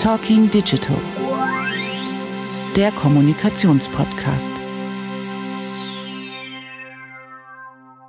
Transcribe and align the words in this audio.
Talking 0.00 0.50
Digital, 0.50 0.96
der 2.74 2.90
Kommunikationspodcast. 2.90 4.50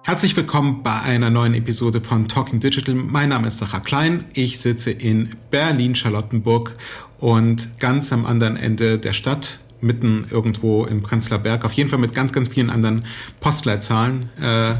Herzlich 0.02 0.38
willkommen 0.38 0.84
bei 0.84 1.02
einer 1.02 1.30
neuen 1.30 1.54
Episode 1.54 2.00
von 2.00 2.30
Talking 2.30 2.62
Digital. 2.62 2.96
Mein 2.96 3.28
Name 3.28 3.50
ist 3.50 3.58
Sacha 3.58 3.82
Klein. 3.82 4.24
Ich 4.34 4.62
sitze 4.62 4.92
in 4.92 5.32
Berlin-Charlottenburg 5.50 6.78
und 7.20 7.78
ganz 7.78 8.14
am 8.14 8.26
anderen 8.26 8.56
Ende 8.56 8.98
der 8.98 9.12
Stadt, 9.12 9.60
mitten 9.82 10.28
irgendwo 10.32 10.86
im 10.86 11.04
Prenzlauer 11.04 11.40
Berg, 11.40 11.66
auf 11.66 11.74
jeden 11.74 11.90
Fall 11.90 12.00
mit 12.00 12.14
ganz, 12.14 12.32
ganz 12.32 12.48
vielen 12.48 12.70
anderen 12.70 13.04
Postleitzahlen 13.42 14.30
äh, 14.42 14.76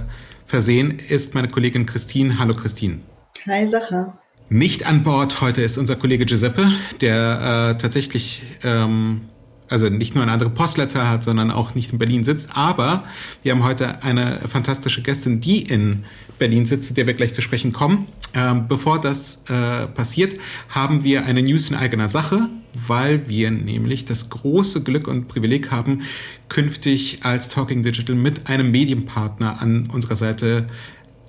versehen, 0.46 0.98
ist 1.10 1.36
meine 1.36 1.50
Kollegin 1.50 1.86
Christine. 1.86 2.40
Hallo 2.40 2.56
Christine. 2.56 3.00
Hi 3.48 3.68
Sacha. 3.68 4.18
Nicht 4.54 4.86
an 4.86 5.04
Bord 5.04 5.40
heute 5.40 5.62
ist 5.62 5.78
unser 5.78 5.96
Kollege 5.96 6.26
Giuseppe, 6.26 6.70
der 7.00 7.76
äh, 7.78 7.82
tatsächlich 7.82 8.44
ähm, 8.66 9.22
also 9.70 9.88
nicht 9.88 10.14
nur 10.14 10.24
eine 10.24 10.34
andere 10.34 10.50
Postleitzahl 10.50 11.08
hat, 11.08 11.24
sondern 11.24 11.52
auch 11.52 11.74
nicht 11.74 11.94
in 11.94 12.00
Berlin 12.00 12.26
sitzt. 12.26 12.50
Aber 12.54 13.06
wir 13.44 13.54
haben 13.54 13.64
heute 13.64 14.04
eine 14.04 14.42
fantastische 14.50 15.04
Gästin, 15.04 15.40
die 15.40 15.62
in 15.62 16.04
Berlin 16.38 16.66
sitzt, 16.66 16.90
zu 16.90 16.94
der 16.94 17.08
wir 17.08 17.14
gleich 17.14 17.34
zu 17.34 17.42
sprechen 17.42 17.72
kommen. 17.72 18.08
Ähm, 18.34 18.68
bevor 18.68 19.00
das 19.00 19.42
äh, 19.48 19.88
passiert, 19.88 20.38
haben 20.68 21.06
wir 21.06 21.24
eine 21.24 21.42
News 21.42 21.70
in 21.70 21.78
eigener 21.78 22.10
Sache, 22.10 22.50
weil 22.74 23.30
wir 23.30 23.52
nämlich 23.52 24.04
das 24.04 24.30
große 24.30 24.84
Glück 24.84 25.08
und 25.08 25.30
Privileg 25.30 25.72
haben, 25.72 26.02
künftig 26.50 27.20
als 27.22 27.48
Talking 27.48 27.84
Digital 27.84 28.18
mit 28.18 28.50
einem 28.50 28.70
Medienpartner 28.70 29.62
an 29.62 29.88
unserer 29.94 30.18
Seite 30.18 30.68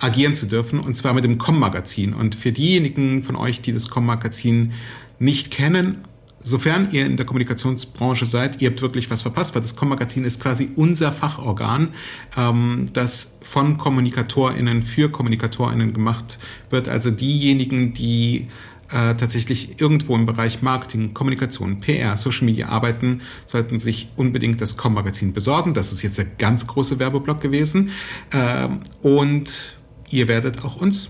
agieren 0.02 0.34
zu 0.34 0.46
dürfen, 0.46 0.80
und 0.80 0.94
zwar 0.94 1.14
mit 1.14 1.24
dem 1.24 1.38
Com-Magazin. 1.38 2.12
Und 2.12 2.34
für 2.34 2.52
diejenigen 2.52 3.22
von 3.22 3.36
euch, 3.36 3.60
die 3.60 3.72
das 3.72 3.88
Com-Magazin 3.88 4.72
nicht 5.18 5.50
kennen 5.50 6.04
sofern 6.42 6.88
ihr 6.90 7.06
in 7.06 7.16
der 7.16 7.26
Kommunikationsbranche 7.26 8.26
seid, 8.26 8.60
ihr 8.60 8.70
habt 8.70 8.82
wirklich 8.82 9.10
was 9.10 9.22
verpasst, 9.22 9.54
weil 9.54 9.62
das 9.62 9.76
Com-Magazin 9.76 10.24
ist 10.24 10.40
quasi 10.40 10.70
unser 10.76 11.12
Fachorgan, 11.12 11.90
ähm, 12.36 12.86
das 12.92 13.36
von 13.42 13.78
KommunikatorInnen 13.78 14.82
für 14.82 15.10
KommunikatorInnen 15.10 15.92
gemacht 15.92 16.38
wird. 16.70 16.88
Also 16.88 17.10
diejenigen, 17.10 17.94
die 17.94 18.48
äh, 18.90 19.14
tatsächlich 19.14 19.80
irgendwo 19.80 20.14
im 20.14 20.26
Bereich 20.26 20.62
Marketing, 20.62 21.14
Kommunikation, 21.14 21.80
PR, 21.80 22.16
Social 22.16 22.44
Media 22.44 22.68
arbeiten, 22.68 23.22
sollten 23.46 23.80
sich 23.80 24.08
unbedingt 24.16 24.60
das 24.60 24.76
Com-Magazin 24.76 25.32
besorgen. 25.32 25.74
Das 25.74 25.92
ist 25.92 26.02
jetzt 26.02 26.18
der 26.18 26.26
ganz 26.26 26.66
große 26.66 26.98
Werbeblock 26.98 27.40
gewesen. 27.40 27.90
Ähm, 28.32 28.80
und 29.00 29.76
ihr 30.12 30.28
werdet 30.28 30.64
auch 30.64 30.76
uns 30.76 31.08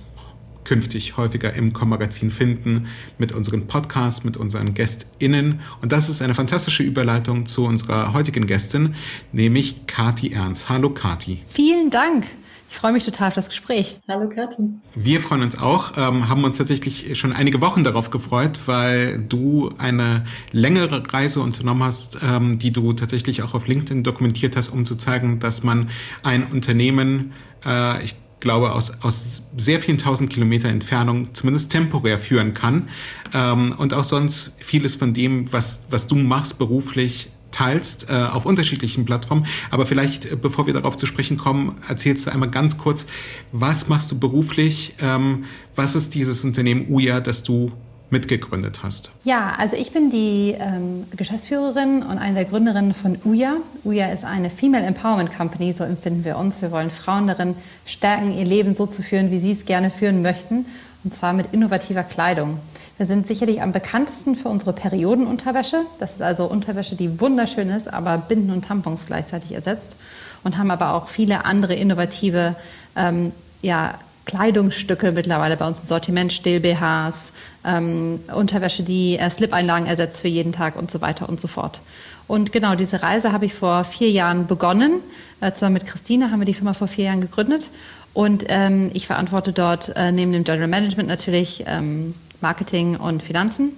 künftig 0.65 1.17
häufiger 1.17 1.53
im 1.55 1.73
Com-Magazin 1.73 2.31
finden 2.31 2.87
mit 3.19 3.33
unseren 3.33 3.67
Podcasts, 3.67 4.25
mit 4.25 4.37
unseren 4.37 4.75
GästInnen. 4.75 5.61
Und 5.81 5.93
das 5.93 6.09
ist 6.09 6.23
eine 6.23 6.35
fantastische 6.35 6.85
Überleitung 6.85 7.47
zu 7.47 7.65
unserer 7.65 8.13
heutigen 8.13 8.47
Gästin, 8.47 8.95
nämlich 9.33 9.87
Kati 9.87 10.33
Ernst. 10.33 10.69
Hallo 10.69 10.91
Kati. 10.91 11.43
Vielen 11.49 11.91
Dank. 11.91 12.27
Ich 12.71 12.79
freue 12.79 12.93
mich 12.93 13.05
total 13.05 13.29
auf 13.29 13.35
das 13.35 13.51
Gespräch. 13.51 14.01
Hallo 14.09 14.31
Kati. 14.31 14.63
Wir 14.95 15.21
freuen 15.21 15.43
uns 15.43 15.59
auch, 15.59 15.93
ähm, 15.99 16.31
haben 16.31 16.43
uns 16.43 16.57
tatsächlich 16.57 17.19
schon 17.19 17.35
einige 17.35 17.61
Wochen 17.61 17.85
darauf 17.85 18.09
gefreut, 18.09 18.61
weil 18.65 19.19
du 19.19 19.75
eine 19.77 20.25
längere 20.53 21.03
Reise 21.13 21.41
unternommen 21.41 21.83
hast, 21.83 22.19
ähm, 22.23 22.59
die 22.59 22.73
du 22.73 22.95
tatsächlich 22.95 23.43
auch 23.43 23.53
auf 23.53 23.67
LinkedIn 23.67 24.05
dokumentiert 24.05 24.57
hast, 24.57 24.71
um 24.71 24.87
zu 24.87 24.97
zeigen, 24.97 25.39
dass 25.39 25.63
man 25.63 25.91
ein 26.23 26.45
Unternehmen, 26.45 27.33
äh, 27.67 28.03
ich 28.05 28.15
glaube, 28.43 28.73
aus, 28.73 28.93
aus 29.01 29.45
sehr 29.57 29.81
vielen 29.81 29.97
tausend 29.97 30.29
Kilometer 30.29 30.69
Entfernung 30.69 31.33
zumindest 31.33 31.73
temporär 31.73 32.19
führen 32.19 32.53
kann. 32.53 32.89
Ähm, 33.33 33.75
und 33.79 33.95
auch 33.95 34.05
sonst 34.05 34.53
vieles 34.59 34.95
von 34.95 35.15
dem, 35.15 35.51
was, 35.53 35.83
was 35.89 36.07
du 36.07 36.17
machst 36.17 36.59
beruflich, 36.59 37.31
teilst 37.53 38.11
äh, 38.11 38.15
auf 38.15 38.45
unterschiedlichen 38.45 39.05
Plattformen. 39.05 39.47
Aber 39.71 39.87
vielleicht, 39.87 40.27
äh, 40.27 40.37
bevor 40.37 40.67
wir 40.67 40.75
darauf 40.75 40.97
zu 40.97 41.07
sprechen 41.07 41.37
kommen, 41.37 41.77
erzählst 41.89 42.27
du 42.27 42.33
einmal 42.33 42.51
ganz 42.51 42.77
kurz, 42.77 43.07
was 43.53 43.89
machst 43.89 44.11
du 44.11 44.19
beruflich? 44.19 44.95
Ähm, 45.01 45.45
was 45.77 45.95
ist 45.95 46.15
dieses 46.15 46.45
Unternehmen 46.45 46.87
UJA, 46.89 47.21
das 47.21 47.43
du 47.43 47.73
mitgegründet 48.13 48.83
hast. 48.83 49.11
Ja, 49.25 49.55
also 49.59 49.75
ich 49.75 49.93
bin 49.93 50.11
die 50.11 50.55
ähm, 50.59 51.07
Geschäftsführerin 51.17 52.03
und 52.03 52.19
eine 52.19 52.35
der 52.35 52.45
Gründerinnen 52.45 52.95
von 52.95 53.19
UJA. 53.25 53.57
UJA 53.85 54.13
ist 54.13 54.25
eine 54.25 54.51
Female 54.51 54.85
Empowerment 54.85 55.33
Company, 55.37 55.73
so 55.73 55.83
empfinden 55.83 56.25
wir 56.25 56.37
uns. 56.37 56.63
Wir 56.63 56.71
wollen 56.71 56.91
Frauen 56.91 57.27
darin 57.27 57.57
stärken, 57.87 58.33
ihr 58.33 58.45
Leben 58.45 58.75
so 58.75 58.87
zu 58.87 59.03
führen, 59.03 59.31
wie 59.31 59.41
sie 59.41 59.53
es 59.53 59.65
gerne 59.65 59.91
führen 59.91 60.23
möchten, 60.23 60.67
und 61.03 61.15
zwar 61.15 61.33
mit 61.33 61.53
innovativer 61.53 62.05
Kleidung. 62.05 62.61
Wir 62.99 63.07
sind 63.07 63.27
sicherlich 63.27 63.63
am 63.63 63.73
bekanntesten 63.73 64.37
für 64.37 64.49
unsere 64.49 64.73
Periodenunterwäsche. 64.73 65.81
Das 65.99 66.13
ist 66.13 66.23
also 66.23 66.45
Unterwäsche, 66.45 66.95
die 66.95 67.21
wunderschön 67.21 67.71
ist, 67.71 67.93
aber 67.93 68.19
Binden 68.19 68.53
und 68.53 68.67
Tampons 68.67 69.07
gleichzeitig 69.07 69.53
ersetzt. 69.53 69.97
Und 70.45 70.59
haben 70.59 70.71
aber 70.71 70.95
auch 70.95 71.09
viele 71.09 71.45
andere 71.45 71.75
innovative 71.75 72.55
ähm, 72.95 73.33
ja, 73.63 73.95
Kleidungsstücke 74.25 75.13
mittlerweile 75.13 75.57
bei 75.57 75.67
uns 75.67 75.81
im 75.81 75.87
Sortiment, 75.87 76.33
Still-BHs, 76.33 77.33
ähm, 77.65 78.21
Unterwäsche, 78.35 78.83
die 78.83 79.19
äh, 79.19 79.31
Slip-Einlagen 79.31 79.87
ersetzt 79.87 80.21
für 80.21 80.29
jeden 80.29 80.53
Tag 80.53 80.77
und 80.77 80.91
so 80.91 81.01
weiter 81.01 81.29
und 81.29 81.41
so 81.41 81.49
fort. 81.49 81.81
Und 82.29 82.53
genau 82.53 82.75
diese 82.75 83.03
Reise 83.03 83.33
habe 83.33 83.47
ich 83.47 83.55
vor 83.55 83.85
vier 83.85 84.11
Jahren 84.11 84.47
begonnen. 84.47 85.01
Äh, 85.41 85.53
zusammen 85.53 85.75
mit 85.75 85.87
Christine 85.87 86.31
haben 86.31 86.41
wir 86.41 86.47
die 86.47 86.55
Firma 86.55 86.73
vor 86.73 86.89
vier 86.89 87.07
Jahren 87.07 87.21
gegründet. 87.21 87.71
Und 88.15 88.45
ähm, 88.49 88.91
ich 88.95 89.07
verantworte 89.07 89.53
dort 89.53 89.95
äh, 89.97 90.13
neben 90.13 90.33
dem 90.33 90.45
General 90.45 90.69
Management 90.69 91.09
natürlich 91.09 91.65
ähm, 91.67 92.15
Marketing 92.41 92.97
und 92.97 93.23
Finanzen. 93.23 93.73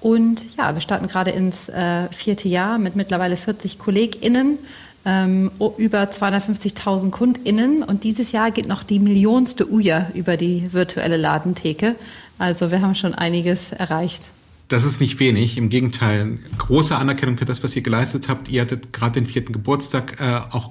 Und 0.00 0.56
ja, 0.56 0.74
wir 0.74 0.80
starten 0.80 1.06
gerade 1.06 1.30
ins 1.30 1.68
äh, 1.68 2.08
vierte 2.10 2.48
Jahr 2.48 2.78
mit 2.78 2.96
mittlerweile 2.96 3.36
40 3.36 3.78
KollegInnen 3.78 4.58
ähm, 5.04 5.50
über 5.78 6.02
250.000 6.02 7.10
KundInnen 7.10 7.82
und 7.82 8.04
dieses 8.04 8.32
Jahr 8.32 8.50
geht 8.50 8.68
noch 8.68 8.82
die 8.82 8.98
millionste 8.98 9.70
Uja 9.70 10.10
über 10.14 10.36
die 10.36 10.72
virtuelle 10.72 11.16
Ladentheke. 11.16 11.96
Also 12.38 12.70
wir 12.70 12.80
haben 12.82 12.94
schon 12.94 13.14
einiges 13.14 13.72
erreicht. 13.72 14.30
Das 14.68 14.84
ist 14.84 15.00
nicht 15.00 15.18
wenig, 15.18 15.56
im 15.56 15.68
Gegenteil. 15.68 16.38
Große 16.56 16.94
Anerkennung 16.94 17.36
für 17.36 17.44
das, 17.44 17.64
was 17.64 17.74
ihr 17.74 17.82
geleistet 17.82 18.28
habt. 18.28 18.48
Ihr 18.50 18.62
hattet 18.62 18.92
gerade 18.92 19.20
den 19.20 19.26
vierten 19.26 19.52
Geburtstag 19.52 20.20
äh, 20.20 20.40
auch 20.50 20.70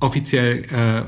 offiziell 0.00 0.64
äh, 0.64 1.02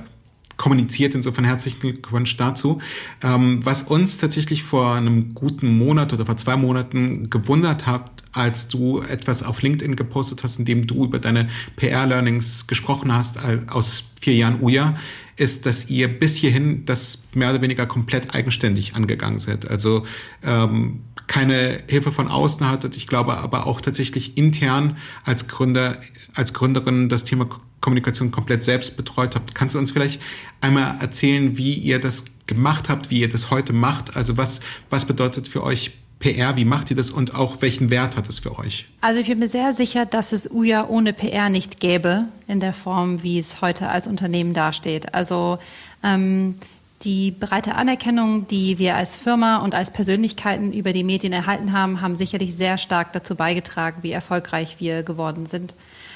kommuniziert. 0.57 1.15
Insofern 1.15 1.45
herzlichen 1.45 1.81
Glückwunsch 1.81 2.37
dazu. 2.37 2.81
Ähm, 3.23 3.61
was 3.65 3.83
uns 3.83 4.19
tatsächlich 4.19 4.63
vor 4.63 4.95
einem 4.95 5.35
guten 5.35 5.77
Monat 5.79 6.13
oder 6.13 6.27
vor 6.27 6.37
zwei 6.37 6.57
Monaten 6.57 7.31
gewundert 7.31 7.87
hat, 7.87 8.11
als 8.33 8.69
du 8.69 9.01
etwas 9.03 9.43
auf 9.43 9.61
LinkedIn 9.63 9.95
gepostet 9.95 10.43
hast, 10.43 10.59
in 10.59 10.65
dem 10.65 10.87
du 10.87 11.05
über 11.05 11.19
deine 11.19 11.49
PR-Learnings 11.77 12.67
gesprochen 12.67 13.15
hast 13.15 13.39
aus 13.69 14.05
vier 14.21 14.35
Jahren 14.35 14.63
UJA, 14.63 14.97
ist, 15.37 15.67
dass 15.67 15.91
ihr 15.91 16.09
bis 16.09 16.37
hierhin 16.37 16.85
das 16.87 17.23
mehr 17.35 17.51
oder 17.51 17.61
weniger 17.63 17.87
komplett 17.87 18.35
eigenständig 18.35 18.95
angegangen 18.95 19.39
seid. 19.39 19.69
Also 19.69 20.05
ähm, 20.43 21.01
keine 21.27 21.83
Hilfe 21.89 22.13
von 22.13 22.29
außen 22.29 22.69
hattet. 22.69 22.97
Ich 22.97 23.07
glaube 23.07 23.37
aber 23.39 23.67
auch 23.67 23.81
tatsächlich 23.81 24.37
intern 24.37 24.97
als 25.25 25.49
Gründer, 25.49 25.99
als 26.35 26.53
Gründerin 26.55 27.09
das 27.09 27.25
Thema 27.25 27.49
Kommunikation 27.83 28.31
komplett 28.31 28.63
selbst 28.63 28.97
betreut 28.97 29.35
habt. 29.35 29.55
Kannst 29.55 29.75
du 29.75 29.79
uns 29.79 29.91
vielleicht 29.91 30.23
einmal 30.63 30.97
erzählen, 31.01 31.59
wie 31.59 31.75
ihr 31.75 31.99
das 32.01 32.25
gemacht 32.47 32.89
habt, 32.89 33.11
wie 33.11 33.21
ihr 33.21 33.29
das 33.29 33.51
heute 33.51 33.75
macht? 33.75 34.17
Also 34.17 34.39
was, 34.39 34.61
was 34.89 35.05
bedeutet 35.05 35.49
für 35.49 35.63
euch 35.63 35.93
PR? 36.19 36.57
Wie 36.57 36.65
macht 36.65 36.91
ihr 36.91 36.97
das 36.97 37.11
und 37.11 37.35
auch 37.35 37.61
welchen 37.61 37.91
Wert 37.91 38.17
hat 38.17 38.29
es 38.29 38.39
für 38.39 38.59
euch? 38.59 38.87
Also 39.01 39.21
ich 39.21 39.27
bin 39.27 39.41
mir 39.41 39.49
sehr 39.49 39.73
sicher, 39.73 40.07
dass 40.07 40.33
es 40.33 40.51
UJA 40.51 40.87
ohne 40.89 41.13
PR 41.13 41.51
nicht 41.51 41.81
gäbe 41.81 42.27
in 42.47 42.61
der 42.61 42.73
Form, 42.73 43.23
wie 43.23 43.39
es 43.39 43.61
heute 43.61 43.89
als 43.89 44.07
Unternehmen 44.07 44.55
dasteht. 44.55 45.13
Also 45.15 45.59
ähm, 46.03 46.55
die 47.03 47.33
breite 47.33 47.75
Anerkennung, 47.75 48.47
die 48.47 48.79
wir 48.79 48.97
als 48.97 49.17
Firma 49.17 49.59
und 49.59 49.75
als 49.75 49.93
Persönlichkeiten 49.93 50.73
über 50.73 50.93
die 50.93 51.03
Medien 51.03 51.33
erhalten 51.33 51.73
haben, 51.73 52.01
haben 52.01 52.15
sicherlich 52.15 52.55
sehr 52.55 52.79
stark 52.79 53.13
dazu 53.13 53.35
beigetragen, 53.35 54.03
wie 54.03 54.13
erfolgreich 54.13 54.77
wir 54.79 55.03
geworden 55.03 55.47
sind. 55.47 55.75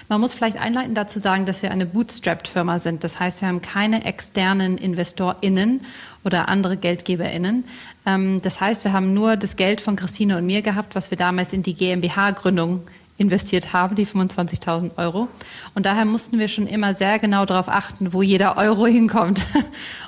Man 0.08 0.20
muss 0.20 0.34
vielleicht 0.34 0.60
einleitend 0.60 0.96
dazu 0.96 1.18
sagen, 1.18 1.46
dass 1.46 1.62
wir 1.62 1.70
eine 1.72 1.84
Bootstrapped-Firma 1.84 2.78
sind. 2.78 3.02
Das 3.02 3.18
heißt, 3.18 3.40
wir 3.40 3.48
haben 3.48 3.60
keine 3.60 4.04
externen 4.04 4.78
InvestorInnen 4.78 5.80
oder 6.24 6.48
andere 6.48 6.76
GeldgeberInnen. 6.76 7.64
Ähm, 8.06 8.40
das 8.42 8.60
heißt, 8.60 8.84
wir 8.84 8.92
haben 8.92 9.14
nur 9.14 9.36
das 9.36 9.56
Geld 9.56 9.80
von 9.80 9.96
Christine 9.96 10.38
und 10.38 10.46
mir 10.46 10.62
gehabt, 10.62 10.94
was 10.94 11.10
wir 11.10 11.18
damals 11.18 11.52
in 11.52 11.62
die 11.62 11.74
GmbH-Gründung 11.74 12.82
investiert 13.18 13.72
haben, 13.72 13.96
die 13.96 14.06
25.000 14.06 14.96
Euro. 14.96 15.28
Und 15.74 15.86
daher 15.86 16.04
mussten 16.04 16.38
wir 16.38 16.48
schon 16.48 16.66
immer 16.66 16.94
sehr 16.94 17.18
genau 17.18 17.44
darauf 17.46 17.68
achten, 17.68 18.12
wo 18.12 18.22
jeder 18.22 18.58
Euro 18.58 18.86
hinkommt. 18.86 19.40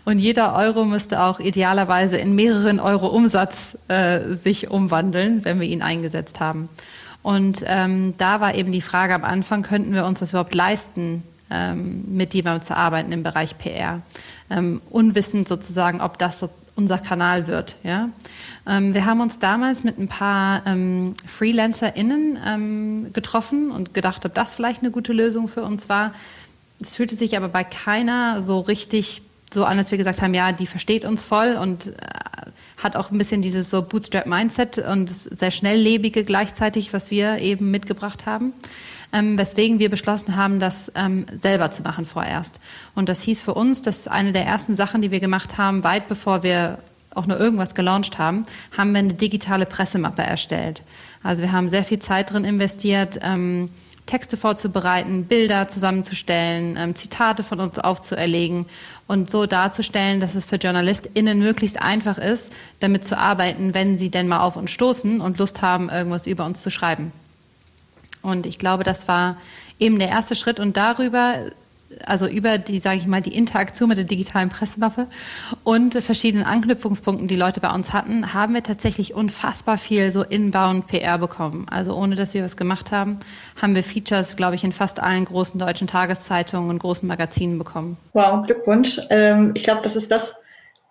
Und 0.05 0.19
jeder 0.19 0.55
Euro 0.55 0.85
müsste 0.85 1.23
auch 1.23 1.41
idealerweise 1.41 2.17
in 2.19 2.35
mehreren 2.35 2.79
Euro 2.81 3.09
Umsatz 3.09 3.77
äh, 3.89 4.35
sich 4.35 4.71
umwandeln, 4.71 5.45
wenn 5.45 5.59
wir 5.59 5.67
ihn 5.67 5.83
eingesetzt 5.83 6.41
haben. 6.41 6.69
Und 7.29 7.63
ähm, 7.67 8.15
da 8.17 8.41
war 8.41 8.55
eben 8.55 8.73
die 8.73 8.81
Frage 8.81 9.15
am 9.15 9.23
Anfang, 9.23 9.61
könnten 9.61 9.93
wir 9.93 10.07
uns 10.07 10.21
das 10.21 10.31
überhaupt 10.31 10.55
leisten, 10.55 11.23
ähm, 11.51 12.17
mit 12.17 12.33
jemandem 12.33 12.63
zu 12.63 12.75
arbeiten 12.75 13.13
im 13.13 13.23
Bereich 13.23 13.59
PR. 13.59 14.01
Ähm, 14.49 14.81
unwissend 14.89 15.47
sozusagen, 15.47 16.01
ob 16.01 16.17
das 16.17 16.39
so 16.39 16.49
unser 16.75 16.97
Kanal 16.97 17.47
wird. 17.47 17.77
Ja? 17.83 18.09
Ähm, 18.67 18.95
wir 18.95 19.05
haben 19.05 19.21
uns 19.21 19.39
damals 19.39 19.85
mit 19.85 19.99
ein 19.99 20.09
paar 20.09 20.67
ähm, 20.67 21.13
FreelancerInnen 21.27 22.39
ähm, 22.47 23.13
getroffen 23.13 23.73
und 23.73 23.93
gedacht, 23.93 24.25
ob 24.25 24.33
das 24.33 24.55
vielleicht 24.55 24.81
eine 24.81 24.91
gute 24.91 25.13
Lösung 25.13 25.49
für 25.49 25.65
uns 25.65 25.91
war. 25.91 26.15
Es 26.81 26.97
fühlte 26.97 27.15
sich 27.15 27.37
aber 27.37 27.51
bei 27.51 27.63
keiner 27.63 28.41
so 28.41 28.61
richtig 28.61 29.21
so 29.53 29.65
an, 29.65 29.79
dass 29.79 29.91
wir 29.91 29.99
gesagt 29.99 30.21
haben, 30.21 30.35
ja, 30.35 30.53
die 30.53 30.67
versteht 30.67 31.05
uns 31.05 31.23
voll 31.23 31.57
und 31.61 31.89
äh, 31.89 31.93
hat 32.83 32.97
auch 32.97 33.11
ein 33.11 33.19
bisschen 33.19 33.43
dieses 33.43 33.71
so 33.71 33.83
Bootstrap-Mindset 33.83 34.79
und 34.79 35.09
sehr 35.09 35.51
schnelllebige 35.51 36.25
gleichzeitig, 36.25 36.93
was 36.93 37.11
wir 37.11 37.39
eben 37.39 37.71
mitgebracht 37.71 38.27
haben. 38.27 38.53
Ähm, 39.11 39.39
weswegen 39.39 39.79
wir 39.79 39.89
beschlossen 39.89 40.37
haben, 40.37 40.61
das 40.61 40.93
ähm, 40.95 41.25
selber 41.39 41.71
zu 41.71 41.83
machen 41.83 42.05
vorerst. 42.05 42.61
Und 42.95 43.09
das 43.09 43.23
hieß 43.23 43.41
für 43.41 43.55
uns, 43.55 43.81
dass 43.81 44.07
eine 44.07 44.33
der 44.33 44.45
ersten 44.45 44.77
Sachen, 44.77 45.01
die 45.01 45.11
wir 45.11 45.21
gemacht 45.21 45.57
haben, 45.57 45.83
weit 45.83 46.09
bevor 46.09 46.43
wir 46.43 46.79
auch 47.15 47.27
nur 47.27 47.41
irgendwas 47.41 47.75
gelauncht 47.75 48.19
haben, 48.19 48.45
haben 48.77 48.93
wir 48.93 48.99
eine 48.99 49.15
digitale 49.15 49.65
Pressemappe 49.65 50.23
erstellt. 50.23 50.83
Also 51.23 51.43
wir 51.43 51.53
haben 51.53 51.71
sehr 51.71 51.85
viel 51.85 51.99
Zeit 51.99 52.33
drin 52.33 52.45
investiert, 52.45 53.19
ähm, 53.23 53.71
Texte 54.05 54.37
vorzubereiten, 54.37 55.25
Bilder 55.25 55.69
zusammenzustellen, 55.69 56.77
ähm, 56.79 56.95
Zitate 56.95 57.43
von 57.43 57.61
uns 57.61 57.79
aufzuerlegen 57.79 58.67
und 59.09 59.31
so 59.31 59.47
darzustellen, 59.47 60.21
dass 60.21 60.37
es 60.37 60.45
für 60.45 60.57
JournalistInnen 60.57 61.39
möglichst 61.39 61.81
einfach 61.81 62.19
ist, 62.19 62.53
damit 62.79 63.07
zu 63.07 63.19
arbeiten, 63.19 63.75
wenn 63.75 63.99
sie 63.99 64.11
denn 64.11 64.29
mal 64.29 64.41
auf 64.41 64.57
uns 64.57 64.71
stoßen 64.71 65.21
und 65.21 65.39
Lust 65.39 65.63
haben, 65.63 65.89
irgendwas 65.89 66.27
über 66.27 66.45
uns 66.45 66.63
zu 66.63 66.71
schreiben. 66.71 67.11
Und 68.23 68.47
ich 68.47 68.59
glaube, 68.59 68.85
das 68.85 69.09
war 69.09 69.39
eben 69.81 69.99
der 69.99 70.11
erste 70.11 70.37
Schritt 70.37 70.61
und 70.61 70.77
darüber 70.77 71.37
also 72.05 72.29
über 72.29 72.59
die, 72.59 72.79
sage 72.79 72.99
ich 72.99 73.07
mal, 73.07 73.21
die 73.21 73.37
Interaktion 73.37 73.89
mit 73.89 73.99
der 73.99 74.05
digitalen 74.05 74.49
Pressewaffe 74.49 75.07
und 75.65 75.95
verschiedenen 75.95 76.45
Anknüpfungspunkten, 76.45 77.29
die 77.29 77.37
Leute 77.37 77.61
bei 77.61 77.71
uns 77.71 77.95
hatten, 77.95 78.35
haben 78.35 78.55
wir 78.55 78.63
tatsächlich 78.63 79.15
unfassbar 79.15 79.79
viel 79.79 80.13
so 80.13 80.23
inbound 80.23 80.87
PR 80.87 81.19
bekommen. 81.19 81.67
Also 81.71 81.95
ohne, 81.95 82.15
dass 82.15 82.35
wir 82.35 82.45
was 82.45 82.57
gemacht 82.57 82.93
haben, 82.93 83.19
haben 83.61 83.75
wir 83.75 83.83
Features, 83.83 84.37
glaube 84.37 84.55
ich, 84.55 84.65
in 84.65 84.73
fast 84.73 85.01
allen 85.01 85.25
großen 85.25 85.59
deutschen 85.59 85.87
Tageszeitungen 85.87 86.71
und 86.71 86.79
großen 86.79 87.09
Magazinen 87.09 87.59
bekommen. 87.59 87.97
Wow, 88.13 88.45
Glückwunsch. 88.47 89.01
Ähm, 89.11 89.53
ich 89.55 89.63
glaube, 89.63 89.81
das 89.83 89.97
ist 89.97 90.11
das, 90.11 90.35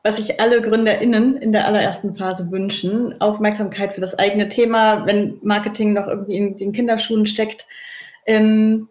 was 0.03 0.17
sich 0.17 0.39
alle 0.39 0.61
GründerInnen 0.61 1.38
in 1.38 1.51
der 1.51 1.67
allerersten 1.67 2.15
Phase 2.15 2.49
wünschen. 2.49 3.19
Aufmerksamkeit 3.21 3.94
für 3.94 4.01
das 4.01 4.17
eigene 4.17 4.47
Thema, 4.47 5.05
wenn 5.05 5.38
Marketing 5.41 5.94
noch 5.94 6.07
irgendwie 6.07 6.38
in 6.38 6.57
den 6.57 6.71
Kinderschuhen 6.71 7.25
steckt. 7.25 7.65
Ähm, 8.25 8.88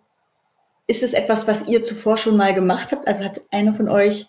ist 0.87 1.03
es 1.03 1.13
etwas, 1.13 1.47
was 1.49 1.69
ihr 1.69 1.85
zuvor 1.85 2.17
schon 2.17 2.37
mal 2.37 2.55
gemacht 2.55 2.93
habt? 2.93 3.09
Also 3.09 3.25
hat 3.25 3.41
einer 3.51 3.75
von 3.75 3.89
euch 3.89 4.27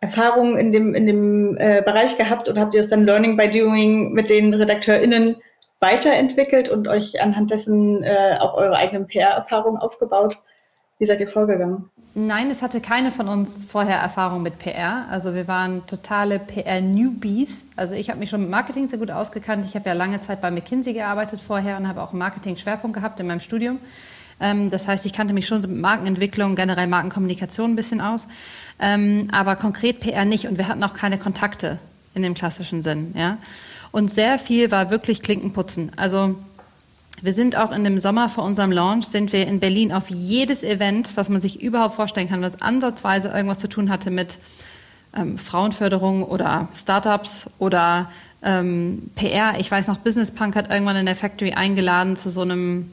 Erfahrungen 0.00 0.56
in 0.56 0.72
dem, 0.72 0.94
in 0.94 1.06
dem 1.06 1.56
äh, 1.58 1.82
Bereich 1.84 2.16
gehabt 2.16 2.48
oder 2.48 2.60
habt 2.62 2.74
ihr 2.74 2.80
es 2.80 2.88
dann 2.88 3.04
Learning 3.04 3.36
by 3.36 3.48
Doing 3.48 4.12
mit 4.12 4.30
den 4.30 4.54
RedakteurInnen 4.54 5.36
weiterentwickelt 5.78 6.68
und 6.68 6.88
euch 6.88 7.22
anhand 7.22 7.50
dessen 7.50 8.02
äh, 8.02 8.36
auch 8.40 8.54
eure 8.54 8.76
eigenen 8.76 9.06
PR-Erfahrungen 9.06 9.80
aufgebaut? 9.80 10.38
Wie 10.98 11.06
seid 11.06 11.20
ihr 11.20 11.28
vorgegangen? 11.28 11.90
Nein, 12.14 12.50
es 12.50 12.60
hatte 12.60 12.80
keine 12.80 13.10
von 13.10 13.28
uns 13.28 13.64
vorher 13.64 13.98
Erfahrung 13.98 14.42
mit 14.42 14.58
PR. 14.58 15.06
Also 15.10 15.34
wir 15.34 15.46
waren 15.48 15.86
totale 15.86 16.38
PR-Newbies. 16.38 17.64
Also 17.76 17.94
ich 17.94 18.10
habe 18.10 18.18
mich 18.18 18.30
schon 18.30 18.40
mit 18.40 18.50
Marketing 18.50 18.88
sehr 18.88 18.98
gut 18.98 19.10
ausgekannt. 19.10 19.64
Ich 19.64 19.76
habe 19.76 19.88
ja 19.88 19.94
lange 19.94 20.20
Zeit 20.20 20.40
bei 20.40 20.50
McKinsey 20.50 20.92
gearbeitet 20.92 21.40
vorher 21.40 21.76
und 21.76 21.86
habe 21.88 22.02
auch 22.02 22.10
einen 22.10 22.18
Marketing-Schwerpunkt 22.18 22.96
gehabt 22.96 23.20
in 23.20 23.28
meinem 23.28 23.40
Studium. 23.40 23.78
Ähm, 24.40 24.70
das 24.70 24.88
heißt, 24.88 25.06
ich 25.06 25.12
kannte 25.12 25.34
mich 25.34 25.46
schon 25.46 25.60
mit 25.60 25.76
Markenentwicklung, 25.76 26.54
generell 26.54 26.86
Markenkommunikation 26.86 27.72
ein 27.72 27.76
bisschen 27.76 28.00
aus, 28.00 28.26
ähm, 28.78 29.28
aber 29.32 29.56
konkret 29.56 30.00
PR 30.00 30.24
nicht 30.24 30.46
und 30.46 30.58
wir 30.58 30.68
hatten 30.68 30.82
auch 30.82 30.94
keine 30.94 31.18
Kontakte 31.18 31.78
in 32.14 32.22
dem 32.22 32.34
klassischen 32.34 32.82
Sinn. 32.82 33.14
Ja? 33.16 33.38
Und 33.92 34.10
sehr 34.10 34.38
viel 34.38 34.70
war 34.70 34.90
wirklich 34.90 35.22
Klinkenputzen. 35.22 35.92
Also 35.96 36.36
wir 37.22 37.34
sind 37.34 37.56
auch 37.56 37.70
in 37.72 37.84
dem 37.84 37.98
Sommer 37.98 38.28
vor 38.28 38.44
unserem 38.44 38.72
Launch, 38.72 39.06
sind 39.06 39.32
wir 39.32 39.46
in 39.46 39.60
Berlin 39.60 39.92
auf 39.92 40.08
jedes 40.08 40.62
Event, 40.62 41.16
was 41.16 41.28
man 41.28 41.40
sich 41.40 41.60
überhaupt 41.60 41.94
vorstellen 41.94 42.28
kann, 42.28 42.40
was 42.40 42.62
ansatzweise 42.62 43.28
irgendwas 43.28 43.58
zu 43.58 43.68
tun 43.68 43.90
hatte 43.90 44.10
mit 44.10 44.38
ähm, 45.14 45.36
Frauenförderung 45.36 46.22
oder 46.22 46.68
Startups 46.74 47.50
oder 47.58 48.10
ähm, 48.42 49.10
PR. 49.16 49.54
Ich 49.58 49.70
weiß 49.70 49.88
noch, 49.88 49.98
Business 49.98 50.30
Punk 50.30 50.56
hat 50.56 50.70
irgendwann 50.70 50.96
in 50.96 51.06
der 51.06 51.16
Factory 51.16 51.52
eingeladen 51.52 52.16
zu 52.16 52.30
so 52.30 52.40
einem 52.40 52.90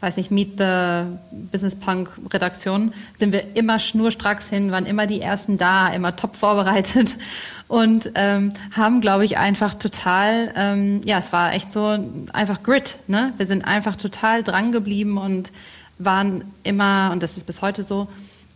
weiß 0.00 0.18
nicht, 0.18 0.30
Meet 0.30 0.58
the 0.58 1.16
Business 1.50 1.74
Punk 1.74 2.10
Redaktion, 2.32 2.92
sind 3.18 3.32
wir 3.32 3.56
immer 3.56 3.78
schnurstracks 3.78 4.46
hin, 4.46 4.70
waren 4.70 4.86
immer 4.86 5.06
die 5.06 5.20
Ersten 5.20 5.56
da, 5.56 5.88
immer 5.88 6.16
top 6.16 6.36
vorbereitet 6.36 7.16
und 7.68 8.12
ähm, 8.14 8.52
haben, 8.76 9.00
glaube 9.00 9.24
ich, 9.24 9.38
einfach 9.38 9.74
total, 9.74 10.52
ähm, 10.54 11.00
ja, 11.04 11.18
es 11.18 11.32
war 11.32 11.54
echt 11.54 11.72
so 11.72 11.98
einfach 12.32 12.62
Grit, 12.62 12.96
ne? 13.06 13.32
Wir 13.36 13.46
sind 13.46 13.64
einfach 13.64 13.96
total 13.96 14.42
dran 14.42 14.70
geblieben 14.70 15.16
und 15.18 15.50
waren 15.98 16.44
immer, 16.62 17.10
und 17.12 17.22
das 17.22 17.36
ist 17.36 17.46
bis 17.46 17.62
heute 17.62 17.82
so, 17.82 18.08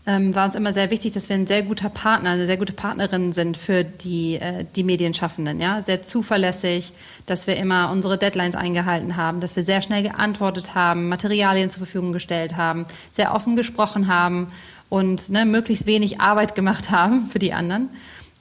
ähm, 0.06 0.35
war 0.35 0.47
uns 0.47 0.55
immer 0.55 0.73
sehr 0.73 0.91
wichtig, 0.91 1.12
dass 1.12 1.29
wir 1.29 1.37
ein 1.37 1.47
sehr 1.47 1.62
guter 1.62 1.91
Partner, 1.91 2.31
eine 2.31 2.47
sehr 2.47 2.56
gute 2.56 2.73
Partnerin 2.73 3.32
sind 3.32 3.56
für 3.56 3.85
die, 3.85 4.37
äh, 4.37 4.64
die 4.75 4.82
Medienschaffenden. 4.82 5.61
Ja? 5.61 5.82
Sehr 5.82 6.02
zuverlässig, 6.02 6.93
dass 7.26 7.47
wir 7.47 7.56
immer 7.56 7.91
unsere 7.91 8.17
Deadlines 8.17 8.56
eingehalten 8.56 9.17
haben, 9.17 9.41
dass 9.41 9.56
wir 9.56 9.62
sehr 9.62 9.82
schnell 9.82 10.02
geantwortet 10.02 10.75
haben, 10.75 11.08
Materialien 11.08 11.70
zur 11.70 11.81
Verfügung 11.81 12.12
gestellt 12.12 12.56
haben, 12.56 12.87
sehr 13.11 13.35
offen 13.35 13.56
gesprochen 13.56 14.08
haben 14.08 14.49
und 14.88 15.29
ne, 15.29 15.44
möglichst 15.44 15.87
wenig 15.87 16.20
Arbeit 16.20 16.55
gemacht 16.55 16.91
haben 16.91 17.29
für 17.31 17.38
die 17.38 17.52
anderen. 17.52 17.91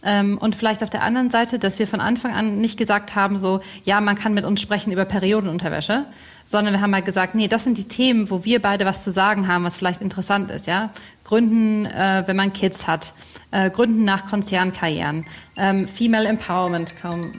Ähm, 0.02 0.38
und 0.38 0.56
vielleicht 0.56 0.82
auf 0.82 0.90
der 0.90 1.04
anderen 1.04 1.30
Seite, 1.30 1.60
dass 1.60 1.78
wir 1.78 1.88
von 1.88 2.00
Anfang 2.00 2.34
an 2.34 2.60
nicht 2.62 2.78
gesagt 2.78 3.16
haben, 3.16 3.38
so, 3.38 3.60
ja, 3.84 4.00
man 4.00 4.16
kann 4.16 4.34
mit 4.34 4.46
uns 4.46 4.62
sprechen 4.62 4.94
über 4.94 5.04
Periodenunterwäsche, 5.04 6.06
sondern 6.50 6.74
wir 6.74 6.82
haben 6.82 6.96
halt 6.96 7.06
gesagt, 7.06 7.36
nee, 7.36 7.48
das 7.48 7.64
sind 7.64 7.78
die 7.78 7.88
Themen, 7.88 8.32
wo 8.32 8.44
wir 8.44 8.60
beide 8.60 8.84
was 8.84 9.04
zu 9.04 9.12
sagen 9.12 9.48
haben, 9.48 9.66
was 9.66 9.78
vielleicht 9.78 10.02
interessant 10.02 10.50
ist, 10.50 10.66
ja. 10.66 10.90
Gründen, 11.24 11.86
äh, 11.86 12.24
wenn 12.26 12.36
man 12.36 12.54
Kids 12.54 12.88
hat, 12.88 13.14
äh, 13.52 13.70
Gründen 13.70 14.04
nach 14.04 14.26
Konzernkarrieren, 14.26 15.26
ähm, 15.58 15.88
Female 15.88 16.28
Empowerment, 16.28 16.96
kaum, 17.00 17.32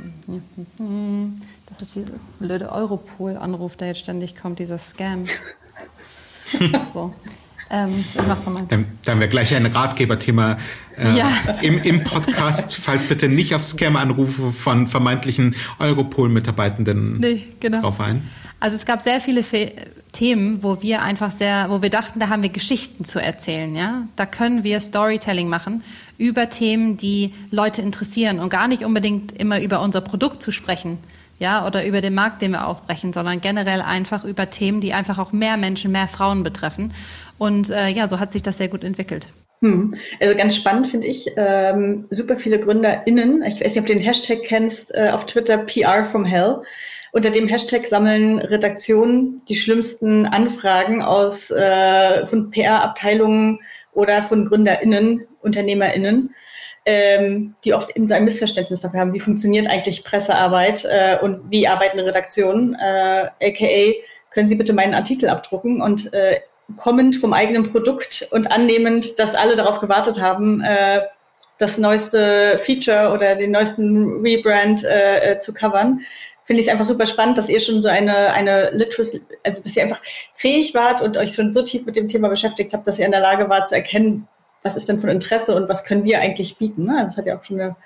das 1.67 1.83
ist 1.83 1.97
dieser 1.97 2.13
blöde 2.39 2.71
Europol-Anruf, 2.71 3.77
der 3.77 3.89
jetzt 3.89 3.99
ständig 3.99 4.37
kommt, 4.37 4.61
dieser 4.61 4.79
Scam. 4.79 5.25
so. 6.95 7.13
Ähm, 7.71 8.05
ich 8.15 8.27
mach's 8.27 8.45
nochmal. 8.45 8.65
Dann, 8.69 8.87
dann 9.05 9.15
haben 9.15 9.21
wir 9.21 9.29
gleich 9.29 9.55
ein 9.55 9.67
Ratgeberthema 9.67 10.59
äh, 10.99 11.17
ja. 11.17 11.31
im, 11.63 11.79
im 11.79 12.03
Podcast. 12.03 12.75
Fallt 12.75 13.09
bitte 13.09 13.29
nicht 13.29 13.55
auf 13.55 13.63
Scam-Anrufe 13.63 14.53
von 14.53 14.89
vermeintlichen 14.89 15.55
Europol-Mitarbeitenden 15.79 17.19
nee, 17.19 17.47
genau. 17.61 17.81
drauf 17.81 18.01
ein. 18.01 18.29
Also 18.59 18.77
es 18.77 18.85
gab 18.85 19.03
sehr 19.03 19.21
viele 19.21 19.43
Fe 19.43 19.73
Themen, 20.13 20.65
wo 20.65 20.83
wir 20.83 21.03
einfach 21.03 21.31
sehr, 21.31 21.71
wo 21.71 21.83
wir 21.83 21.91
dachten, 21.91 22.19
da 22.19 22.29
haben 22.29 22.43
wir 22.43 22.51
Geschichten 22.51 23.05
zu 23.05 23.21
erzählen, 23.21 23.77
ja. 23.77 24.09
Da 24.17 24.27
können 24.27 24.65
wir 24.65 24.81
Storytelling 24.81 25.49
machen 25.49 25.85
über 26.19 26.49
Themen, 26.49 26.97
die 26.97 27.33
Leute 27.53 27.81
interessieren 27.81 28.41
und 28.41 28.49
gar 28.49 28.67
nicht 28.67 28.85
unbedingt 28.85 29.33
immer 29.41 29.61
über 29.61 29.81
unser 29.81 30.01
Produkt 30.01 30.43
zu 30.43 30.51
sprechen, 30.51 30.99
ja, 31.41 31.67
oder 31.67 31.87
über 31.87 32.03
den 32.03 32.15
Markt, 32.15 32.43
den 32.43 32.53
wir 32.53 32.67
aufbrechen, 32.67 33.13
sondern 33.13 33.41
generell 33.41 33.81
einfach 33.81 34.25
über 34.25 34.51
Themen, 34.51 34.81
die 34.81 34.93
einfach 34.93 35.19
auch 35.19 35.33
mehr 35.33 35.57
Menschen, 35.57 35.91
mehr 35.91 36.07
Frauen 36.07 36.43
betreffen. 36.43 36.93
Und 37.39 37.71
äh, 37.71 37.89
ja, 37.89 38.07
so 38.07 38.21
hat 38.21 38.33
sich 38.33 38.43
das 38.43 38.59
sehr 38.59 38.69
gut 38.69 38.85
entwickelt. 38.85 39.27
Hm. 39.63 39.95
Also 40.21 40.37
ganz 40.37 40.55
spannend 40.55 40.89
finde 40.89 41.09
ich, 41.09 41.27
ähm, 41.37 42.07
super 42.11 42.37
viele 42.37 42.61
GründerInnen, 42.61 43.43
ich 43.43 43.55
weiß 43.55 43.75
nicht, 43.75 43.79
ob 43.79 43.87
du 43.87 43.95
den 43.95 44.03
Hashtag 44.03 44.43
kennst, 44.43 44.95
äh, 44.95 45.11
auf 45.13 45.25
Twitter 45.27 45.59
PR 45.59 46.05
from 46.05 46.27
Hell. 46.27 46.63
Unter 47.13 47.31
dem 47.31 47.49
Hashtag 47.49 47.87
sammeln 47.87 48.39
Redaktionen 48.39 49.43
die 49.49 49.57
schlimmsten 49.57 50.27
Anfragen 50.27 51.03
aus 51.03 51.51
äh, 51.51 52.27
von 52.27 52.51
PR-Abteilungen 52.51 53.61
oder 53.93 54.23
von 54.23 54.45
GründerInnen, 54.45 55.27
UnternehmerInnen, 55.41 56.35
ähm, 56.87 57.55
die 57.65 57.75
oft 57.75 57.95
eben 57.97 58.09
so 58.09 58.15
ein 58.15 58.25
Missverständnis 58.25 58.81
dafür 58.81 59.01
haben, 59.01 59.13
wie 59.13 59.21
funktioniert 59.21 59.69
eigentlich 59.69 60.05
Pressearbeit 60.05 60.85
äh, 60.85 61.19
und 61.21 61.51
wie 61.51 61.69
arbeiten 61.69 62.01
Redaktionen, 62.01 62.75
äh, 62.75 63.29
aka 63.43 63.93
können 64.31 64.49
Sie 64.49 64.55
bitte 64.55 64.73
meinen 64.73 64.95
Artikel 64.95 65.29
abdrucken 65.29 65.83
und 65.83 66.13
äh, 66.13 66.41
kommend 66.77 67.17
vom 67.17 67.33
eigenen 67.33 67.71
Produkt 67.71 68.29
und 68.31 68.51
annehmend, 68.53 69.19
dass 69.19 69.35
alle 69.35 69.57
darauf 69.57 69.81
gewartet 69.81 70.21
haben, 70.21 70.63
äh, 70.63 71.01
das 71.59 71.77
neueste 71.77 72.59
Feature 72.63 73.13
oder 73.13 73.35
den 73.35 73.51
neuesten 73.51 74.21
Rebrand 74.23 74.83
äh, 74.85 75.33
äh 75.33 75.39
zu 75.39 75.53
covern, 75.53 76.01
finde 76.45 76.61
ich 76.63 76.67
es 76.67 76.73
einfach 76.73 76.87
super 76.87 77.07
spannend, 77.07 77.39
dass 77.39 77.49
ihr 77.49 77.61
schon 77.61 77.83
so 77.83 77.89
eine, 77.89 78.33
eine 78.33 78.71
Literacy, 78.71 79.21
also 79.45 79.63
dass 79.63 79.77
ihr 79.77 79.83
einfach 79.83 80.01
fähig 80.35 80.75
wart 80.75 81.03
und 81.03 81.17
euch 81.17 81.35
schon 81.35 81.53
so 81.53 81.63
tief 81.63 81.85
mit 81.85 81.97
dem 81.97 82.09
Thema 82.09 82.29
beschäftigt 82.29 82.73
habt, 82.73 82.87
dass 82.89 82.99
ihr 82.99 83.07
in 83.07 83.13
der 83.13 83.21
Lage 83.21 83.49
wart 83.49 83.69
zu 83.69 83.75
erkennen, 83.75 84.27
was 84.63 84.77
ist 84.77 84.89
denn 84.89 84.99
von 84.99 85.09
Interesse 85.09 85.55
und 85.55 85.69
was 85.69 85.85
können 85.85 86.05
wir 86.05 86.21
eigentlich 86.21 86.59
bieten. 86.59 86.85
Ne? 86.85 87.01
Das 87.03 87.17
hat 87.17 87.27
ja 87.27 87.39
auch 87.39 87.45
schon 87.45 87.61
eine 87.61 87.77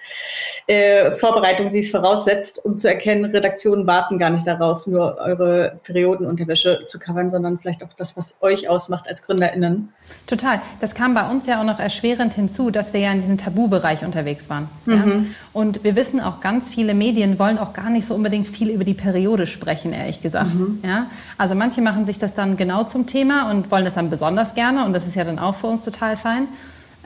äh, 0.66 1.12
Vorbereitung, 1.12 1.70
die 1.70 1.78
es 1.78 1.90
voraussetzt, 1.90 2.64
um 2.64 2.76
zu 2.78 2.88
erkennen, 2.88 3.24
Redaktionen 3.26 3.86
warten 3.86 4.18
gar 4.18 4.30
nicht 4.30 4.46
darauf, 4.46 4.86
nur 4.86 5.18
eure 5.18 5.78
Periodenunterwäsche 5.84 6.86
zu 6.86 6.98
covern, 6.98 7.30
sondern 7.30 7.58
vielleicht 7.58 7.84
auch 7.84 7.92
das, 7.96 8.16
was 8.16 8.34
euch 8.40 8.68
ausmacht 8.68 9.08
als 9.08 9.22
GründerInnen. 9.22 9.92
Total. 10.26 10.60
Das 10.80 10.94
kam 10.94 11.14
bei 11.14 11.28
uns 11.30 11.46
ja 11.46 11.60
auch 11.60 11.64
noch 11.64 11.78
erschwerend 11.78 12.34
hinzu, 12.34 12.70
dass 12.70 12.92
wir 12.92 13.00
ja 13.00 13.12
in 13.12 13.20
diesem 13.20 13.38
Tabubereich 13.38 14.04
unterwegs 14.04 14.50
waren. 14.50 14.68
Mhm. 14.86 14.92
Ja? 14.92 15.04
Und 15.52 15.84
wir 15.84 15.94
wissen 15.94 16.20
auch, 16.20 16.40
ganz 16.40 16.70
viele 16.70 16.94
Medien 16.94 17.38
wollen 17.38 17.58
auch 17.58 17.72
gar 17.72 17.90
nicht 17.90 18.06
so 18.06 18.14
unbedingt 18.14 18.48
viel 18.48 18.70
über 18.70 18.84
die 18.84 18.94
Periode 18.94 19.46
sprechen, 19.46 19.92
ehrlich 19.92 20.20
gesagt. 20.20 20.54
Mhm. 20.54 20.80
Ja? 20.84 21.06
Also 21.38 21.54
manche 21.54 21.80
machen 21.80 22.04
sich 22.04 22.18
das 22.18 22.34
dann 22.34 22.56
genau 22.56 22.82
zum 22.84 23.06
Thema 23.06 23.50
und 23.50 23.70
wollen 23.70 23.84
das 23.84 23.94
dann 23.94 24.10
besonders 24.10 24.54
gerne 24.54 24.84
und 24.84 24.92
das 24.92 25.06
ist 25.06 25.14
ja 25.14 25.24
dann 25.24 25.38
auch 25.38 25.54
für 25.54 25.68
uns 25.68 25.84
total 25.84 26.16
fein. 26.16 26.48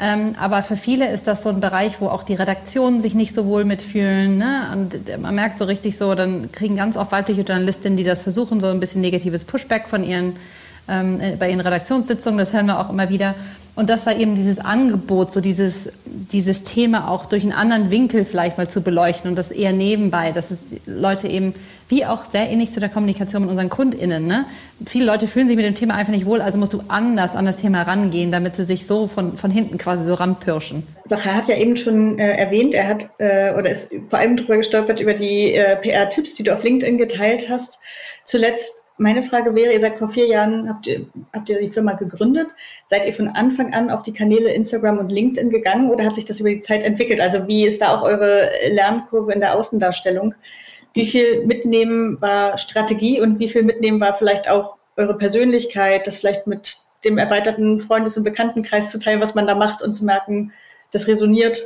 Ähm, 0.00 0.34
aber 0.38 0.62
für 0.62 0.76
viele 0.76 1.10
ist 1.10 1.26
das 1.26 1.42
so 1.42 1.48
ein 1.48 1.60
Bereich, 1.60 2.00
wo 2.00 2.06
auch 2.06 2.22
die 2.22 2.34
Redaktionen 2.34 3.00
sich 3.00 3.14
nicht 3.14 3.34
so 3.34 3.46
wohl 3.46 3.64
mitfühlen. 3.64 4.38
Ne? 4.38 4.70
Und 4.72 5.20
man 5.20 5.34
merkt 5.34 5.58
so 5.58 5.64
richtig 5.64 5.98
so, 5.98 6.14
dann 6.14 6.52
kriegen 6.52 6.76
ganz 6.76 6.96
oft 6.96 7.10
weibliche 7.10 7.42
Journalistinnen, 7.42 7.96
die 7.96 8.04
das 8.04 8.22
versuchen, 8.22 8.60
so 8.60 8.68
ein 8.68 8.78
bisschen 8.78 9.00
negatives 9.00 9.44
Pushback 9.44 9.88
von 9.88 10.04
ihren, 10.04 10.36
ähm, 10.88 11.20
äh, 11.20 11.36
bei 11.36 11.50
ihren 11.50 11.60
Redaktionssitzungen. 11.60 12.38
Das 12.38 12.52
hören 12.52 12.66
wir 12.66 12.80
auch 12.80 12.90
immer 12.90 13.08
wieder. 13.08 13.34
Und 13.78 13.88
das 13.90 14.06
war 14.06 14.16
eben 14.16 14.34
dieses 14.34 14.58
Angebot, 14.58 15.30
so 15.30 15.40
dieses, 15.40 15.88
dieses 16.04 16.64
Thema 16.64 17.08
auch 17.12 17.26
durch 17.26 17.44
einen 17.44 17.52
anderen 17.52 17.92
Winkel 17.92 18.24
vielleicht 18.24 18.58
mal 18.58 18.66
zu 18.66 18.82
beleuchten 18.82 19.30
und 19.30 19.36
das 19.36 19.52
eher 19.52 19.72
nebenbei, 19.72 20.32
dass 20.32 20.50
es 20.50 20.64
Leute 20.84 21.28
eben, 21.28 21.54
wie 21.88 22.04
auch 22.04 22.24
sehr 22.28 22.50
ähnlich 22.50 22.72
zu 22.72 22.80
der 22.80 22.88
Kommunikation 22.88 23.42
mit 23.42 23.50
unseren 23.50 23.68
KundInnen, 23.68 24.26
ne? 24.26 24.46
Viele 24.84 25.04
Leute 25.04 25.28
fühlen 25.28 25.46
sich 25.46 25.56
mit 25.56 25.64
dem 25.64 25.76
Thema 25.76 25.94
einfach 25.94 26.12
nicht 26.12 26.26
wohl, 26.26 26.40
also 26.40 26.58
musst 26.58 26.72
du 26.72 26.82
anders 26.88 27.36
an 27.36 27.44
das 27.44 27.58
Thema 27.58 27.82
rangehen, 27.82 28.32
damit 28.32 28.56
sie 28.56 28.64
sich 28.64 28.84
so 28.84 29.06
von, 29.06 29.36
von 29.36 29.52
hinten 29.52 29.78
quasi 29.78 30.02
so 30.04 30.14
ranpirschen. 30.14 30.82
Sacher 31.04 31.36
hat 31.36 31.46
ja 31.46 31.56
eben 31.56 31.76
schon 31.76 32.18
äh, 32.18 32.32
erwähnt, 32.32 32.74
er 32.74 32.88
hat 32.88 33.08
äh, 33.18 33.52
oder 33.52 33.70
ist 33.70 33.92
vor 34.08 34.18
allem 34.18 34.36
drüber 34.36 34.56
gestolpert 34.56 34.98
über 34.98 35.14
die 35.14 35.54
äh, 35.54 35.76
PR-Tipps, 35.76 36.34
die 36.34 36.42
du 36.42 36.52
auf 36.52 36.64
LinkedIn 36.64 36.98
geteilt 36.98 37.48
hast. 37.48 37.78
Zuletzt 38.24 38.82
meine 38.98 39.22
Frage 39.22 39.54
wäre, 39.54 39.72
ihr 39.72 39.80
seid 39.80 39.96
vor 39.96 40.08
vier 40.08 40.26
Jahren, 40.26 40.68
habt 40.68 40.86
ihr, 40.86 41.06
habt 41.32 41.48
ihr 41.48 41.60
die 41.60 41.68
Firma 41.68 41.92
gegründet. 41.92 42.48
Seid 42.86 43.04
ihr 43.04 43.12
von 43.12 43.28
Anfang 43.28 43.72
an 43.72 43.90
auf 43.90 44.02
die 44.02 44.12
Kanäle 44.12 44.52
Instagram 44.52 44.98
und 44.98 45.10
LinkedIn 45.10 45.50
gegangen 45.50 45.90
oder 45.90 46.04
hat 46.04 46.16
sich 46.16 46.24
das 46.24 46.40
über 46.40 46.50
die 46.50 46.60
Zeit 46.60 46.82
entwickelt? 46.82 47.20
Also 47.20 47.46
wie 47.46 47.66
ist 47.66 47.80
da 47.80 47.96
auch 47.96 48.02
eure 48.02 48.50
Lernkurve 48.70 49.32
in 49.32 49.40
der 49.40 49.54
Außendarstellung? 49.54 50.34
Wie 50.94 51.06
viel 51.06 51.46
mitnehmen 51.46 52.20
war 52.20 52.58
Strategie 52.58 53.20
und 53.20 53.38
wie 53.38 53.48
viel 53.48 53.62
mitnehmen 53.62 54.00
war 54.00 54.14
vielleicht 54.14 54.48
auch 54.48 54.76
eure 54.96 55.16
Persönlichkeit, 55.16 56.06
das 56.06 56.16
vielleicht 56.16 56.46
mit 56.46 56.76
dem 57.04 57.18
erweiterten 57.18 57.80
Freundes- 57.80 58.16
und 58.16 58.24
Bekanntenkreis 58.24 58.90
zu 58.90 58.98
teilen, 58.98 59.20
was 59.20 59.34
man 59.34 59.46
da 59.46 59.54
macht 59.54 59.80
und 59.80 59.94
zu 59.94 60.04
merken, 60.04 60.52
das 60.90 61.06
resoniert 61.06 61.64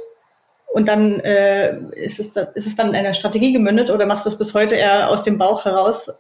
und 0.73 0.89
dann 0.89 1.21
äh, 1.21 1.77
ist, 1.93 2.19
es, 2.19 2.37
ist 2.37 2.67
es 2.67 2.77
dann 2.77 2.89
in 2.89 2.97
einer 2.97 3.13
Strategie 3.13 3.53
gemündet 3.53 3.91
oder 3.91 4.07
machst 4.07 4.25
du 4.25 4.31
es 4.31 4.39
bis 4.39 4.55
heute 4.55 4.75
eher 4.75 5.11
aus 5.11 5.23
dem 5.23 5.39
Bauch 5.39 5.65
heraus? 5.65 6.11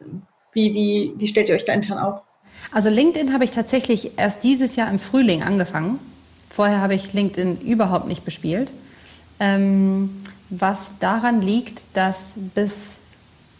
Wie, 0.52 0.74
wie, 0.74 1.12
wie 1.16 1.26
stellt 1.26 1.48
ihr 1.48 1.54
euch 1.54 1.64
da 1.64 1.72
intern 1.72 1.98
auf? 1.98 2.22
Also 2.70 2.88
LinkedIn 2.88 3.32
habe 3.32 3.44
ich 3.44 3.50
tatsächlich 3.50 4.12
erst 4.16 4.44
dieses 4.44 4.76
Jahr 4.76 4.90
im 4.90 4.98
Frühling 4.98 5.42
angefangen. 5.42 5.98
Vorher 6.50 6.80
habe 6.80 6.94
ich 6.94 7.12
LinkedIn 7.12 7.60
überhaupt 7.60 8.06
nicht 8.06 8.24
bespielt. 8.24 8.72
Ähm, 9.40 10.22
was 10.50 10.92
daran 11.00 11.40
liegt, 11.40 11.84
dass 11.94 12.34
bis 12.54 12.96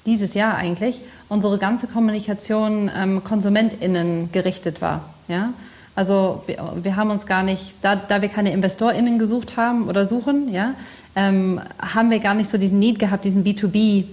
dieses 0.05 0.35
Jahr 0.35 0.57
eigentlich 0.57 1.01
unsere 1.29 1.59
ganze 1.59 1.87
Kommunikation 1.87 2.91
ähm, 2.95 3.25
KonsumentInnen 3.25 4.31
gerichtet 4.33 4.83
war. 4.83 5.15
Ja? 5.29 5.55
Also 5.95 6.43
wir, 6.47 6.75
wir, 6.83 6.97
haben 6.97 7.11
uns 7.11 7.27
gar 7.27 7.43
nicht, 7.43 7.75
da, 7.83 7.97
da 7.97 8.23
wir 8.23 8.29
keine 8.29 8.53
InvestorInnen 8.53 9.19
gesucht 9.19 9.57
haben 9.57 9.89
oder 9.89 10.07
suchen, 10.07 10.53
ja, 10.53 10.75
ähm, 11.15 11.61
haben 11.79 12.11
wir 12.11 12.19
gar 12.19 12.35
nicht 12.35 12.51
so 12.51 12.57
diesen 12.57 12.79
Need 12.79 12.99
gehabt, 12.99 13.25
diesen 13.25 13.45
B2B 13.45 14.05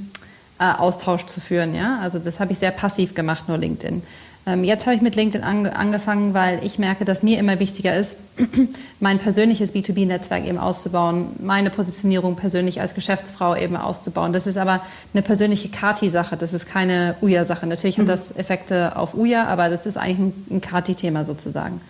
äh, 0.60 0.74
Austausch 0.78 1.26
zu 1.26 1.40
führen. 1.40 1.74
Ja? 1.76 2.00
Also 2.00 2.20
das 2.20 2.40
habe 2.40 2.52
ich 2.52 2.60
sehr 2.60 2.72
passiv 2.72 3.16
gemacht, 3.16 3.48
nur 3.48 3.58
LinkedIn. 3.58 4.04
Ähm, 4.46 4.64
jetzt 4.64 4.86
habe 4.86 4.96
ich 4.96 5.02
mit 5.02 5.16
LinkedIn 5.16 5.46
ange 5.46 5.76
angefangen, 5.76 6.34
weil 6.34 6.64
ich 6.64 6.80
merke, 6.80 7.06
dass 7.06 7.24
mir 7.24 7.38
immer 7.38 7.60
wichtiger 7.60 7.96
ist, 7.96 8.18
mein 9.00 9.20
persönliches 9.20 9.74
B2B-Netzwerk 9.74 10.46
eben 10.46 10.58
auszubauen, 10.58 11.34
meine 11.40 11.70
Positionierung 11.70 12.36
persönlich 12.36 12.82
als 12.82 12.94
Geschäftsfrau 12.94 13.56
eben 13.56 13.76
auszubauen. 13.76 14.34
Das 14.34 14.48
ist 14.48 14.58
aber 14.58 14.82
eine 15.14 15.22
persönliche 15.22 15.70
Kati-Sache, 15.70 16.38
das 16.38 16.54
ist 16.54 16.66
keine 16.66 17.16
Uja-Sache. 17.22 17.68
Natürlich 17.68 17.98
mhm. 17.98 18.04
hat 18.04 18.10
das 18.10 18.36
Effekte 18.38 18.96
auf 18.96 19.14
Uja, 19.14 19.46
aber 19.46 19.70
das 19.70 19.86
ist 19.86 19.98
eigentlich 19.98 20.20
ein, 20.20 20.46
ein 20.52 20.62
Kati-Thema 20.62 21.26
sozusagen. 21.26 21.82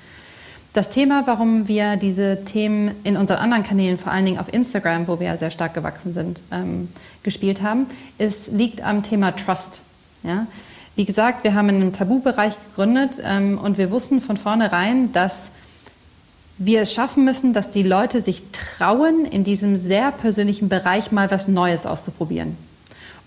Das 0.73 0.91
Thema, 0.91 1.25
warum 1.25 1.67
wir 1.67 1.95
diese 1.95 2.43
Themen 2.45 2.93
in 3.03 3.17
unseren 3.17 3.37
anderen 3.37 3.63
Kanälen, 3.63 3.97
vor 3.97 4.11
allen 4.11 4.25
Dingen 4.25 4.37
auf 4.37 4.53
Instagram, 4.53 5.07
wo 5.07 5.19
wir 5.19 5.27
ja 5.27 5.37
sehr 5.37 5.49
stark 5.49 5.73
gewachsen 5.73 6.13
sind, 6.13 6.43
ähm, 6.51 6.89
gespielt 7.23 7.63
haben, 7.63 7.87
ist, 8.19 8.51
liegt 8.51 8.81
am 8.83 9.01
Thema 9.01 9.31
Trust. 9.31 9.81
Ja? 10.21 10.45
Wie 10.95 11.05
gesagt, 11.05 11.43
wir 11.43 11.55
haben 11.55 11.69
einen 11.69 11.91
Tabubereich 11.91 12.55
gegründet 12.69 13.19
ähm, 13.23 13.57
und 13.57 13.79
wir 13.79 13.89
wussten 13.89 14.21
von 14.21 14.37
vornherein, 14.37 15.11
dass 15.11 15.49
wir 16.59 16.81
es 16.81 16.93
schaffen 16.93 17.25
müssen, 17.25 17.53
dass 17.53 17.71
die 17.71 17.83
Leute 17.83 18.21
sich 18.21 18.43
trauen, 18.51 19.25
in 19.25 19.43
diesem 19.43 19.77
sehr 19.77 20.11
persönlichen 20.11 20.69
Bereich 20.69 21.11
mal 21.11 21.31
was 21.31 21.47
Neues 21.47 21.87
auszuprobieren. 21.87 22.57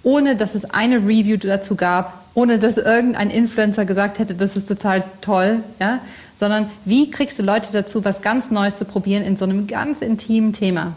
Ohne 0.04 0.36
dass 0.36 0.54
es 0.54 0.66
eine 0.66 0.98
Review 0.98 1.38
dazu 1.38 1.74
gab, 1.74 2.21
ohne 2.34 2.58
dass 2.58 2.76
irgendein 2.76 3.30
Influencer 3.30 3.84
gesagt 3.84 4.18
hätte, 4.18 4.34
das 4.34 4.56
ist 4.56 4.68
total 4.68 5.04
toll, 5.20 5.62
ja? 5.80 6.00
sondern 6.38 6.70
wie 6.84 7.10
kriegst 7.10 7.38
du 7.38 7.42
Leute 7.42 7.72
dazu, 7.72 8.04
was 8.04 8.22
ganz 8.22 8.50
Neues 8.50 8.76
zu 8.76 8.84
probieren 8.84 9.22
in 9.22 9.36
so 9.36 9.44
einem 9.44 9.66
ganz 9.66 10.00
intimen 10.00 10.52
Thema. 10.52 10.94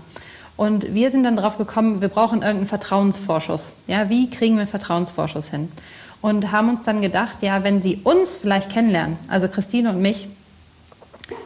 Und 0.58 0.94
wir 0.94 1.12
sind 1.12 1.24
dann 1.24 1.36
darauf 1.36 1.58
gekommen, 1.58 2.02
wir 2.02 2.08
brauchen 2.08 2.38
irgendeinen 2.38 2.66
Vertrauensvorschuss. 2.66 3.74
Ja, 3.88 4.10
wie 4.10 4.30
kriegen 4.30 4.58
wir 4.58 4.68
Vertrauensvorschuss 4.68 5.50
hin? 5.50 5.70
Und 6.22 6.52
haben 6.52 6.70
uns 6.70 6.84
dann 6.84 7.02
gedacht, 7.02 7.44
ja, 7.44 7.64
wenn 7.64 7.82
sie 7.82 8.00
uns 8.04 8.38
vielleicht 8.38 8.72
kennenlernen, 8.72 9.18
also 9.28 9.50
Christine 9.50 9.90
und 9.90 10.02
mich, 10.02 10.30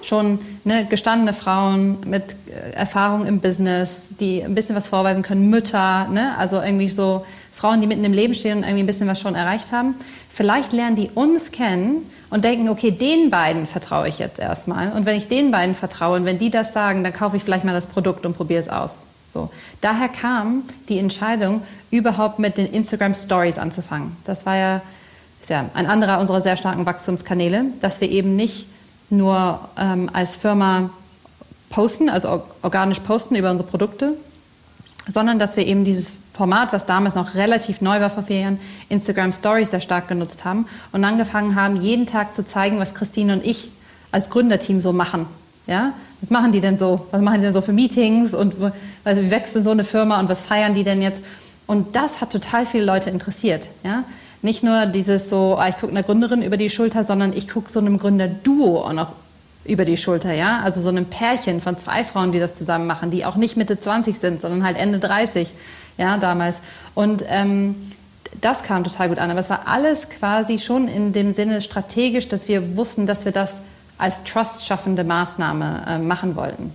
schon 0.02 0.40
ne, 0.64 0.86
gestandene 0.90 1.34
Frauen 1.34 1.98
mit 2.06 2.36
äh, 2.48 2.72
Erfahrung 2.72 3.26
im 3.26 3.40
Business, 3.40 4.10
die 4.20 4.44
ein 4.44 4.56
bisschen 4.56 4.76
was 4.76 4.88
vorweisen 4.88 5.24
können, 5.24 5.50
Mütter, 5.50 6.08
ne, 6.10 6.38
also 6.38 6.62
irgendwie 6.62 6.90
so 6.90 7.26
Frauen, 7.54 7.82
die 7.82 7.88
mitten 7.88 8.04
im 8.04 8.14
Leben 8.14 8.34
stehen 8.34 8.58
und 8.58 8.64
irgendwie 8.64 8.84
ein 8.84 8.88
bisschen 8.88 9.08
was 9.08 9.20
schon 9.20 9.36
erreicht 9.36 9.72
haben. 9.72 9.96
Vielleicht 10.30 10.72
lernen 10.74 10.96
die 10.96 11.10
uns 11.14 11.52
kennen 11.52 12.10
und 12.30 12.46
denken, 12.46 12.70
okay, 12.70 12.92
den 12.92 13.30
beiden 13.30 13.68
vertraue 13.68 14.08
ich 14.08 14.20
jetzt 14.20 14.40
erstmal. 14.40 14.92
Und 14.94 15.06
wenn 15.06 15.18
ich 15.18 15.28
den 15.28 15.52
beiden 15.52 15.76
vertraue 15.76 16.18
und 16.18 16.26
wenn 16.26 16.40
die 16.40 16.50
das 16.50 16.74
sagen, 16.74 17.04
dann 17.04 17.14
kaufe 17.14 17.38
ich 17.38 17.44
vielleicht 17.44 17.66
mal 17.66 17.74
das 17.74 17.88
Produkt 17.88 18.26
und 18.26 18.36
probiere 18.36 18.62
es 18.62 18.70
aus. 18.70 19.00
So. 19.28 19.50
Daher 19.82 20.10
kam 20.10 20.64
die 20.88 20.98
Entscheidung, 20.98 21.62
überhaupt 21.92 22.40
mit 22.40 22.58
den 22.58 22.68
Instagram 22.68 23.14
Stories 23.14 23.58
anzufangen. 23.58 24.16
Das 24.26 24.46
war 24.46 24.56
ja, 24.56 24.82
ist 25.42 25.50
ja 25.50 25.70
ein 25.74 25.86
anderer 25.86 26.20
unserer 26.20 26.42
sehr 26.42 26.58
starken 26.58 26.86
Wachstumskanäle, 26.86 27.66
dass 27.82 28.02
wir 28.02 28.10
eben 28.10 28.36
nicht 28.36 28.68
nur 29.10 29.70
ähm, 29.78 30.10
als 30.14 30.36
Firma 30.36 30.90
posten, 31.70 32.10
also 32.10 32.44
organisch 32.62 33.00
posten 33.02 33.36
über 33.36 33.52
unsere 33.52 33.70
Produkte, 33.70 34.14
sondern 35.08 35.40
dass 35.40 35.56
wir 35.58 35.66
eben 35.66 35.84
dieses 35.84 36.14
Format, 36.40 36.72
was 36.72 36.86
damals 36.86 37.16
noch 37.16 37.36
relativ 37.36 37.82
neu 37.82 38.00
war 38.00 38.10
vor 38.10 38.24
vier 38.24 38.40
Jahren, 38.40 38.60
Instagram 38.88 39.34
Stories 39.34 39.72
sehr 39.72 39.82
stark 39.82 40.08
genutzt 40.08 40.46
haben 40.46 40.68
und 40.94 41.04
angefangen 41.04 41.56
haben, 41.56 41.76
jeden 41.76 42.06
Tag 42.06 42.34
zu 42.34 42.46
zeigen, 42.46 42.80
was 42.80 42.96
Christine 42.96 43.34
und 43.34 43.46
ich 43.46 43.70
als 44.14 44.30
Gründerteam 44.30 44.80
so 44.80 44.94
machen. 44.94 45.26
Ja? 45.68 45.92
Was 46.22 46.30
machen 46.30 46.54
die 46.54 46.62
denn 46.62 46.78
so? 46.78 47.08
Was 47.12 47.22
machen 47.22 47.42
die 47.42 47.46
denn 47.46 47.54
so 47.54 47.60
für 47.60 47.74
Meetings? 47.74 48.34
Und 48.34 48.56
also 49.04 49.22
wie 49.22 49.32
wächst 49.32 49.54
denn 49.54 49.64
so 49.64 49.72
eine 49.72 49.84
Firma 49.84 50.18
und 50.22 50.30
was 50.30 50.40
feiern 50.40 50.76
die 50.76 50.86
denn 50.86 51.02
jetzt? 51.02 51.22
Und 51.68 51.98
das 51.98 52.22
hat 52.22 52.32
total 52.32 52.66
viele 52.66 52.86
Leute 52.86 53.10
interessiert. 53.10 53.68
Ja? 53.84 54.06
Nicht 54.42 54.64
nur 54.64 54.86
dieses 54.86 55.30
so, 55.30 55.58
ah, 55.60 55.68
ich 55.68 55.76
gucke 55.76 55.92
einer 55.92 56.04
Gründerin 56.04 56.42
über 56.42 56.56
die 56.56 56.70
Schulter, 56.70 57.04
sondern 57.04 57.34
ich 57.34 57.50
gucke 57.50 57.70
so 57.70 57.82
einem 57.82 57.98
Gründerduo 57.98 58.80
auch 58.80 58.94
noch 58.94 59.12
über 59.66 59.84
die 59.84 59.98
Schulter, 59.98 60.34
ja? 60.34 60.62
Also 60.62 60.80
so 60.80 60.88
einem 60.88 61.06
Pärchen 61.06 61.60
von 61.60 61.78
zwei 61.78 62.06
Frauen, 62.06 62.32
die 62.32 62.40
das 62.40 62.54
zusammen 62.54 62.88
machen, 62.88 63.12
die 63.12 63.26
auch 63.26 63.36
nicht 63.36 63.58
Mitte 63.58 63.78
20 63.78 64.18
sind, 64.18 64.42
sondern 64.42 64.64
halt 64.64 64.78
Ende 64.78 65.00
30 65.00 65.54
ja, 66.00 66.18
damals. 66.18 66.62
Und 66.96 67.24
ähm, 67.28 67.76
das 68.42 68.64
kam 68.64 68.84
total 68.84 69.10
gut 69.10 69.20
an. 69.20 69.30
Aber 69.30 69.40
es 69.40 69.50
war 69.50 69.68
alles 69.68 70.10
quasi 70.10 70.58
schon 70.58 70.88
in 70.88 71.14
dem 71.14 71.36
Sinne 71.36 71.62
strategisch, 71.62 72.28
dass 72.28 72.48
wir 72.48 72.78
wussten, 72.78 73.06
dass 73.06 73.26
wir 73.26 73.32
das 73.32 73.62
als 73.98 74.24
trust-schaffende 74.24 75.04
Maßnahme 75.04 75.84
äh, 75.88 76.00
machen 76.00 76.36
wollten. 76.36 76.74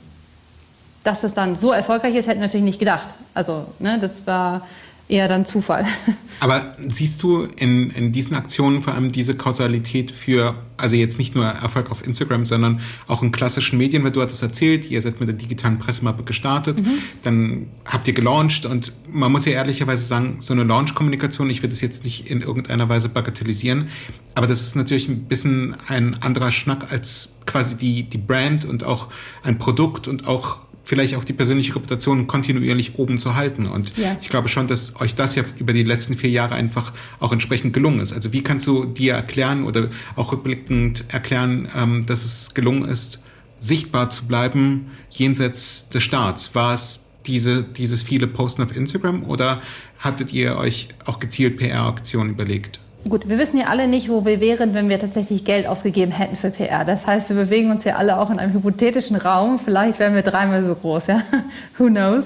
Dass 1.05 1.23
das 1.23 1.35
dann 1.35 1.57
so 1.57 1.73
erfolgreich 1.73 2.15
ist, 2.15 2.27
hätten 2.27 2.41
wir 2.41 2.47
natürlich 2.47 2.65
nicht 2.65 2.79
gedacht. 2.79 3.17
Also, 3.33 3.67
ne, 3.79 3.99
das 3.99 4.27
war 4.27 4.67
eher 5.09 5.29
dann 5.29 5.45
Zufall. 5.45 5.87
Aber 6.41 6.77
siehst 6.89 7.23
du 7.23 7.43
in, 7.43 7.91
in 7.91 8.13
diesen 8.13 8.35
Aktionen 8.35 8.83
vor 8.83 8.95
allem 8.95 9.13
diese 9.13 9.35
Kausalität 9.35 10.11
für, 10.11 10.57
also 10.77 10.97
jetzt 10.97 11.19
nicht 11.19 11.35
nur 11.35 11.45
Erfolg 11.45 11.91
auf 11.91 12.07
Instagram, 12.07 12.47
sondern 12.47 12.81
auch 13.07 13.23
in 13.23 13.31
klassischen 13.31 13.79
Medien, 13.79 14.03
weil 14.05 14.11
du 14.11 14.21
hattest 14.21 14.43
erzählt, 14.43 14.91
ihr 14.91 15.01
seid 15.01 15.21
mit 15.21 15.29
der 15.29 15.37
digitalen 15.37 15.79
Pressemappe 15.79 16.25
gestartet, 16.25 16.81
mhm. 16.81 16.99
dann 17.23 17.67
habt 17.85 18.09
ihr 18.09 18.15
gelauncht 18.15 18.67
und 18.67 18.93
man 19.07 19.31
muss 19.31 19.45
ja 19.45 19.53
ehrlicherweise 19.53 20.05
sagen, 20.05 20.37
so 20.41 20.53
eine 20.53 20.65
Launch-Kommunikation, 20.65 21.49
ich 21.51 21.63
will 21.63 21.71
das 21.71 21.81
jetzt 21.81 22.05
nicht 22.05 22.31
in 22.31 22.41
irgendeiner 22.41 22.89
Weise 22.89 23.09
bagatellisieren, 23.09 23.89
aber 24.35 24.47
das 24.47 24.63
ist 24.63 24.75
natürlich 24.75 25.09
ein 25.09 25.25
bisschen 25.25 25.77
ein 25.87 26.17
anderer 26.23 26.51
Schnack 26.51 26.91
als 26.91 27.35
quasi 27.47 27.77
die, 27.77 28.03
die 28.05 28.19
Brand 28.19 28.65
und 28.65 28.85
auch 28.85 29.09
ein 29.43 29.59
Produkt 29.59 30.09
und 30.09 30.27
auch 30.27 30.64
vielleicht 30.85 31.17
auch 31.17 31.25
die 31.25 31.33
persönliche 31.33 31.75
Reputation 31.75 32.27
kontinuierlich 32.27 32.99
oben 32.99 33.19
zu 33.19 33.35
halten. 33.35 33.67
Und 33.67 33.97
ja. 33.97 34.17
ich 34.21 34.29
glaube 34.29 34.49
schon, 34.49 34.69
dass 34.69 35.01
euch 35.01 35.15
das 35.15 35.35
ja 35.35 35.45
über 35.59 35.73
die 35.73 35.83
letzten 35.83 36.17
vier 36.17 36.31
Jahre 36.31 36.55
einfach 36.55 36.93
auch 37.21 37.33
entsprechend 37.33 37.73
gelungen 37.73 38.01
ist. 38.01 38.13
Also 38.13 38.33
wie 38.33 38.43
kannst 38.43 38.67
du 38.67 38.85
dir 38.85 39.15
erklären 39.15 39.65
oder 39.65 39.89
auch 40.17 40.33
rückblickend 40.33 41.05
erklären, 41.09 41.69
ähm, 41.75 42.07
dass 42.07 42.25
es 42.25 42.55
gelungen 42.55 42.89
ist, 42.89 43.23
sichtbar 43.59 44.11
zu 44.11 44.27
bleiben 44.27 44.91
jenseits 45.11 45.89
des 45.89 46.03
Starts? 46.03 46.55
War 46.55 46.75
es 46.75 47.01
diese, 47.27 47.63
dieses 47.63 48.03
viele 48.03 48.27
Posten 48.27 48.63
auf 48.63 48.77
Instagram 48.77 49.25
oder 49.25 49.63
hattet 49.99 50.33
ihr 50.35 50.57
euch 50.57 50.89
auch 51.07 51.19
gezielt 51.19 51.57
PR-Aktionen 51.57 52.31
überlegt? 52.31 52.81
Gut, 53.07 53.29
wir 53.29 53.37
wissen 53.37 53.59
ja 53.59 53.67
alle 53.67 53.87
nicht, 53.87 54.09
wo 54.09 54.25
wir 54.25 54.41
wären, 54.41 54.73
wenn 54.73 54.89
wir 54.89 54.99
tatsächlich 54.99 55.45
Geld 55.45 55.67
ausgegeben 55.67 56.11
hätten 56.11 56.37
für 56.37 56.51
PR. 56.51 56.87
Das 56.87 57.07
heißt, 57.07 57.29
wir 57.29 57.37
bewegen 57.37 57.71
uns 57.71 57.85
ja 57.85 57.97
alle 57.97 58.19
auch 58.19 58.31
in 58.31 58.39
einem 58.39 58.55
hypothetischen 58.55 59.17
Raum. 59.17 59.59
Vielleicht 59.59 59.99
wären 59.99 60.15
wir 60.15 60.23
dreimal 60.23 60.65
so 60.65 60.75
groß, 60.75 61.09
ja. 61.09 61.23
Who 61.79 61.89
knows? 61.89 62.25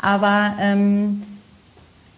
Aber 0.00 0.54
ähm, 0.58 1.22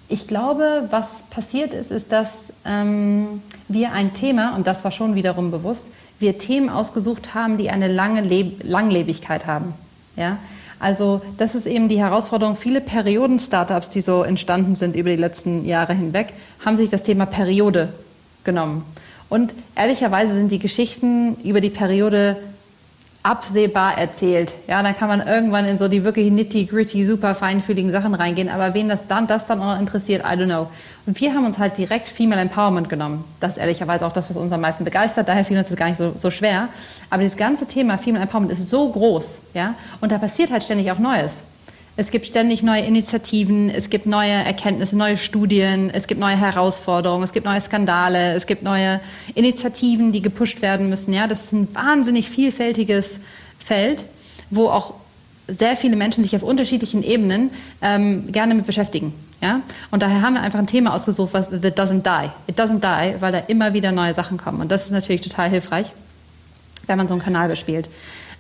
ich 0.09 0.27
glaube, 0.27 0.87
was 0.89 1.23
passiert 1.29 1.75
ist, 1.75 1.91
ist, 1.91 2.11
dass 2.11 2.51
ähm, 2.65 3.43
wir 3.69 3.93
ein 3.93 4.15
Thema, 4.15 4.57
und 4.57 4.67
das 4.67 4.85
war 4.85 4.91
schon 4.91 5.15
wiederum 5.15 5.51
bewusst, 5.51 5.85
wir 6.19 6.39
Themen 6.39 6.71
ausgesucht 6.71 7.35
haben, 7.35 7.59
die 7.59 7.69
eine 7.69 7.89
lange 7.89 8.23
Leb 8.23 8.63
Langlebigkeit 8.65 9.47
haben. 9.47 9.75
Ja? 10.17 10.39
Also 10.81 11.21
das 11.37 11.55
ist 11.55 11.67
eben 11.67 11.89
die 11.89 11.99
Herausforderung. 11.99 12.57
Viele 12.57 12.81
Perioden-Startups, 12.81 13.89
die 13.89 14.01
so 14.01 14.23
entstanden 14.23 14.75
sind 14.75 14.95
über 14.95 15.11
die 15.11 15.17
letzten 15.17 15.65
Jahre 15.65 15.95
hinweg, 15.95 16.35
haben 16.65 16.77
sich 16.77 16.89
das 16.89 17.03
Thema 17.03 17.27
Periode 17.27 17.93
genommen. 18.45 18.85
Und 19.29 19.53
ehrlicherweise 19.77 20.35
sind 20.35 20.53
die 20.53 20.59
Geschichten 20.59 21.37
über 21.43 21.61
die 21.61 21.71
Periode 21.71 22.37
absehbar 23.29 23.99
erzählt. 23.99 24.55
Ja, 24.67 24.83
dann 24.83 24.97
kann 24.97 25.09
man 25.09 25.21
irgendwann 25.21 25.67
in 25.67 25.77
so 25.77 25.89
die 25.89 26.03
wirklich 26.03 26.33
nitty-gritty, 26.33 27.05
super 27.05 27.35
feinfühligen 27.35 27.93
Sachen 27.93 28.15
reingehen. 28.15 28.49
Aber 28.49 28.73
wen 28.73 28.89
das 28.89 29.07
dann, 29.07 29.27
das 29.27 29.45
dann 29.45 29.61
auch 29.61 29.75
noch 29.75 29.81
interessiert, 29.81 30.23
I 30.25 30.29
don't 30.29 30.47
know. 30.47 30.69
Und 31.05 31.21
wir 31.21 31.35
haben 31.35 31.45
uns 31.45 31.59
halt 31.59 31.77
direkt 31.77 32.09
Female 32.09 32.41
Empowerment 32.41 32.89
genommen. 32.89 33.25
Das 33.39 33.53
ist 33.53 33.59
ehrlicherweise 33.59 34.07
auch 34.07 34.13
das, 34.13 34.31
was 34.31 34.37
uns 34.39 34.51
am 34.51 34.63
meisten 34.63 34.85
begeistert. 34.85 35.29
Daher 35.29 35.45
fiel 35.45 35.59
uns 35.59 35.69
das 35.69 35.77
gar 35.77 35.89
nicht 35.89 35.99
so, 35.99 36.15
so 36.17 36.31
schwer. 36.31 36.69
Aber 37.11 37.23
das 37.23 37.37
ganze 37.37 37.67
Thema 37.67 37.99
Female 37.99 38.23
Empowerment 38.23 38.53
ist 38.53 38.71
so 38.71 38.91
groß. 38.91 39.37
Ja? 39.53 39.75
Und 40.01 40.11
da 40.11 40.17
passiert 40.17 40.51
halt 40.51 40.65
ständig 40.65 40.91
auch 40.91 40.99
Neues. 40.99 41.43
Es 41.99 42.13
gibt 42.13 42.27
ständig 42.27 42.63
neue 42.63 42.83
Initiativen, 42.83 43.71
es 43.71 43.91
gibt 43.91 44.07
neue 44.07 44.31
Erkenntnisse, 44.31 44.97
neue 44.97 45.17
Studien, 45.17 45.91
es 45.93 46.07
gibt 46.07 46.21
neue 46.21 46.37
Herausforderungen, 46.37 47.25
es 47.25 47.33
gibt 47.33 47.45
neue 47.45 47.61
Skandale, 47.61 48.35
es 48.35 48.47
gibt 48.47 48.63
neue 48.63 49.01
Initiativen, 49.35 50.13
die 50.13 50.23
gepusht 50.23 50.63
werden 50.63 50.91
müssen. 50.91 51.13
Ja, 51.13 51.27
das 51.27 51.47
ist 51.47 51.53
ein 51.55 51.75
wahnsinnig 51.75 52.29
vielfältiges 52.29 53.19
Feld, 53.59 54.05
wo 54.49 54.69
auch 54.69 54.95
sehr 55.49 55.77
viele 55.77 55.97
Menschen 55.97 56.23
sich 56.23 56.37
auf 56.37 56.45
unterschiedlichen 56.45 57.03
Ebenen 57.03 57.51
ähm, 57.83 58.31
gerne 58.31 58.55
mit 58.55 58.65
beschäftigen. 58.65 59.13
Ja? 59.43 59.63
Und 59.91 60.01
daher 60.01 60.23
haben 60.23 60.35
wir 60.35 60.43
einfach 60.43 60.61
ein 60.61 60.69
Thema 60.69 60.95
ausgesucht, 60.95 61.35
was 61.35 61.51
that 61.51 61.77
doesn't 61.77 62.05
die. 62.05 62.31
It 62.47 62.57
doesn't 62.57 62.79
die, 62.79 63.21
weil 63.21 63.33
da 63.33 63.39
immer 63.49 63.75
wieder 63.75 63.91
neue 63.91 64.15
Sachen 64.15 64.39
kommen. 64.39 64.61
Und 64.61 64.71
das 64.71 64.85
ist 64.85 64.93
natürlich 64.93 65.23
total 65.23 65.51
hilfreich, 65.51 65.93
wenn 66.87 66.97
man 66.97 67.09
so 67.09 67.15
einen 67.15 67.23
Kanal 67.25 67.49
bespielt. 67.49 67.89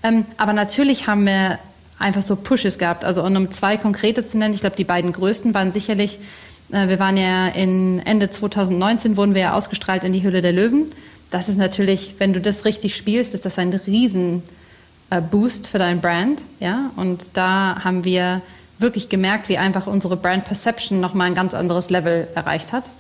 Ähm, 0.05 0.27
aber 0.37 0.53
natürlich 0.53 1.09
haben 1.09 1.27
wir 1.27 1.59
einfach 1.99 2.23
so 2.23 2.37
Pushes 2.37 2.78
gehabt. 2.78 3.05
Also 3.05 3.25
um 3.25 3.50
zwei 3.50 3.76
konkrete 3.76 4.25
zu 4.25 4.38
nennen, 4.38 4.55
ich 4.55 4.61
glaube, 4.61 4.76
die 4.76 4.85
beiden 4.85 5.12
größten 5.12 5.55
waren 5.55 5.73
sicherlich, 5.73 6.19
äh, 6.73 6.88
wir 6.88 6.99
waren 6.99 7.17
ja 7.17 7.49
in 7.49 8.00
Ende 8.05 8.31
2019 8.31 9.17
wurden 9.17 9.35
wir 9.35 9.43
ja 9.43 9.52
ausgestrahlt 9.55 10.05
in 10.05 10.12
die 10.12 10.23
Hülle 10.23 10.40
der 10.40 10.52
Löwen. 10.52 10.93
Das 11.31 11.49
ist 11.49 11.59
natürlich, 11.59 12.14
wenn 12.19 12.33
du 12.33 12.40
das 12.40 12.64
richtig 12.64 12.97
spielst, 12.97 13.35
ist 13.35 13.45
das 13.45 13.59
ein 13.59 13.73
riesen 13.87 14.43
äh, 15.11 15.21
Boost 15.21 15.69
für 15.69 15.78
dein 15.78 16.00
Brand, 16.00 16.43
ja. 16.61 16.90
Und 16.97 17.31
da 17.35 17.85
haben 17.85 18.05
wir 18.05 18.40
wirklich 18.78 19.09
gemerkt, 19.09 19.49
wie 19.49 19.59
einfach 19.59 19.87
unsere 19.87 20.17
Brand 20.17 20.45
Perception 20.45 21.00
nochmal 21.00 21.26
ein 21.26 21.35
ganz 21.35 21.52
anderes 21.52 21.90
Level 21.90 22.28
erreicht 22.35 22.73
hat. 22.73 22.90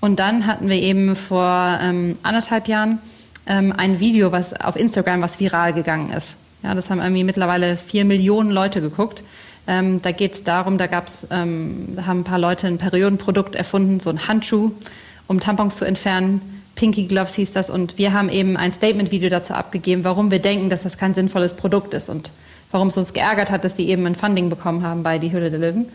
Und 0.00 0.18
dann 0.18 0.46
hatten 0.46 0.68
wir 0.68 0.82
eben 0.82 1.14
vor 1.14 1.78
ähm, 1.80 2.18
anderthalb 2.24 2.66
Jahren 2.66 2.98
ähm, 3.46 3.72
ein 3.76 4.00
Video, 4.00 4.32
was 4.32 4.52
auf 4.52 4.74
Instagram, 4.74 5.22
was 5.22 5.38
viral 5.38 5.72
gegangen 5.72 6.10
ist. 6.10 6.36
Ja, 6.62 6.74
das 6.74 6.90
haben 6.90 7.00
irgendwie 7.00 7.24
mittlerweile 7.24 7.76
vier 7.76 8.04
Millionen 8.04 8.50
Leute 8.50 8.80
geguckt. 8.80 9.24
Ähm, 9.66 10.02
da 10.02 10.12
geht 10.12 10.34
es 10.34 10.44
darum, 10.44 10.78
da 10.78 10.86
gab's, 10.86 11.26
ähm, 11.30 11.94
da 11.96 12.06
haben 12.06 12.20
ein 12.20 12.24
paar 12.24 12.38
Leute 12.38 12.66
ein 12.66 12.78
Periodenprodukt 12.78 13.54
erfunden, 13.54 14.00
so 14.00 14.10
ein 14.10 14.26
Handschuh, 14.26 14.72
um 15.28 15.40
Tampons 15.40 15.76
zu 15.76 15.84
entfernen. 15.84 16.62
Pinky 16.74 17.06
Gloves 17.06 17.34
hieß 17.34 17.52
das. 17.52 17.70
Und 17.70 17.98
wir 17.98 18.12
haben 18.12 18.28
eben 18.28 18.56
ein 18.56 18.72
Statement-Video 18.72 19.30
dazu 19.30 19.54
abgegeben, 19.54 20.04
warum 20.04 20.30
wir 20.30 20.40
denken, 20.40 20.70
dass 20.70 20.82
das 20.82 20.98
kein 20.98 21.14
sinnvolles 21.14 21.54
Produkt 21.54 21.94
ist 21.94 22.08
und 22.08 22.30
warum 22.70 22.88
es 22.88 22.96
uns 22.96 23.12
geärgert 23.12 23.50
hat, 23.50 23.64
dass 23.64 23.74
die 23.74 23.88
eben 23.88 24.06
ein 24.06 24.14
Funding 24.14 24.48
bekommen 24.48 24.82
haben 24.82 25.02
bei 25.02 25.18
Die 25.18 25.32
Hülle 25.32 25.50
der 25.50 25.60
Löwen. 25.60 25.86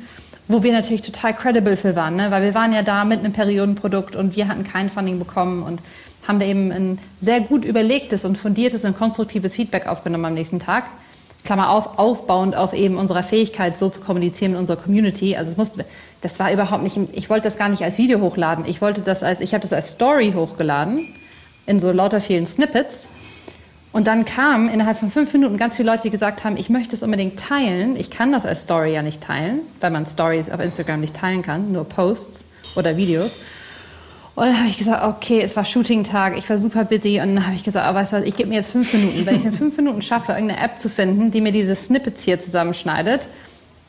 Wo 0.47 0.63
wir 0.63 0.71
natürlich 0.71 1.01
total 1.01 1.33
credible 1.33 1.75
für 1.75 1.97
waren, 1.97 2.15
ne? 2.15 2.31
weil 2.31 2.41
wir 2.41 2.53
waren 2.53 2.71
ja 2.71 2.81
da 2.81 3.03
mit 3.03 3.19
einem 3.19 3.33
Periodenprodukt 3.33 4.15
und 4.15 4.37
wir 4.37 4.47
hatten 4.47 4.63
kein 4.63 4.89
Funding 4.89 5.19
bekommen 5.19 5.61
und 5.63 5.81
haben 6.27 6.39
da 6.39 6.45
eben 6.45 6.71
ein 6.71 6.99
sehr 7.21 7.39
gut 7.41 7.63
überlegtes 7.63 8.25
und 8.25 8.37
fundiertes 8.37 8.83
und 8.83 8.97
konstruktives 8.97 9.55
Feedback 9.55 9.87
aufgenommen 9.87 10.25
am 10.25 10.33
nächsten 10.33 10.59
Tag. 10.59 10.89
Klammer 11.43 11.69
auf, 11.69 11.97
aufbauend 11.97 12.57
auf 12.57 12.73
eben 12.73 12.97
unserer 12.97 13.23
Fähigkeit, 13.23 13.77
so 13.77 13.89
zu 13.89 14.01
kommunizieren 14.01 14.51
mit 14.51 14.59
unserer 14.59 14.77
Community. 14.77 15.37
Also 15.37 15.51
es 15.51 15.57
musste, 15.57 15.85
das 16.21 16.39
war 16.39 16.51
überhaupt 16.51 16.83
nicht, 16.83 16.99
ich 17.13 17.29
wollte 17.29 17.45
das 17.45 17.57
gar 17.57 17.69
nicht 17.69 17.83
als 17.83 17.97
Video 17.97 18.19
hochladen. 18.19 18.65
Ich 18.67 18.81
wollte 18.81 19.01
das 19.01 19.23
als, 19.23 19.39
ich 19.39 19.53
habe 19.53 19.61
das 19.61 19.71
als 19.71 19.91
Story 19.91 20.33
hochgeladen, 20.35 21.07
in 21.65 21.79
so 21.79 21.91
lauter 21.91 22.19
vielen 22.19 22.45
Snippets. 22.45 23.07
Und 23.93 24.07
dann 24.07 24.25
kamen 24.25 24.67
innerhalb 24.67 24.97
von 24.97 25.09
fünf 25.09 25.31
Minuten 25.31 25.55
ganz 25.57 25.77
viele 25.77 25.89
Leute, 25.89 26.03
die 26.03 26.09
gesagt 26.09 26.43
haben, 26.43 26.57
ich 26.57 26.69
möchte 26.69 26.95
es 26.95 27.01
unbedingt 27.01 27.39
teilen. 27.39 27.95
Ich 27.95 28.09
kann 28.09 28.33
das 28.33 28.45
als 28.45 28.63
Story 28.63 28.93
ja 28.93 29.01
nicht 29.01 29.21
teilen, 29.21 29.61
weil 29.79 29.91
man 29.91 30.05
Stories 30.05 30.49
auf 30.49 30.59
Instagram 30.59 30.99
nicht 30.99 31.15
teilen 31.15 31.41
kann, 31.41 31.71
nur 31.71 31.85
Posts 31.85 32.43
oder 32.75 32.97
Videos. 32.97 33.39
Und 34.37 34.45
dann 34.45 34.59
habe 34.59 34.67
ich 34.67 34.77
gesagt, 34.77 35.03
okay, 35.03 35.41
es 35.41 35.55
war 35.55 35.65
Shooting-Tag, 35.65 36.37
ich 36.37 36.47
war 36.47 36.59
super 36.59 36.85
busy 36.85 37.19
und 37.19 37.33
dann 37.33 37.47
habe 37.47 37.55
ich 37.55 37.63
gesagt, 37.63 37.87
oh, 37.89 37.95
weißt 37.95 38.13
du 38.13 38.17
was, 38.17 38.23
ich 38.23 38.35
gebe 38.35 38.49
mir 38.49 38.57
jetzt 38.57 38.69
fünf 38.69 38.93
Minuten. 38.93 39.25
Wenn 39.25 39.35
ich 39.35 39.45
in 39.45 39.51
fünf 39.51 39.75
Minuten 39.77 40.03
schaffe, 40.03 40.33
irgendeine 40.33 40.61
App 40.63 40.77
zu 40.77 40.89
finden, 40.89 41.31
die 41.31 41.41
mir 41.41 41.51
diese 41.51 41.73
Snippets 41.73 42.21
hier 42.21 42.39
zusammenschneidet, 42.39 43.29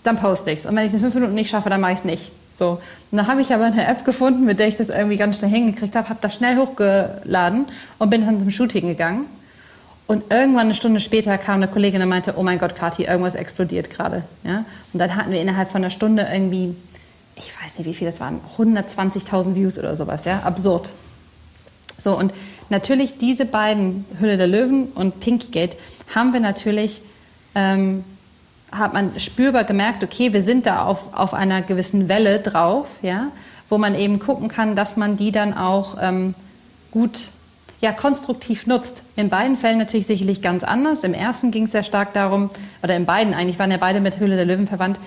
dann 0.04 0.16
poste 0.16 0.50
ich 0.50 0.60
es. 0.60 0.64
Und 0.64 0.74
wenn 0.74 0.86
ich 0.86 0.88
es 0.88 0.94
in 0.94 1.00
fünf 1.00 1.12
Minuten 1.12 1.34
nicht 1.34 1.50
schaffe, 1.50 1.68
dann 1.68 1.82
mache 1.82 1.92
ich 1.92 1.98
es 1.98 2.04
nicht. 2.06 2.32
So. 2.50 2.80
Und 3.10 3.18
dann 3.18 3.26
habe 3.26 3.42
ich 3.42 3.52
aber 3.52 3.66
eine 3.66 3.86
App 3.86 4.06
gefunden, 4.06 4.46
mit 4.46 4.58
der 4.58 4.68
ich 4.68 4.76
das 4.78 4.88
irgendwie 4.88 5.18
ganz 5.18 5.36
schnell 5.36 5.50
hingekriegt 5.50 5.94
habe, 5.94 6.08
habe 6.08 6.20
das 6.22 6.34
schnell 6.34 6.56
hochgeladen 6.56 7.66
und 7.98 8.08
bin 8.08 8.24
dann 8.24 8.40
zum 8.40 8.50
Shooting 8.50 8.88
gegangen. 8.88 9.26
Und 10.06 10.32
irgendwann 10.32 10.62
eine 10.62 10.74
Stunde 10.74 11.00
später 11.00 11.36
kam 11.36 11.56
eine 11.56 11.68
Kollegin 11.68 12.00
und 12.00 12.08
meinte, 12.08 12.32
oh 12.38 12.42
mein 12.42 12.58
Gott, 12.58 12.74
Kathi, 12.74 13.02
irgendwas 13.02 13.34
explodiert 13.34 13.90
gerade. 13.90 14.22
Ja? 14.44 14.64
Und 14.94 14.98
dann 14.98 15.14
hatten 15.14 15.30
wir 15.30 15.42
innerhalb 15.42 15.70
von 15.70 15.82
einer 15.82 15.90
Stunde 15.90 16.26
irgendwie 16.32 16.74
ich 17.38 17.52
weiß 17.62 17.78
nicht, 17.78 17.86
wie 17.86 17.94
viel 17.94 18.10
das 18.10 18.20
waren, 18.20 18.40
120.000 18.58 19.54
Views 19.54 19.78
oder 19.78 19.96
sowas, 19.96 20.24
ja, 20.24 20.40
absurd. 20.40 20.90
So, 21.96 22.16
und 22.16 22.32
natürlich 22.68 23.18
diese 23.18 23.44
beiden, 23.44 24.04
Hülle 24.18 24.36
der 24.36 24.46
Löwen 24.46 24.88
und 24.94 25.20
Pinkygate, 25.20 25.76
haben 26.14 26.32
wir 26.32 26.40
natürlich, 26.40 27.00
ähm, 27.54 28.04
hat 28.70 28.92
man 28.92 29.18
spürbar 29.18 29.64
gemerkt, 29.64 30.04
okay, 30.04 30.32
wir 30.32 30.42
sind 30.42 30.66
da 30.66 30.84
auf, 30.84 31.12
auf 31.12 31.34
einer 31.34 31.62
gewissen 31.62 32.08
Welle 32.08 32.40
drauf, 32.40 32.88
ja, 33.02 33.28
wo 33.68 33.78
man 33.78 33.94
eben 33.94 34.18
gucken 34.18 34.48
kann, 34.48 34.76
dass 34.76 34.96
man 34.96 35.16
die 35.16 35.32
dann 35.32 35.54
auch 35.54 35.96
ähm, 36.00 36.34
gut 36.90 37.30
ja, 37.80 37.92
konstruktiv 37.92 38.66
nutzt. 38.66 39.02
In 39.14 39.28
beiden 39.28 39.56
Fällen 39.56 39.78
natürlich 39.78 40.06
sicherlich 40.06 40.42
ganz 40.42 40.64
anders. 40.64 41.04
Im 41.04 41.14
ersten 41.14 41.50
ging 41.50 41.64
es 41.64 41.72
sehr 41.72 41.84
stark 41.84 42.12
darum, 42.12 42.50
oder 42.82 42.96
in 42.96 43.06
beiden 43.06 43.34
eigentlich 43.34 43.58
waren 43.58 43.70
ja 43.70 43.76
beide 43.76 44.00
mit 44.00 44.18
Hülle 44.18 44.36
der 44.36 44.46
Löwen 44.46 44.66
verwandt, 44.66 44.98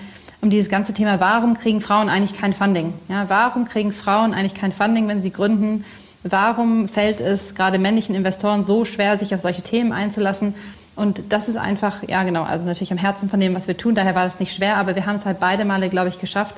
um 0.42 0.50
dieses 0.50 0.68
ganze 0.68 0.92
Thema, 0.92 1.20
warum 1.20 1.56
kriegen 1.56 1.80
Frauen 1.80 2.08
eigentlich 2.08 2.38
kein 2.38 2.52
Funding? 2.52 2.92
Ja, 3.08 3.30
warum 3.30 3.64
kriegen 3.64 3.92
Frauen 3.92 4.34
eigentlich 4.34 4.54
kein 4.54 4.72
Funding, 4.72 5.06
wenn 5.06 5.22
sie 5.22 5.30
gründen? 5.30 5.84
Warum 6.24 6.88
fällt 6.88 7.20
es 7.20 7.54
gerade 7.54 7.78
männlichen 7.78 8.14
Investoren 8.14 8.64
so 8.64 8.84
schwer, 8.84 9.16
sich 9.16 9.34
auf 9.34 9.40
solche 9.40 9.62
Themen 9.62 9.92
einzulassen? 9.92 10.54
Und 10.96 11.22
das 11.30 11.48
ist 11.48 11.56
einfach, 11.56 12.02
ja 12.08 12.24
genau, 12.24 12.42
also 12.42 12.64
natürlich 12.64 12.90
am 12.90 12.98
Herzen 12.98 13.30
von 13.30 13.38
dem, 13.38 13.54
was 13.54 13.68
wir 13.68 13.76
tun. 13.76 13.94
Daher 13.94 14.16
war 14.16 14.24
das 14.24 14.40
nicht 14.40 14.52
schwer, 14.52 14.76
aber 14.76 14.96
wir 14.96 15.06
haben 15.06 15.16
es 15.16 15.24
halt 15.24 15.38
beide 15.38 15.64
Male, 15.64 15.88
glaube 15.88 16.08
ich, 16.08 16.18
geschafft, 16.18 16.56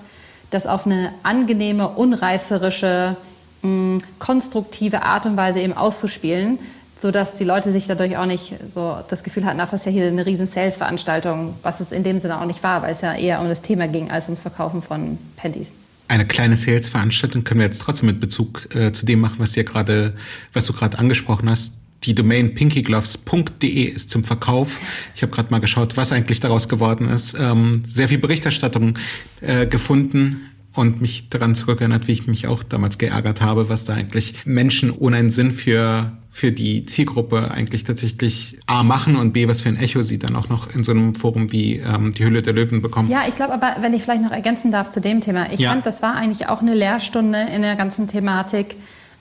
das 0.50 0.66
auf 0.66 0.86
eine 0.86 1.12
angenehme, 1.22 1.90
unreißerische, 1.90 3.16
mh, 3.62 3.98
konstruktive 4.18 5.02
Art 5.02 5.26
und 5.26 5.36
Weise 5.36 5.60
eben 5.60 5.74
auszuspielen, 5.74 6.58
sodass 7.04 7.34
die 7.34 7.44
Leute 7.44 7.70
sich 7.70 7.86
dadurch 7.86 8.16
auch 8.16 8.24
nicht 8.24 8.54
so 8.66 8.96
das 9.10 9.22
Gefühl 9.22 9.44
hatten, 9.44 9.60
ach, 9.60 9.70
das 9.70 9.80
ist 9.80 9.84
ja 9.84 9.92
hier 9.92 10.06
eine 10.06 10.24
riesen 10.24 10.46
Sales-Veranstaltung, 10.46 11.54
was 11.62 11.80
es 11.80 11.92
in 11.92 12.02
dem 12.02 12.18
Sinne 12.18 12.40
auch 12.40 12.46
nicht 12.46 12.62
war, 12.62 12.80
weil 12.80 12.92
es 12.92 13.02
ja 13.02 13.12
eher 13.12 13.42
um 13.42 13.48
das 13.48 13.60
Thema 13.60 13.88
ging, 13.88 14.10
als 14.10 14.24
ums 14.24 14.40
Verkaufen 14.40 14.80
von 14.80 15.18
Panties. 15.36 15.74
eine 16.08 16.24
kleine 16.26 16.56
Sales-Veranstaltung 16.56 17.44
können 17.44 17.60
wir 17.60 17.66
jetzt 17.66 17.82
trotzdem 17.82 18.06
mit 18.06 18.20
Bezug 18.20 18.74
äh, 18.74 18.90
zu 18.92 19.04
dem 19.04 19.20
machen, 19.20 19.34
was 19.36 19.54
ihr 19.54 19.64
gerade, 19.64 20.14
was 20.54 20.64
du 20.64 20.72
gerade 20.72 20.98
angesprochen 20.98 21.50
hast. 21.50 21.74
Die 22.04 22.14
Domain 22.14 22.54
pinkygloves.de 22.54 23.82
ist 23.82 24.08
zum 24.08 24.24
Verkauf. 24.24 24.80
Ich 25.14 25.20
habe 25.20 25.30
gerade 25.30 25.50
mal 25.50 25.60
geschaut, 25.60 25.98
was 25.98 26.10
eigentlich 26.10 26.40
daraus 26.40 26.70
geworden 26.70 27.10
ist. 27.10 27.36
Ähm, 27.38 27.84
sehr 27.86 28.08
viel 28.08 28.18
Berichterstattung 28.18 28.98
äh, 29.42 29.66
gefunden 29.66 30.40
und 30.72 31.02
mich 31.02 31.28
daran 31.28 31.54
zurückerinnert, 31.54 32.08
wie 32.08 32.12
ich 32.12 32.26
mich 32.26 32.46
auch 32.46 32.62
damals 32.62 32.96
geärgert 32.96 33.42
habe, 33.42 33.68
was 33.68 33.84
da 33.84 33.92
eigentlich 33.92 34.46
Menschen 34.46 34.90
ohne 34.90 35.18
einen 35.18 35.30
Sinn 35.30 35.52
für 35.52 36.12
für 36.34 36.50
die 36.50 36.84
Zielgruppe 36.84 37.52
eigentlich 37.52 37.84
tatsächlich 37.84 38.58
A 38.66 38.82
machen 38.82 39.14
und 39.14 39.32
B, 39.32 39.46
was 39.46 39.60
für 39.60 39.68
ein 39.68 39.76
Echo 39.76 40.02
sie 40.02 40.18
dann 40.18 40.34
auch 40.34 40.48
noch 40.48 40.74
in 40.74 40.82
so 40.82 40.90
einem 40.90 41.14
Forum 41.14 41.52
wie 41.52 41.76
ähm, 41.76 42.12
die 42.12 42.24
Hülle 42.24 42.42
der 42.42 42.52
Löwen 42.52 42.82
bekommen. 42.82 43.08
Ja, 43.08 43.20
ich 43.28 43.36
glaube 43.36 43.52
aber, 43.52 43.76
wenn 43.82 43.94
ich 43.94 44.02
vielleicht 44.02 44.24
noch 44.24 44.32
ergänzen 44.32 44.72
darf 44.72 44.90
zu 44.90 45.00
dem 45.00 45.20
Thema, 45.20 45.52
ich 45.52 45.60
ja. 45.60 45.70
fand, 45.70 45.86
das 45.86 46.02
war 46.02 46.16
eigentlich 46.16 46.48
auch 46.48 46.60
eine 46.60 46.74
Lehrstunde 46.74 47.38
in 47.54 47.62
der 47.62 47.76
ganzen 47.76 48.08
Thematik, 48.08 48.74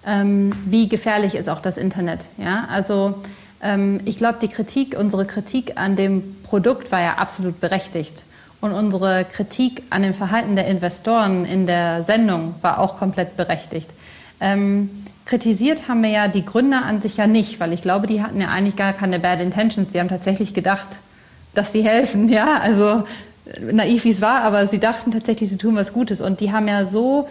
ähm, 0.08 0.54
wie 0.66 0.90
gefährlich 0.90 1.36
ist 1.36 1.50
auch 1.50 1.62
das 1.62 1.78
Internet. 1.78 2.26
Ja, 2.40 2.66
also 2.68 3.22
ähm, 3.62 4.02
ich 4.06 4.18
glaube, 4.18 4.40
die 4.42 4.48
Kritik, 4.48 4.96
unsere 5.00 5.28
Kritik 5.28 5.74
an 5.76 5.96
dem 5.96 6.38
Produkt 6.42 6.92
war 6.92 7.02
ja 7.02 7.18
absolut 7.20 7.62
berechtigt. 7.62 8.24
Und 8.60 8.72
unsere 8.72 9.24
Kritik 9.26 9.84
an 9.92 10.02
dem 10.02 10.16
Verhalten 10.16 10.56
der 10.56 10.66
Investoren 10.66 11.46
in 11.46 11.68
der 11.68 12.04
Sendung 12.04 12.56
war 12.62 12.80
auch 12.80 12.98
komplett 12.98 13.38
berechtigt. 13.38 13.92
Ähm, 14.40 14.90
kritisiert 15.26 15.88
haben 15.88 16.04
wir 16.04 16.10
ja 16.10 16.28
die 16.28 16.46
Gründer 16.46 16.84
an 16.84 17.02
sich 17.02 17.18
ja 17.18 17.28
nicht, 17.28 17.60
weil 17.60 17.74
ich 17.74 17.82
glaube, 17.82 18.08
die 18.08 18.22
hatten 18.22 18.42
ja 18.42 18.50
eigentlich 18.50 18.76
gar 18.76 18.94
keine 18.94 19.20
Bad 19.20 19.40
Intentions. 19.40 19.90
Die 19.90 20.00
haben 20.00 20.10
tatsächlich 20.10 20.54
gedacht, 20.54 20.88
dass 21.54 21.72
sie 21.72 21.84
helfen. 21.84 22.28
Ja, 22.34 22.60
also 22.60 23.04
naiv 23.72 24.06
wie 24.06 24.12
es 24.12 24.22
war, 24.22 24.42
aber 24.42 24.68
sie 24.68 24.80
dachten 24.80 25.12
tatsächlich, 25.12 25.50
sie 25.50 25.58
tun 25.58 25.76
was 25.76 25.94
Gutes. 25.94 26.22
Und 26.22 26.40
die 26.40 26.52
haben 26.52 26.68
ja 26.68 26.86
so 26.86 27.28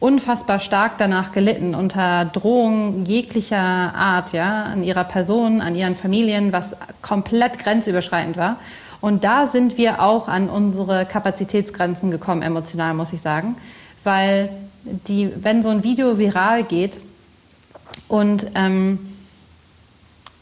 unfassbar 0.00 0.58
stark 0.58 0.98
danach 0.98 1.32
gelitten 1.32 1.74
unter 1.74 2.24
Drohungen 2.24 3.04
jeglicher 3.06 3.56
Art, 3.56 4.32
ja, 4.32 4.64
an 4.64 4.82
ihrer 4.82 5.04
Person, 5.04 5.60
an 5.60 5.76
ihren 5.76 5.94
Familien, 5.94 6.52
was 6.52 6.74
komplett 7.02 7.58
grenzüberschreitend 7.58 8.36
war. 8.36 8.56
Und 9.00 9.24
da 9.24 9.46
sind 9.46 9.78
wir 9.78 10.02
auch 10.02 10.28
an 10.28 10.48
unsere 10.48 11.06
Kapazitätsgrenzen 11.06 12.10
gekommen, 12.10 12.42
emotional, 12.42 12.94
muss 12.94 13.12
ich 13.12 13.20
sagen. 13.20 13.56
Weil 14.04 14.48
die, 15.06 15.30
wenn 15.40 15.62
so 15.62 15.68
ein 15.68 15.84
Video 15.84 16.18
viral 16.18 16.64
geht 16.64 16.98
und 18.12 18.48
ähm, 18.56 18.98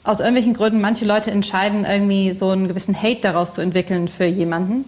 aus 0.03 0.19
irgendwelchen 0.19 0.55
Gründen 0.55 0.81
manche 0.81 1.05
Leute 1.05 1.31
entscheiden, 1.31 1.85
irgendwie 1.85 2.33
so 2.35 2.49
einen 2.49 2.67
gewissen 2.67 3.01
Hate 3.01 3.21
daraus 3.21 3.55
zu 3.55 3.61
entwickeln 3.61 4.09
für 4.09 4.25
jemanden, 4.25 4.87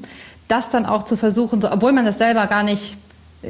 das 0.49 0.69
dann 0.69 0.85
auch 0.85 1.05
zu 1.05 1.17
versuchen, 1.17 1.61
so, 1.61 1.71
obwohl 1.71 1.93
man 1.93 2.05
das 2.05 2.19
selber 2.19 2.49
gar 2.49 2.65
nicht 2.65 2.97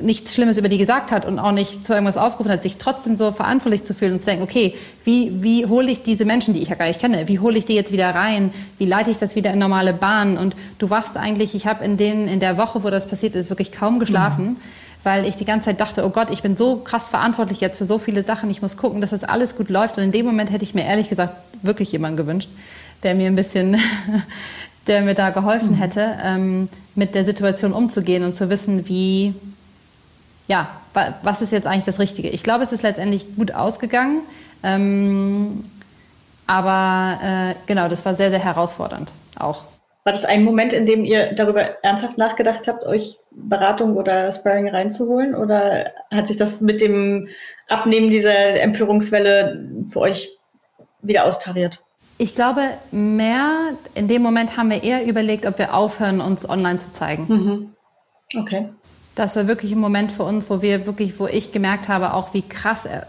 nichts 0.03 0.35
Schlimmes 0.35 0.59
über 0.59 0.68
die 0.68 0.77
gesagt 0.77 1.12
hat 1.12 1.25
und 1.25 1.38
auch 1.38 1.53
nicht 1.53 1.83
zu 1.83 1.92
irgendwas 1.95 2.18
aufgerufen 2.18 2.53
hat, 2.53 2.62
sich 2.62 2.77
trotzdem 2.77 3.16
so 3.16 3.33
verantwortlich 3.33 3.85
zu 3.85 3.95
fühlen 3.95 4.14
und 4.14 4.21
zu 4.21 4.27
denken, 4.27 4.42
okay, 4.42 4.75
wie, 5.05 5.42
wie 5.42 5.64
hole 5.64 5.90
ich 5.90 6.03
diese 6.03 6.27
Menschen, 6.27 6.53
die 6.53 6.61
ich 6.61 6.68
ja 6.68 6.75
gar 6.75 6.87
nicht 6.87 7.01
kenne, 7.01 7.27
wie 7.29 7.38
hole 7.38 7.57
ich 7.57 7.64
die 7.64 7.75
jetzt 7.75 7.92
wieder 7.92 8.14
rein, 8.14 8.53
wie 8.77 8.87
leite 8.87 9.11
ich 9.11 9.18
das 9.18 9.35
wieder 9.35 9.53
in 9.53 9.59
normale 9.59 9.95
Bahnen 9.95 10.37
und 10.37 10.57
du 10.79 10.90
wachst 10.90 11.16
eigentlich, 11.16 11.55
ich 11.55 11.66
habe 11.66 11.85
in, 11.85 11.99
in 11.99 12.40
der 12.40 12.59
Woche, 12.59 12.85
wo 12.85 12.90
das 12.90 13.07
passiert 13.07 13.35
ist, 13.35 13.49
wirklich 13.51 13.73
kaum 13.73 13.99
geschlafen, 13.99 14.45
mhm. 14.45 14.57
Weil 15.02 15.26
ich 15.26 15.36
die 15.36 15.44
ganze 15.44 15.66
Zeit 15.66 15.80
dachte, 15.80 16.04
oh 16.04 16.10
Gott, 16.10 16.30
ich 16.30 16.42
bin 16.42 16.56
so 16.56 16.76
krass 16.76 17.08
verantwortlich 17.08 17.60
jetzt 17.60 17.78
für 17.78 17.84
so 17.84 17.98
viele 17.98 18.22
Sachen, 18.22 18.50
ich 18.50 18.62
muss 18.62 18.76
gucken, 18.76 19.00
dass 19.00 19.10
das 19.10 19.24
alles 19.24 19.56
gut 19.56 19.68
läuft 19.68 19.98
und 19.98 20.04
in 20.04 20.12
dem 20.12 20.26
Moment 20.26 20.50
hätte 20.50 20.64
ich 20.64 20.74
mir 20.74 20.84
ehrlich 20.84 21.08
gesagt 21.08 21.34
wirklich 21.62 21.92
jemanden 21.92 22.16
gewünscht, 22.16 22.50
der 23.02 23.14
mir 23.14 23.26
ein 23.26 23.36
bisschen, 23.36 23.80
der 24.86 25.02
mir 25.02 25.14
da 25.14 25.30
geholfen 25.30 25.72
mhm. 25.72 25.76
hätte, 25.76 26.18
ähm, 26.22 26.68
mit 26.94 27.14
der 27.14 27.24
Situation 27.24 27.72
umzugehen 27.72 28.24
und 28.24 28.34
zu 28.34 28.48
wissen, 28.48 28.88
wie 28.88 29.34
ja, 30.48 30.68
was 31.22 31.40
ist 31.40 31.52
jetzt 31.52 31.66
eigentlich 31.66 31.84
das 31.84 31.98
Richtige? 31.98 32.28
Ich 32.28 32.42
glaube, 32.42 32.64
es 32.64 32.72
ist 32.72 32.82
letztendlich 32.82 33.36
gut 33.36 33.54
ausgegangen. 33.54 34.20
Ähm, 34.62 35.64
aber 36.46 37.18
äh, 37.22 37.54
genau, 37.66 37.88
das 37.88 38.04
war 38.04 38.14
sehr, 38.14 38.30
sehr 38.30 38.38
herausfordernd 38.38 39.12
auch. 39.38 39.64
War 40.04 40.12
das 40.12 40.24
ein 40.24 40.42
Moment, 40.42 40.72
in 40.72 40.84
dem 40.84 41.04
ihr 41.04 41.32
darüber 41.32 41.82
ernsthaft 41.84 42.18
nachgedacht 42.18 42.66
habt, 42.66 42.84
euch 42.84 43.18
Beratung 43.30 43.96
oder 43.96 44.30
Sparring 44.32 44.68
reinzuholen? 44.68 45.34
Oder 45.34 45.92
hat 46.12 46.26
sich 46.26 46.36
das 46.36 46.60
mit 46.60 46.80
dem 46.80 47.28
Abnehmen 47.68 48.10
dieser 48.10 48.60
Empörungswelle 48.60 49.68
für 49.90 50.00
euch 50.00 50.36
wieder 51.02 51.24
austariert? 51.24 51.82
Ich 52.18 52.34
glaube, 52.34 52.62
mehr 52.90 53.74
in 53.94 54.08
dem 54.08 54.22
Moment 54.22 54.56
haben 54.56 54.70
wir 54.70 54.82
eher 54.82 55.06
überlegt, 55.06 55.46
ob 55.46 55.58
wir 55.58 55.74
aufhören, 55.74 56.20
uns 56.20 56.48
online 56.48 56.78
zu 56.78 56.92
zeigen. 56.92 57.26
Mhm. 57.28 57.72
Okay 58.40 58.68
das 59.14 59.36
war 59.36 59.46
wirklich 59.46 59.72
ein 59.72 59.78
Moment 59.78 60.12
für 60.12 60.22
uns, 60.22 60.48
wo 60.48 60.62
wir 60.62 60.86
wirklich, 60.86 61.18
wo 61.18 61.26
ich 61.26 61.52
gemerkt 61.52 61.88
habe, 61.88 62.14
auch 62.14 62.34
wie 62.34 62.42
krass 62.42 62.86
äh, 62.86 63.02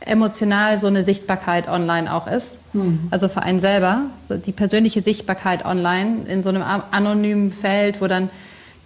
emotional 0.00 0.78
so 0.78 0.86
eine 0.86 1.02
Sichtbarkeit 1.04 1.68
online 1.68 2.12
auch 2.12 2.26
ist. 2.26 2.56
Mhm. 2.72 3.08
Also 3.10 3.28
für 3.28 3.42
einen 3.42 3.60
selber, 3.60 4.04
so 4.26 4.36
die 4.36 4.52
persönliche 4.52 5.02
Sichtbarkeit 5.02 5.64
online 5.64 6.24
in 6.26 6.42
so 6.42 6.48
einem 6.48 6.62
anonymen 6.62 7.52
Feld, 7.52 8.00
wo 8.00 8.06
dann 8.06 8.30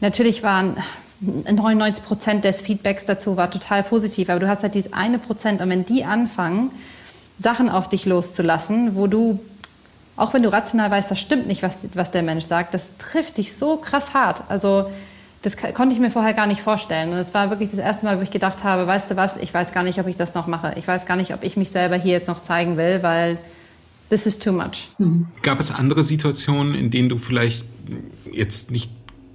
natürlich 0.00 0.42
waren 0.42 0.76
99 1.20 2.04
Prozent 2.04 2.44
des 2.44 2.60
Feedbacks 2.60 3.06
dazu 3.06 3.36
war 3.36 3.50
total 3.50 3.82
positiv, 3.82 4.28
aber 4.28 4.40
du 4.40 4.48
hast 4.48 4.62
halt 4.62 4.74
dieses 4.74 4.92
eine 4.92 5.18
Prozent 5.18 5.60
und 5.60 5.70
wenn 5.70 5.84
die 5.84 6.04
anfangen, 6.04 6.70
Sachen 7.38 7.68
auf 7.68 7.88
dich 7.88 8.04
loszulassen, 8.04 8.94
wo 8.94 9.06
du 9.06 9.40
auch 10.16 10.32
wenn 10.32 10.42
du 10.42 10.52
rational 10.52 10.90
weißt, 10.90 11.10
das 11.10 11.18
stimmt 11.18 11.48
nicht, 11.48 11.62
was, 11.62 11.78
was 11.94 12.10
der 12.10 12.22
Mensch 12.22 12.44
sagt, 12.44 12.72
das 12.72 12.96
trifft 12.98 13.36
dich 13.36 13.56
so 13.56 13.76
krass 13.78 14.14
hart. 14.14 14.44
Also 14.48 14.90
das 15.44 15.58
konnte 15.58 15.94
ich 15.94 16.00
mir 16.00 16.10
vorher 16.10 16.32
gar 16.32 16.46
nicht 16.46 16.62
vorstellen. 16.62 17.10
Und 17.10 17.18
es 17.18 17.34
war 17.34 17.50
wirklich 17.50 17.68
das 17.70 17.78
erste 17.78 18.06
Mal, 18.06 18.18
wo 18.18 18.22
ich 18.22 18.30
gedacht 18.30 18.64
habe, 18.64 18.86
weißt 18.86 19.10
du 19.10 19.16
was, 19.16 19.36
ich 19.36 19.52
weiß 19.52 19.72
gar 19.72 19.82
nicht, 19.82 20.00
ob 20.00 20.06
ich 20.06 20.16
das 20.16 20.34
noch 20.34 20.46
mache. 20.46 20.74
Ich 20.78 20.88
weiß 20.88 21.04
gar 21.04 21.16
nicht, 21.16 21.34
ob 21.34 21.44
ich 21.44 21.58
mich 21.58 21.68
selber 21.68 21.96
hier 21.96 22.12
jetzt 22.12 22.28
noch 22.28 22.40
zeigen 22.40 22.78
will, 22.78 23.02
weil 23.02 23.36
this 24.08 24.24
is 24.24 24.38
too 24.38 24.52
much. 24.52 24.88
Mhm. 24.96 25.26
Gab 25.42 25.60
es 25.60 25.70
andere 25.70 26.02
Situationen, 26.02 26.74
in 26.74 26.90
denen 26.90 27.10
du 27.10 27.18
vielleicht 27.18 27.66
jetzt 28.32 28.70
nicht 28.70 28.90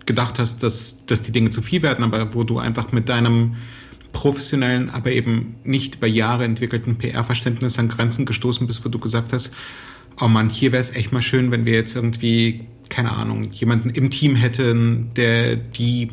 gedacht 0.07 0.39
hast, 0.39 0.63
dass, 0.63 1.05
dass 1.05 1.21
die 1.21 1.31
Dinge 1.31 1.51
zu 1.51 1.61
viel 1.61 1.83
werden, 1.83 2.03
aber 2.03 2.33
wo 2.33 2.43
du 2.43 2.57
einfach 2.57 2.91
mit 2.91 3.07
deinem 3.07 3.57
professionellen, 4.11 4.89
aber 4.89 5.11
eben 5.11 5.57
nicht 5.63 5.95
über 5.95 6.07
Jahre 6.07 6.43
entwickelten 6.43 6.97
PR-Verständnis 6.97 7.77
an 7.77 7.87
Grenzen 7.87 8.25
gestoßen 8.25 8.65
bist, 8.65 8.83
wo 8.83 8.89
du 8.89 8.97
gesagt 8.97 9.31
hast, 9.31 9.51
oh 10.21 10.27
Mann, 10.27 10.49
hier 10.49 10.71
wäre 10.71 10.81
es 10.81 10.95
echt 10.95 11.11
mal 11.11 11.21
schön, 11.21 11.51
wenn 11.51 11.65
wir 11.65 11.73
jetzt 11.73 11.95
irgendwie 11.95 12.67
keine 12.89 13.11
Ahnung, 13.11 13.51
jemanden 13.51 13.91
im 13.91 14.09
Team 14.09 14.35
hätten, 14.35 15.11
der 15.15 15.55
die 15.55 16.09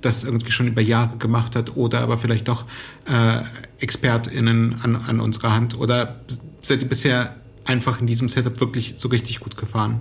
das 0.00 0.22
irgendwie 0.22 0.52
schon 0.52 0.68
über 0.68 0.80
Jahre 0.80 1.16
gemacht 1.16 1.56
hat 1.56 1.76
oder 1.76 2.00
aber 2.00 2.18
vielleicht 2.18 2.46
doch 2.46 2.64
äh, 3.06 3.40
ExpertInnen 3.80 4.76
an, 4.82 4.94
an 4.94 5.18
unserer 5.18 5.54
Hand 5.54 5.76
oder 5.76 6.20
seid 6.62 6.82
ihr 6.82 6.88
bisher 6.88 7.34
einfach 7.64 8.00
in 8.00 8.06
diesem 8.06 8.28
Setup 8.28 8.60
wirklich 8.60 8.94
so 8.96 9.08
richtig 9.08 9.40
gut 9.40 9.56
gefahren? 9.56 9.98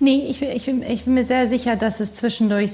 Nee, 0.00 0.26
ich, 0.28 0.42
ich, 0.42 0.68
ich 0.68 1.04
bin 1.04 1.14
mir 1.14 1.24
sehr 1.24 1.46
sicher, 1.46 1.76
dass 1.76 2.00
es 2.00 2.14
zwischendurch 2.14 2.72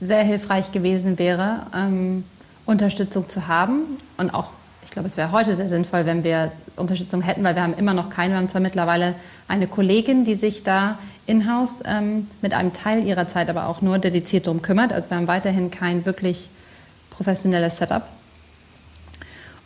sehr 0.00 0.22
hilfreich 0.22 0.70
gewesen 0.70 1.18
wäre, 1.18 1.66
ähm, 1.74 2.24
Unterstützung 2.64 3.28
zu 3.28 3.48
haben 3.48 3.82
und 4.16 4.30
auch 4.30 4.50
ich 4.88 4.92
glaube, 4.92 5.06
es 5.06 5.18
wäre 5.18 5.32
heute 5.32 5.54
sehr 5.54 5.68
sinnvoll, 5.68 6.06
wenn 6.06 6.24
wir 6.24 6.50
Unterstützung 6.76 7.20
hätten, 7.20 7.44
weil 7.44 7.54
wir 7.54 7.62
haben 7.62 7.74
immer 7.74 7.92
noch 7.92 8.08
keine. 8.08 8.32
Wir 8.32 8.38
haben 8.38 8.48
zwar 8.48 8.62
mittlerweile 8.62 9.14
eine 9.46 9.66
Kollegin, 9.66 10.24
die 10.24 10.34
sich 10.34 10.62
da 10.62 10.98
in-house 11.26 11.82
ähm, 11.84 12.26
mit 12.40 12.54
einem 12.54 12.72
Teil 12.72 13.06
ihrer 13.06 13.28
Zeit 13.28 13.50
aber 13.50 13.66
auch 13.66 13.82
nur 13.82 13.98
dediziert 13.98 14.46
darum 14.46 14.62
kümmert. 14.62 14.94
Also 14.94 15.10
wir 15.10 15.18
haben 15.18 15.28
weiterhin 15.28 15.70
kein 15.70 16.06
wirklich 16.06 16.48
professionelles 17.10 17.76
Setup. 17.76 18.04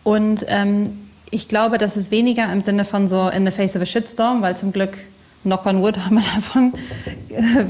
Und 0.03 0.45
ähm, 0.49 1.09
ich 1.31 1.47
glaube, 1.47 1.79
das 1.79 1.97
ist 1.97 2.11
weniger 2.11 2.53
im 2.53 2.61
Sinne 2.61 2.85
von 2.85 3.07
so 3.07 3.29
in 3.29 3.47
the 3.47 3.53
face 3.53 3.77
of 3.77 3.83
a 3.83 3.87
shitstorm, 3.87 4.43
weil 4.43 4.57
zum 4.57 4.73
Glück, 4.73 4.99
knock 5.45 5.67
on 5.67 5.83
wood, 5.83 5.99
haben 6.05 6.17
wir 6.17 6.25
davon 6.35 6.73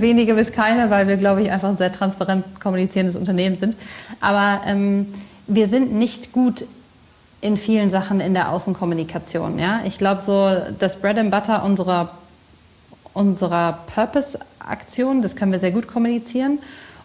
wenige 0.00 0.32
bis 0.32 0.52
keine, 0.52 0.88
weil 0.88 1.06
wir, 1.06 1.18
glaube 1.18 1.42
ich, 1.42 1.50
einfach 1.50 1.68
ein 1.68 1.76
sehr 1.76 1.92
transparent 1.92 2.46
kommunizierendes 2.60 3.14
Unternehmen 3.14 3.58
sind. 3.58 3.76
Aber 4.22 4.62
ähm, 4.64 5.08
wir 5.46 5.66
sind 5.66 5.92
nicht 5.92 6.32
gut 6.32 6.64
in 7.42 7.56
vielen 7.56 7.90
Sachen 7.90 8.20
in 8.20 8.32
der 8.34 8.50
Außenkommunikation. 8.50 9.58
Ja? 9.58 9.80
Ich 9.84 9.98
glaube, 9.98 10.22
so 10.22 10.56
das 10.78 10.96
Bread 10.96 11.18
and 11.18 11.30
Butter 11.30 11.64
unserer, 11.64 12.12
unserer 13.12 13.80
Purpose-Aktion, 13.92 15.20
das 15.20 15.36
können 15.36 15.52
wir 15.52 15.58
sehr 15.58 15.72
gut 15.72 15.88
kommunizieren. 15.88 16.60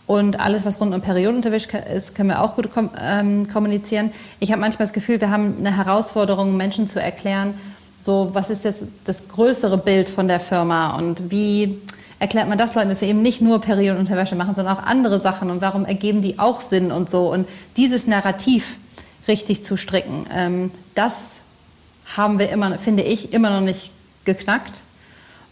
Und 0.06 0.40
alles, 0.40 0.64
was 0.64 0.80
rund 0.80 0.94
um 0.94 1.02
Periodenunterwäsche 1.02 1.80
ist, 1.80 2.16
können 2.16 2.30
wir 2.30 2.42
auch 2.42 2.56
gut 2.56 2.72
kom 2.72 2.92
ähm, 2.98 3.48
kommunizieren. 3.52 4.12
Ich 4.40 4.52
habe 4.52 4.62
manchmal 4.62 4.86
das 4.86 4.94
Gefühl, 4.94 5.20
wir 5.20 5.32
haben 5.32 5.56
eine 5.60 5.76
Herausforderung, 5.76 6.56
Menschen 6.56 6.88
zu 6.88 7.02
erklären, 7.02 7.56
so 7.98 8.30
was 8.32 8.50
ist 8.50 8.64
jetzt 8.64 8.86
das 9.04 9.28
größere 9.28 9.78
Bild 9.78 10.10
von 10.10 10.30
der 10.30 10.40
Firma 10.40 10.96
und 10.98 11.30
wie 11.30 11.82
erklärt 12.20 12.48
man 12.48 12.58
das 12.58 12.76
Leuten, 12.76 12.90
dass 12.90 13.02
wir 13.02 13.08
eben 13.08 13.22
nicht 13.22 13.42
nur 13.42 13.60
Periodenunterwäsche 13.60 14.36
machen, 14.36 14.56
sondern 14.56 14.78
auch 14.78 14.84
andere 14.84 15.20
Sachen 15.20 15.50
und 15.50 15.62
warum 15.62 15.84
ergeben 15.84 16.22
die 16.22 16.40
auch 16.40 16.62
Sinn 16.62 16.92
und 16.92 17.10
so. 17.10 17.32
Und 17.32 17.50
dieses 17.76 18.08
Narrativ 18.08 18.78
richtig 19.28 19.64
zu 19.64 19.78
stricken. 19.78 20.26
Ähm, 20.34 20.72
das 20.96 21.32
haben 22.16 22.40
wir 22.40 22.50
immer, 22.50 22.78
finde 22.80 23.04
ich, 23.04 23.34
immer 23.34 23.50
noch 23.50 23.62
nicht 23.62 23.92
geknackt. 24.26 24.84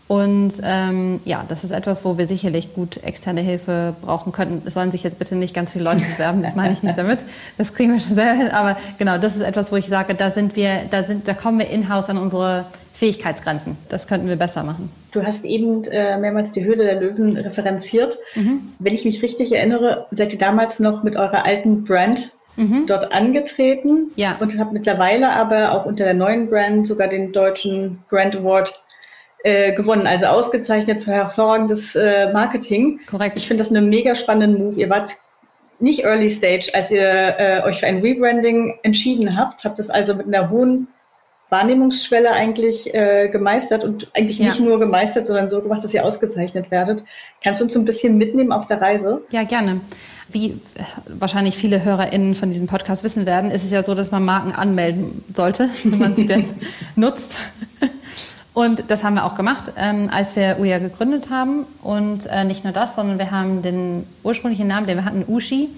Und 0.07 0.53
ähm, 0.63 1.19
ja, 1.25 1.43
das 1.47 1.63
ist 1.63 1.71
etwas, 1.71 2.05
wo 2.05 2.17
wir 2.19 2.27
sicherlich 2.27 2.75
gut 2.75 2.97
externe 3.03 3.41
Hilfe 3.41 3.95
brauchen 4.03 4.31
könnten. 4.31 4.61
Es 4.65 4.75
sollen 4.75 4.91
sich 4.91 5.01
jetzt 5.01 5.17
bitte 5.17 5.35
nicht 5.35 5.55
ganz 5.55 5.71
viele 5.71 5.83
Leute 5.83 6.01
bewerben, 6.13 6.43
das 6.43 6.55
meine 6.55 6.73
ich 6.73 6.83
nicht 6.83 6.97
damit. 6.97 7.19
Das 7.57 7.73
kriegen 7.73 7.91
wir 7.91 7.99
schon 7.99 8.13
selber 8.13 8.37
hin. 8.37 8.49
Aber 8.49 8.77
genau, 8.99 9.17
das 9.17 9.35
ist 9.35 9.41
etwas, 9.41 9.71
wo 9.71 9.77
ich 9.77 9.87
sage, 9.87 10.13
da 10.13 10.29
sind 10.29 10.55
wir, 10.55 10.81
da 10.91 11.03
sind, 11.03 11.27
da 11.27 11.33
kommen 11.33 11.57
wir 11.57 11.69
in-house 11.69 12.09
an 12.09 12.19
unsere 12.19 12.65
Fähigkeitsgrenzen. 12.93 13.77
Das 13.89 14.05
könnten 14.05 14.27
wir 14.27 14.35
besser 14.35 14.63
machen. 14.63 14.91
Du 15.11 15.23
hast 15.23 15.43
eben 15.43 15.83
äh, 15.85 16.17
mehrmals 16.19 16.51
die 16.51 16.63
Höhle 16.63 16.83
der 16.83 16.99
Löwen 16.99 17.35
referenziert. 17.37 18.17
Mhm. 18.35 18.73
Wenn 18.77 18.93
ich 18.93 19.05
mich 19.05 19.23
richtig 19.23 19.53
erinnere, 19.53 20.05
seid 20.11 20.31
ihr 20.33 20.39
damals 20.39 20.79
noch 20.79 21.01
mit 21.01 21.15
eurer 21.15 21.45
alten 21.45 21.83
Brand 21.83 22.31
mhm. 22.55 22.85
dort 22.87 23.13
angetreten 23.13 24.11
ja. 24.15 24.37
und 24.39 24.57
habt 24.57 24.73
mittlerweile 24.73 25.31
aber 25.31 25.71
auch 25.71 25.85
unter 25.85 26.05
der 26.05 26.13
neuen 26.13 26.47
Brand 26.47 26.87
sogar 26.87 27.07
den 27.07 27.31
deutschen 27.31 28.03
Brand 28.09 28.35
Award 28.35 28.73
äh, 29.43 29.73
gewonnen, 29.73 30.07
also 30.07 30.25
ausgezeichnet 30.27 31.03
für 31.03 31.11
hervorragendes 31.11 31.95
äh, 31.95 32.31
Marketing. 32.33 32.99
Korrekt. 33.09 33.37
Ich 33.37 33.47
finde 33.47 33.63
das 33.63 33.71
einen 33.71 33.89
mega 33.89 34.15
spannenden 34.15 34.59
Move. 34.59 34.79
Ihr 34.79 34.89
wart 34.89 35.15
nicht 35.79 36.03
Early 36.03 36.29
Stage, 36.29 36.71
als 36.73 36.89
ihr 36.89 37.35
äh, 37.37 37.61
euch 37.63 37.79
für 37.79 37.87
ein 37.87 37.99
Rebranding 37.99 38.79
entschieden 38.83 39.37
habt, 39.37 39.63
habt 39.63 39.77
es 39.77 39.89
also 39.89 40.15
mit 40.15 40.27
einer 40.27 40.49
hohen 40.49 40.87
Wahrnehmungsschwelle 41.49 42.31
eigentlich 42.31 42.93
äh, 42.93 43.29
gemeistert 43.29 43.83
und 43.83 44.07
eigentlich 44.13 44.39
ja. 44.39 44.45
nicht 44.45 44.59
nur 44.59 44.79
gemeistert, 44.79 45.27
sondern 45.27 45.49
so 45.49 45.61
gemacht, 45.61 45.83
dass 45.83 45.93
ihr 45.93 46.03
ausgezeichnet 46.03 46.71
werdet. 46.71 47.03
Kannst 47.43 47.61
du 47.61 47.65
uns 47.65 47.73
so 47.73 47.79
ein 47.79 47.85
bisschen 47.85 48.17
mitnehmen 48.17 48.51
auf 48.51 48.65
der 48.65 48.81
Reise? 48.81 49.21
Ja, 49.31 49.43
gerne. 49.43 49.81
Wie 50.27 50.59
wahrscheinlich 51.07 51.55
viele 51.55 51.83
HörerInnen 51.83 52.33
von 52.33 52.49
diesem 52.49 52.65
Podcast 52.65 53.03
wissen 53.03 53.27
werden, 53.27 53.51
ist 53.51 53.63
es 53.63 53.71
ja 53.71 53.83
so, 53.83 53.93
dass 53.93 54.09
man 54.11 54.25
Marken 54.25 54.51
anmelden 54.53 55.23
sollte, 55.33 55.69
wenn 55.83 55.99
man 55.99 56.15
sie 56.15 56.25
denn 56.25 56.45
nutzt. 56.95 57.37
Und 58.55 58.85
das 58.87 59.03
haben 59.03 59.15
wir 59.15 59.25
auch 59.25 59.35
gemacht, 59.35 59.73
ähm, 59.77 60.09
als 60.11 60.35
wir 60.37 60.57
Uya 60.59 60.79
gegründet 60.79 61.29
haben. 61.29 61.65
Und 61.83 62.25
äh, 62.25 62.45
nicht 62.45 62.63
nur 62.63 62.73
das, 62.73 62.95
sondern 62.95 63.19
wir 63.19 63.29
haben 63.29 63.61
den 63.61 64.07
ursprünglichen 64.23 64.67
Namen, 64.67 64.87
den 64.87 64.97
wir 64.97 65.05
hatten, 65.05 65.25
Ushi, 65.27 65.69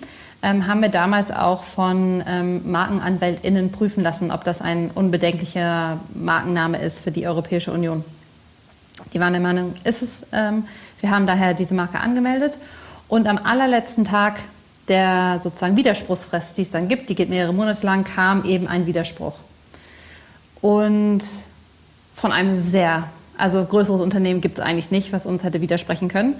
ähm, 0.42 0.68
haben 0.68 0.82
wir 0.82 0.90
damals 0.90 1.32
auch 1.32 1.64
von 1.64 2.24
ähm, 2.28 2.72
MarkenanwältInnen 2.72 3.72
prüfen 3.72 4.04
lassen, 4.04 4.32
ob 4.32 4.44
das 4.44 4.62
ein 4.62 4.92
unbedenklicher 4.92 6.00
Markenname 6.14 6.80
ist 6.80 7.02
für 7.02 7.12
die 7.12 7.28
Europäische 7.28 7.72
Union. 7.72 8.04
Die 9.14 9.20
waren 9.20 9.34
der 9.34 9.42
Meinung, 9.42 9.76
ist 9.84 10.02
es. 10.02 10.26
Ähm, 10.32 10.66
wir 11.02 11.12
haben 11.12 11.28
daher 11.28 11.54
diese 11.54 11.74
Marke 11.74 12.00
angemeldet. 12.00 12.60
Und 13.08 13.28
am 13.28 13.38
allerletzten 13.38 14.04
Tag 14.04 14.42
der 14.88 15.40
sozusagen 15.42 15.76
Widerspruchsfrist, 15.76 16.58
die 16.58 16.62
es 16.62 16.72
dann 16.72 16.88
gibt, 16.88 17.10
die 17.10 17.16
geht 17.16 17.30
mehrere 17.30 17.54
Monate 17.54 17.86
lang, 17.86 18.04
kam 18.04 18.44
eben 18.46 18.68
ein 18.68 18.86
Widerspruch. 18.86 19.36
Und 20.62 21.24
von 22.16 22.32
einem 22.32 22.58
sehr, 22.58 23.10
also 23.38 23.64
größeres 23.66 24.02
Unternehmen 24.02 24.42
gibt 24.42 24.60
es 24.60 24.66
eigentlich 24.66 24.92
nicht, 24.92 25.12
was 25.14 25.26
uns 25.26 25.44
hätte 25.44 25.62
widersprechen 25.62 26.08
können. 26.08 26.36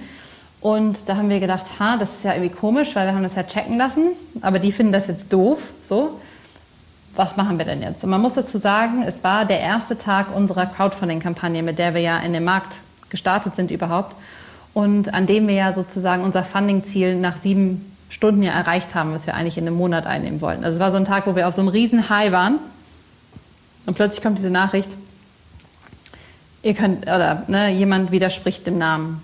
Und 0.60 1.08
da 1.08 1.16
haben 1.16 1.30
wir 1.30 1.40
gedacht, 1.40 1.66
ha, 1.78 1.96
das 1.96 2.16
ist 2.16 2.24
ja 2.24 2.34
irgendwie 2.34 2.54
komisch, 2.54 2.96
weil 2.96 3.06
wir 3.06 3.14
haben 3.14 3.22
das 3.22 3.36
ja 3.36 3.44
checken 3.44 3.78
lassen, 3.78 4.10
aber 4.40 4.58
die 4.58 4.72
finden 4.72 4.92
das 4.92 5.06
jetzt 5.06 5.32
doof, 5.32 5.72
so. 5.82 6.18
Was 7.14 7.36
machen 7.36 7.58
wir 7.58 7.64
denn 7.64 7.82
jetzt? 7.82 8.04
Und 8.04 8.10
man 8.10 8.20
muss 8.20 8.34
dazu 8.34 8.58
sagen, 8.58 9.02
es 9.02 9.24
war 9.24 9.44
der 9.44 9.60
erste 9.60 9.98
Tag 9.98 10.34
unserer 10.34 10.66
Crowdfunding-Kampagne, 10.66 11.62
mit 11.62 11.78
der 11.78 11.94
wir 11.94 12.00
ja 12.00 12.18
in 12.20 12.32
den 12.32 12.44
Markt 12.44 12.80
gestartet 13.10 13.56
sind 13.56 13.70
überhaupt 13.70 14.14
und 14.74 15.12
an 15.14 15.26
dem 15.26 15.48
wir 15.48 15.54
ja 15.54 15.72
sozusagen 15.72 16.22
unser 16.22 16.44
Funding-Ziel 16.44 17.16
nach 17.16 17.36
sieben 17.36 17.96
Stunden 18.08 18.42
ja 18.42 18.52
erreicht 18.52 18.94
haben, 18.94 19.12
was 19.12 19.26
wir 19.26 19.34
eigentlich 19.34 19.58
in 19.58 19.66
einem 19.66 19.76
Monat 19.76 20.06
einnehmen 20.06 20.40
wollten. 20.40 20.64
Also 20.64 20.76
es 20.76 20.80
war 20.80 20.90
so 20.90 20.96
ein 20.96 21.04
Tag, 21.04 21.26
wo 21.26 21.34
wir 21.34 21.48
auf 21.48 21.54
so 21.54 21.60
einem 21.60 21.68
riesen 21.68 22.08
High 22.08 22.32
waren 22.32 22.58
und 23.86 23.94
plötzlich 23.94 24.22
kommt 24.22 24.38
diese 24.38 24.50
Nachricht, 24.50 24.96
ihr 26.62 26.74
könnt, 26.74 27.02
oder 27.02 27.44
ne, 27.48 27.72
jemand 27.72 28.12
widerspricht 28.12 28.66
dem 28.66 28.78
Namen. 28.78 29.22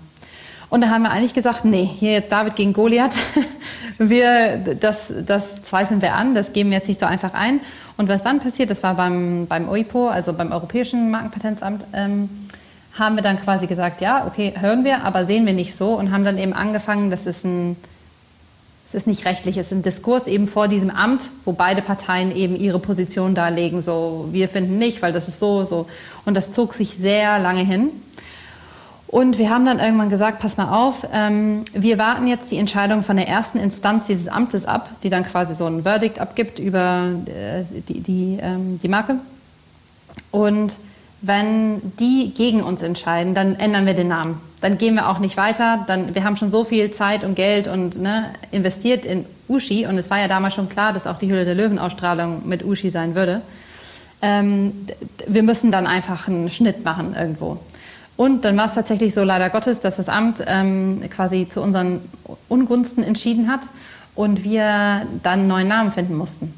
Und 0.69 0.81
da 0.81 0.89
haben 0.89 1.03
wir 1.03 1.11
eigentlich 1.11 1.33
gesagt, 1.33 1.65
nee, 1.65 1.85
hier 1.85 2.13
jetzt 2.13 2.31
David 2.31 2.55
gegen 2.55 2.73
Goliath, 2.73 3.17
wir, 3.97 4.57
das, 4.79 5.13
das 5.25 5.61
zweifeln 5.63 6.01
wir 6.01 6.15
an, 6.15 6.35
das 6.35 6.53
geben 6.53 6.69
wir 6.69 6.77
jetzt 6.77 6.87
nicht 6.87 6.99
so 6.99 7.05
einfach 7.05 7.33
ein. 7.33 7.61
Und 7.97 8.09
was 8.09 8.23
dann 8.23 8.39
passiert, 8.39 8.69
das 8.69 8.83
war 8.83 8.95
beim, 8.95 9.47
beim 9.47 9.69
OIPO, 9.69 10.09
also 10.09 10.33
beim 10.33 10.51
Europäischen 10.51 11.11
Markenpatentamt, 11.11 11.85
ähm, 11.93 12.29
haben 12.97 13.15
wir 13.15 13.23
dann 13.23 13.41
quasi 13.41 13.67
gesagt, 13.67 14.01
ja, 14.01 14.25
okay, 14.25 14.53
hören 14.57 14.85
wir, 14.85 15.03
aber 15.03 15.25
sehen 15.25 15.45
wir 15.45 15.53
nicht 15.53 15.75
so 15.75 15.97
und 15.97 16.11
haben 16.11 16.23
dann 16.23 16.37
eben 16.37 16.53
angefangen, 16.53 17.11
das 17.11 17.25
ist 17.25 17.45
ein, 17.45 17.75
es 18.87 18.95
ist 18.95 19.07
nicht 19.07 19.25
rechtlich, 19.25 19.57
es 19.57 19.67
ist 19.67 19.71
ein 19.73 19.81
Diskurs 19.81 20.27
eben 20.27 20.47
vor 20.47 20.67
diesem 20.67 20.89
Amt, 20.89 21.29
wo 21.43 21.51
beide 21.51 21.81
Parteien 21.81 22.33
eben 22.33 22.55
ihre 22.55 22.79
Position 22.79 23.35
darlegen, 23.35 23.81
so, 23.81 24.29
wir 24.31 24.47
finden 24.47 24.77
nicht, 24.77 25.01
weil 25.01 25.11
das 25.11 25.27
ist 25.27 25.39
so, 25.39 25.65
so. 25.65 25.87
Und 26.23 26.35
das 26.35 26.51
zog 26.51 26.73
sich 26.73 26.91
sehr 26.91 27.39
lange 27.39 27.63
hin. 27.63 27.91
Und 29.15 29.37
wir 29.37 29.49
haben 29.49 29.65
dann 29.65 29.79
irgendwann 29.79 30.09
gesagt, 30.09 30.39
pass 30.39 30.57
mal 30.57 30.75
auf, 30.75 31.07
ähm, 31.13 31.63
wir 31.71 31.97
warten 31.97 32.27
jetzt 32.27 32.51
die 32.51 32.57
Entscheidung 32.57 33.01
von 33.01 33.15
der 33.15 33.29
ersten 33.29 33.57
Instanz 33.57 34.07
dieses 34.07 34.27
Amtes 34.27 34.65
ab, 34.65 34.89
die 35.03 35.09
dann 35.09 35.23
quasi 35.23 35.55
so 35.55 35.65
ein 35.67 35.83
Verdict 35.83 36.19
abgibt 36.19 36.59
über 36.59 37.11
äh, 37.27 37.63
die, 37.87 38.01
die, 38.01 38.37
ähm, 38.41 38.77
die 38.77 38.89
Marke. 38.89 39.21
Und 40.31 40.75
wenn 41.21 41.93
die 41.97 42.33
gegen 42.35 42.61
uns 42.61 42.81
entscheiden, 42.81 43.33
dann 43.33 43.55
ändern 43.55 43.85
wir 43.85 43.93
den 43.93 44.09
Namen. 44.09 44.41
Dann 44.59 44.77
gehen 44.77 44.95
wir 44.95 45.07
auch 45.07 45.19
nicht 45.19 45.37
weiter. 45.37 45.85
Dann, 45.87 46.13
wir 46.13 46.25
haben 46.25 46.35
schon 46.35 46.51
so 46.51 46.65
viel 46.65 46.91
Zeit 46.91 47.23
und 47.23 47.35
Geld 47.35 47.69
und 47.69 47.97
ne, 47.97 48.31
investiert 48.51 49.05
in 49.05 49.23
Uschi 49.47 49.87
und 49.87 49.97
es 49.97 50.09
war 50.09 50.19
ja 50.19 50.27
damals 50.27 50.55
schon 50.55 50.67
klar, 50.67 50.91
dass 50.91 51.07
auch 51.07 51.19
die 51.19 51.31
Hülle 51.31 51.45
der 51.45 51.55
Löwen-Ausstrahlung 51.55 52.45
mit 52.45 52.65
Uschi 52.65 52.89
sein 52.89 53.15
würde. 53.15 53.39
Ähm, 54.21 54.73
wir 55.25 55.43
müssen 55.43 55.71
dann 55.71 55.87
einfach 55.87 56.27
einen 56.27 56.49
Schnitt 56.49 56.83
machen 56.83 57.15
irgendwo. 57.17 57.61
Und 58.17 58.45
dann 58.45 58.55
war 58.57 58.67
es 58.67 58.73
tatsächlich 58.73 59.13
so, 59.13 59.23
leider 59.23 59.49
Gottes, 59.49 59.81
dass 59.81 59.97
das 59.97 60.07
Amt 60.07 60.43
ähm, 60.47 61.01
quasi 61.09 61.49
zu 61.49 61.61
unseren 61.61 62.01
Ungunsten 62.47 63.03
entschieden 63.03 63.49
hat 63.51 63.61
und 64.15 64.43
wir 64.43 65.05
dann 65.23 65.39
einen 65.39 65.47
neuen 65.47 65.67
Namen 65.67 65.91
finden 65.91 66.15
mussten. 66.15 66.53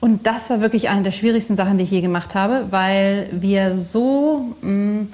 Und 0.00 0.26
das 0.26 0.50
war 0.50 0.60
wirklich 0.60 0.88
eine 0.88 1.02
der 1.02 1.12
schwierigsten 1.12 1.56
Sachen, 1.56 1.78
die 1.78 1.84
ich 1.84 1.90
je 1.90 2.00
gemacht 2.00 2.34
habe, 2.34 2.66
weil 2.70 3.28
wir 3.32 3.76
so, 3.76 4.54
mh, 4.60 4.70
mm, 4.70 5.08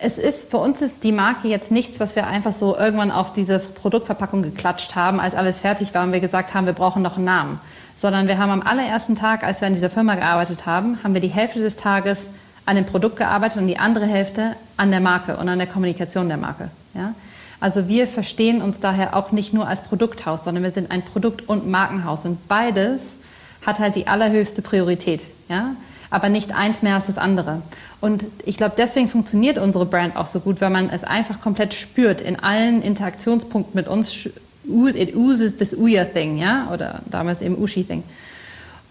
es 0.00 0.16
ist, 0.16 0.50
für 0.50 0.58
uns 0.58 0.80
ist 0.80 1.02
die 1.02 1.10
Marke 1.12 1.48
jetzt 1.48 1.72
nichts, 1.72 1.98
was 1.98 2.14
wir 2.14 2.26
einfach 2.28 2.52
so 2.52 2.76
irgendwann 2.76 3.10
auf 3.10 3.32
diese 3.32 3.58
Produktverpackung 3.58 4.42
geklatscht 4.42 4.94
haben, 4.94 5.18
als 5.18 5.34
alles 5.34 5.60
fertig 5.60 5.92
war 5.92 6.04
und 6.04 6.12
wir 6.12 6.20
gesagt 6.20 6.54
haben, 6.54 6.66
wir 6.66 6.72
brauchen 6.72 7.02
noch 7.02 7.16
einen 7.16 7.24
Namen. 7.24 7.60
Sondern 7.96 8.28
wir 8.28 8.38
haben 8.38 8.50
am 8.50 8.62
allerersten 8.62 9.16
Tag, 9.16 9.42
als 9.42 9.60
wir 9.60 9.66
an 9.66 9.74
dieser 9.74 9.90
Firma 9.90 10.14
gearbeitet 10.14 10.66
haben, 10.66 11.02
haben 11.02 11.14
wir 11.14 11.20
die 11.20 11.28
Hälfte 11.28 11.58
des 11.58 11.74
Tages 11.74 12.28
an 12.68 12.76
dem 12.76 12.84
Produkt 12.84 13.16
gearbeitet 13.16 13.62
und 13.62 13.66
die 13.66 13.78
andere 13.78 14.04
Hälfte 14.04 14.54
an 14.76 14.90
der 14.90 15.00
Marke 15.00 15.38
und 15.38 15.48
an 15.48 15.58
der 15.58 15.66
Kommunikation 15.66 16.28
der 16.28 16.36
Marke. 16.36 16.68
Ja? 16.92 17.14
Also 17.60 17.88
wir 17.88 18.06
verstehen 18.06 18.60
uns 18.60 18.78
daher 18.78 19.16
auch 19.16 19.32
nicht 19.32 19.54
nur 19.54 19.66
als 19.66 19.82
Produkthaus, 19.82 20.44
sondern 20.44 20.62
wir 20.62 20.70
sind 20.70 20.90
ein 20.90 21.02
Produkt- 21.02 21.48
und 21.48 21.66
Markenhaus. 21.66 22.26
Und 22.26 22.46
beides 22.46 23.16
hat 23.64 23.78
halt 23.78 23.94
die 23.94 24.06
allerhöchste 24.06 24.60
Priorität. 24.60 25.24
Ja? 25.48 25.76
Aber 26.10 26.28
nicht 26.28 26.52
eins 26.54 26.82
mehr 26.82 26.96
als 26.96 27.06
das 27.06 27.16
andere. 27.16 27.62
Und 28.02 28.26
ich 28.44 28.58
glaube, 28.58 28.74
deswegen 28.76 29.08
funktioniert 29.08 29.56
unsere 29.56 29.86
Brand 29.86 30.14
auch 30.16 30.26
so 30.26 30.40
gut, 30.40 30.60
weil 30.60 30.70
man 30.70 30.90
es 30.90 31.04
einfach 31.04 31.40
komplett 31.40 31.72
spürt 31.72 32.20
in 32.20 32.38
allen 32.38 32.82
Interaktionspunkten 32.82 33.74
mit 33.74 33.88
uns. 33.88 34.28
It 34.66 35.16
oozes 35.16 35.56
this 35.56 35.72
Uya 35.72 36.04
thing, 36.04 36.36
ja, 36.36 36.68
oder 36.70 37.00
damals 37.06 37.40
eben 37.40 37.56
Ushi 37.56 37.84
thing. 37.84 38.02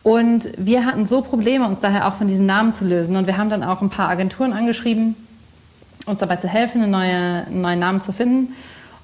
Und 0.04 0.50
wir 0.58 0.86
hatten 0.86 1.06
so 1.06 1.22
Probleme, 1.22 1.68
uns 1.68 1.80
daher 1.80 2.08
auch 2.08 2.14
von 2.14 2.28
diesem 2.28 2.46
Namen 2.46 2.74
zu 2.74 2.86
lösen. 2.86 3.16
Und 3.16 3.28
wir 3.28 3.38
haben 3.38 3.50
dann 3.50 3.64
auch 3.64 3.82
ein 3.82 3.90
paar 3.90 4.10
Agenturen 4.10 4.54
angeschrieben, 4.54 5.16
uns 6.06 6.20
dabei 6.20 6.38
zu 6.38 6.48
helfen, 6.48 6.82
einen, 6.82 6.92
neue, 6.92 7.46
einen 7.48 7.62
neuen 7.62 7.80
Namen 7.80 8.02
zu 8.02 8.12
finden. 8.14 8.54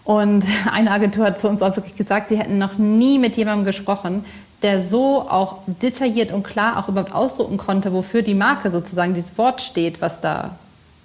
Und 0.04 0.46
eine 0.72 0.92
Agentur 0.92 1.26
hat 1.26 1.40
zu 1.40 1.50
uns 1.50 1.62
auch 1.62 1.76
wirklich 1.76 1.96
gesagt, 1.96 2.30
sie 2.30 2.38
hätten 2.38 2.58
noch 2.58 2.78
nie 2.78 3.20
mit 3.20 3.36
jemandem 3.38 3.66
gesprochen, 3.66 4.24
der 4.62 4.82
so 4.82 5.30
auch 5.30 5.58
detailliert 5.68 6.32
und 6.32 6.44
klar 6.44 6.80
auch 6.80 6.88
überhaupt 6.88 7.14
ausdrucken 7.14 7.58
konnte, 7.58 7.94
wofür 7.94 8.22
die 8.22 8.34
Marke 8.34 8.72
sozusagen 8.72 9.14
dieses 9.14 9.38
Wort 9.38 9.62
steht, 9.62 10.02
was 10.02 10.22
da, 10.22 10.52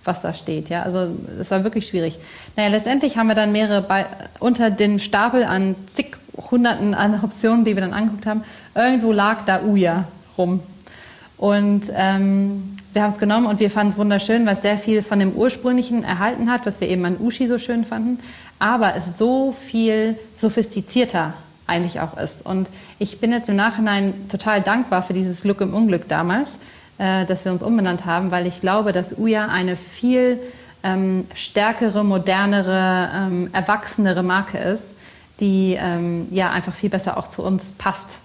was 0.08 0.20
da 0.20 0.34
steht. 0.34 0.68
Ja? 0.68 0.82
Also 0.82 1.10
es 1.38 1.52
war 1.52 1.62
wirklich 1.62 1.86
schwierig. 1.86 2.18
Naja, 2.56 2.70
letztendlich 2.70 3.16
haben 3.16 3.28
wir 3.28 3.36
dann 3.36 3.52
mehrere 3.52 3.82
bei, 3.82 4.06
unter 4.40 4.70
den 4.70 4.98
Stapel 4.98 5.44
an 5.44 5.76
zig 5.94 6.16
Hunderten 6.50 6.94
an 6.94 7.20
Optionen, 7.22 7.64
die 7.64 7.76
wir 7.76 7.80
dann 7.80 7.92
angeguckt 7.92 8.26
haben, 8.26 8.42
irgendwo 8.74 9.12
lag 9.12 9.44
da 9.44 9.62
Uja 9.62 10.04
rum. 10.36 10.60
Und 11.36 11.82
ähm, 11.94 12.76
wir 12.92 13.02
haben 13.02 13.12
es 13.12 13.18
genommen 13.18 13.46
und 13.46 13.60
wir 13.60 13.70
fanden 13.70 13.92
es 13.92 13.98
wunderschön, 13.98 14.46
weil 14.46 14.54
es 14.54 14.62
sehr 14.62 14.78
viel 14.78 15.02
von 15.02 15.20
dem 15.20 15.32
ursprünglichen 15.32 16.04
erhalten 16.04 16.50
hat, 16.50 16.66
was 16.66 16.80
wir 16.80 16.88
eben 16.88 17.04
an 17.04 17.16
Ushi 17.20 17.46
so 17.46 17.58
schön 17.58 17.84
fanden, 17.84 18.18
aber 18.58 18.96
es 18.96 19.18
so 19.18 19.52
viel 19.52 20.18
sophistizierter 20.34 21.34
eigentlich 21.66 22.00
auch 22.00 22.16
ist. 22.16 22.44
Und 22.44 22.70
ich 22.98 23.20
bin 23.20 23.30
jetzt 23.30 23.48
im 23.48 23.56
Nachhinein 23.56 24.28
total 24.28 24.62
dankbar 24.62 25.02
für 25.02 25.12
dieses 25.12 25.42
Glück 25.42 25.60
im 25.60 25.74
Unglück 25.74 26.08
damals, 26.08 26.58
äh, 26.98 27.24
dass 27.24 27.44
wir 27.44 27.52
uns 27.52 27.62
umbenannt 27.62 28.04
haben, 28.04 28.30
weil 28.30 28.46
ich 28.46 28.60
glaube, 28.60 28.92
dass 28.92 29.16
Uya 29.16 29.46
eine 29.46 29.76
viel 29.76 30.40
ähm, 30.82 31.26
stärkere, 31.34 32.04
modernere, 32.04 33.10
ähm, 33.14 33.50
erwachsenere 33.52 34.22
Marke 34.22 34.58
ist, 34.58 34.84
die 35.40 35.76
ähm, 35.78 36.28
ja 36.30 36.50
einfach 36.50 36.74
viel 36.74 36.90
besser 36.90 37.16
auch 37.16 37.28
zu 37.28 37.42
uns 37.42 37.72
passt. 37.78 38.18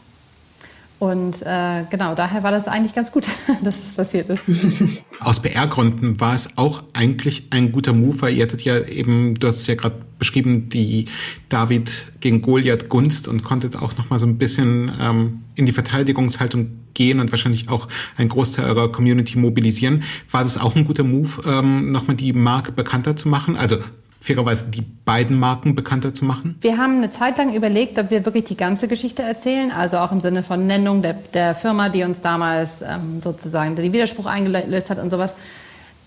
Und 0.99 1.41
äh, 1.41 1.83
genau, 1.89 2.15
daher 2.15 2.43
war 2.43 2.51
das 2.51 2.69
eigentlich 2.69 2.93
ganz 2.95 3.12
gut, 3.12 3.27
dass 3.62 3.77
es 3.77 3.93
passiert 3.93 4.29
ist. 4.29 4.41
Aus 5.19 5.41
PR-Gründen 5.41 6.19
war 6.21 6.33
es 6.33 6.57
auch 6.57 6.83
eigentlich 6.93 7.47
ein 7.49 7.73
guter 7.73 7.91
Move, 7.91 8.21
weil 8.21 8.33
ihr 8.33 8.43
hattet 8.43 8.62
ja 8.63 8.79
eben, 8.79 9.36
du 9.36 9.47
hast 9.47 9.57
es 9.57 9.67
ja 9.67 9.75
gerade 9.75 9.95
beschrieben, 10.17 10.69
die 10.69 11.05
David 11.49 12.07
gegen 12.21 12.41
Goliath 12.41 12.88
Gunst 12.88 13.27
und 13.27 13.43
konntet 13.43 13.75
auch 13.75 13.97
nochmal 13.97 14.17
so 14.17 14.25
ein 14.25 14.38
bisschen 14.38 14.93
ähm, 14.97 15.42
in 15.55 15.65
die 15.65 15.71
Verteidigungshaltung 15.71 16.79
gehen 16.93 17.19
und 17.19 17.31
wahrscheinlich 17.31 17.69
auch 17.69 17.87
einen 18.17 18.29
Großteil 18.29 18.65
eurer 18.65 18.91
Community 18.91 19.37
mobilisieren. 19.37 20.03
War 20.31 20.43
das 20.43 20.57
auch 20.57 20.75
ein 20.75 20.85
guter 20.85 21.03
Move, 21.03 21.43
ähm, 21.45 21.91
nochmal 21.91 22.15
die 22.15 22.33
Marke 22.33 22.71
bekannter 22.71 23.15
zu 23.15 23.27
machen? 23.27 23.55
Also 23.55 23.77
fairerweise 24.23 24.67
die 24.67 24.81
beiden 24.81 25.37
Marken 25.37 25.75
bekannter 25.75 26.13
zu 26.13 26.23
machen? 26.23 26.55
Wir 26.61 26.77
haben 26.77 26.97
eine 26.97 27.11
Zeit 27.11 27.37
lang 27.37 27.53
überlegt, 27.53 27.99
ob 27.99 28.09
wir 28.09 28.25
wirklich 28.25 28.45
die 28.45 28.55
ganze 28.55 28.87
Geschichte 28.87 29.21
erzählen, 29.21 29.69
also 29.69 29.97
auch 29.97 30.13
im 30.13 30.21
Sinne 30.21 30.43
von 30.43 30.65
Nennung 30.65 31.01
der, 31.01 31.13
der 31.33 31.53
Firma, 31.53 31.89
die 31.89 32.03
uns 32.03 32.21
damals 32.21 32.81
ähm, 32.81 33.21
sozusagen 33.21 33.75
den 33.75 33.91
Widerspruch 33.91 34.25
eingelöst 34.25 34.89
hat 34.89 34.97
und 34.99 35.09
sowas. 35.09 35.33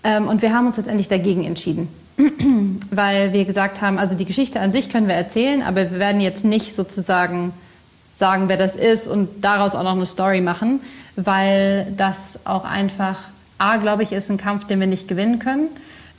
Ähm, 0.03 0.27
und 0.27 0.41
wir 0.41 0.51
haben 0.51 0.65
uns 0.65 0.77
letztendlich 0.77 1.09
dagegen 1.09 1.43
entschieden, 1.43 1.89
weil 2.89 3.33
wir 3.33 3.45
gesagt 3.45 3.81
haben, 3.81 3.99
also 3.99 4.15
die 4.15 4.25
Geschichte 4.25 4.59
an 4.59 4.71
sich 4.71 4.89
können 4.89 5.07
wir 5.07 5.15
erzählen, 5.15 5.61
aber 5.61 5.91
wir 5.91 5.99
werden 5.99 6.19
jetzt 6.19 6.43
nicht 6.43 6.75
sozusagen 6.75 7.53
sagen, 8.17 8.49
wer 8.49 8.57
das 8.57 8.75
ist 8.75 9.07
und 9.07 9.43
daraus 9.43 9.75
auch 9.75 9.83
noch 9.83 9.95
eine 9.95 10.05
Story 10.05 10.41
machen, 10.41 10.81
weil 11.15 11.93
das 11.95 12.39
auch 12.45 12.65
einfach, 12.65 13.17
A, 13.57 13.77
glaube 13.77 14.03
ich, 14.03 14.11
ist 14.11 14.29
ein 14.29 14.37
Kampf, 14.37 14.65
den 14.65 14.79
wir 14.79 14.87
nicht 14.87 15.07
gewinnen 15.07 15.39
können. 15.39 15.69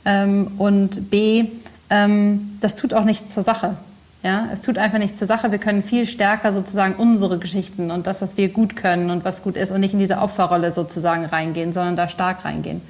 Ähm, 0.05 0.51
und 0.57 1.09
B, 1.09 1.47
ähm, 1.89 2.57
das 2.61 2.75
tut 2.75 2.93
auch 2.93 3.03
nichts 3.03 3.33
zur 3.33 3.43
Sache. 3.43 3.75
Ja, 4.21 4.49
es 4.51 4.59
tut 4.59 4.77
einfach 4.77 4.97
nichts 4.97 5.17
zur 5.17 5.27
Sache. 5.27 5.51
Wir 5.51 5.59
können 5.59 5.81
viel 5.81 6.05
stärker 6.05 6.51
sozusagen 6.51 6.95
unsere 6.95 7.37
Geschichten 7.37 7.89
und 7.89 8.05
das, 8.05 8.21
was 8.21 8.35
wir 8.35 8.49
gut 8.49 8.75
können 8.75 9.11
und 9.11 9.23
was 9.23 9.41
gut 9.43 9.55
ist 9.55 9.71
und 9.71 9.79
nicht 9.79 9.93
in 9.93 9.99
diese 9.99 10.17
Opferrolle 10.17 10.71
sozusagen 10.71 11.25
reingehen, 11.25 11.71
sondern 11.71 11.95
da 11.95 12.09
stark 12.09 12.43
reingehen. 12.43 12.81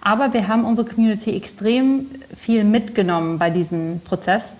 Aber 0.00 0.32
wir 0.32 0.48
haben 0.48 0.64
unsere 0.64 0.88
Community 0.88 1.34
extrem 1.36 2.06
viel 2.36 2.64
mitgenommen 2.64 3.38
bei 3.38 3.50
diesem 3.50 4.00
Prozess 4.00 4.52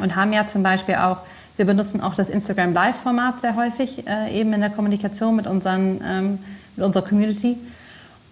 und 0.00 0.16
haben 0.16 0.32
ja 0.32 0.46
zum 0.46 0.62
Beispiel 0.62 0.96
auch, 0.96 1.18
wir 1.56 1.64
benutzen 1.64 2.00
auch 2.00 2.14
das 2.14 2.30
Instagram 2.30 2.72
Live-Format 2.72 3.40
sehr 3.40 3.56
häufig, 3.56 4.06
äh, 4.06 4.38
eben 4.38 4.52
in 4.52 4.60
der 4.60 4.70
Kommunikation 4.70 5.36
mit, 5.36 5.46
unseren, 5.46 6.00
ähm, 6.04 6.38
mit 6.76 6.86
unserer 6.86 7.04
Community 7.04 7.58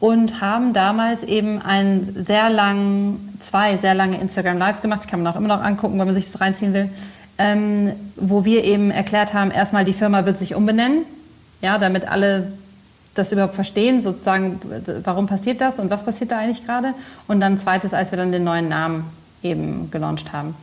und 0.00 0.40
haben 0.40 0.72
damals 0.72 1.22
eben 1.22 1.60
einen 1.60 2.24
sehr 2.24 2.50
langen, 2.50 3.36
zwei 3.40 3.76
sehr 3.76 3.94
lange 3.94 4.20
Instagram 4.20 4.58
Lives 4.58 4.80
gemacht, 4.80 5.04
die 5.04 5.08
kann 5.08 5.22
man 5.22 5.32
auch 5.32 5.36
immer 5.36 5.48
noch 5.48 5.62
angucken, 5.62 5.98
wenn 5.98 6.06
man 6.06 6.14
sich 6.14 6.30
das 6.30 6.40
reinziehen 6.40 6.72
will, 6.72 6.88
ähm, 7.36 7.92
wo 8.16 8.44
wir 8.44 8.64
eben 8.64 8.90
erklärt 8.90 9.34
haben, 9.34 9.50
erstmal 9.50 9.84
die 9.84 9.92
Firma 9.92 10.24
wird 10.24 10.38
sich 10.38 10.54
umbenennen, 10.54 11.04
ja, 11.60 11.78
damit 11.78 12.08
alle 12.08 12.52
das 13.14 13.32
überhaupt 13.32 13.54
verstehen, 13.54 14.00
sozusagen, 14.00 14.60
warum 15.02 15.26
passiert 15.26 15.60
das 15.60 15.78
und 15.78 15.90
was 15.90 16.04
passiert 16.04 16.30
da 16.30 16.38
eigentlich 16.38 16.64
gerade. 16.64 16.94
Und 17.26 17.40
dann 17.40 17.58
zweites, 17.58 17.92
als 17.92 18.12
wir 18.12 18.16
dann 18.16 18.30
den 18.30 18.44
neuen 18.44 18.68
Namen 18.68 19.04
eben 19.42 19.90
gelauncht 19.90 20.32
haben. 20.32 20.54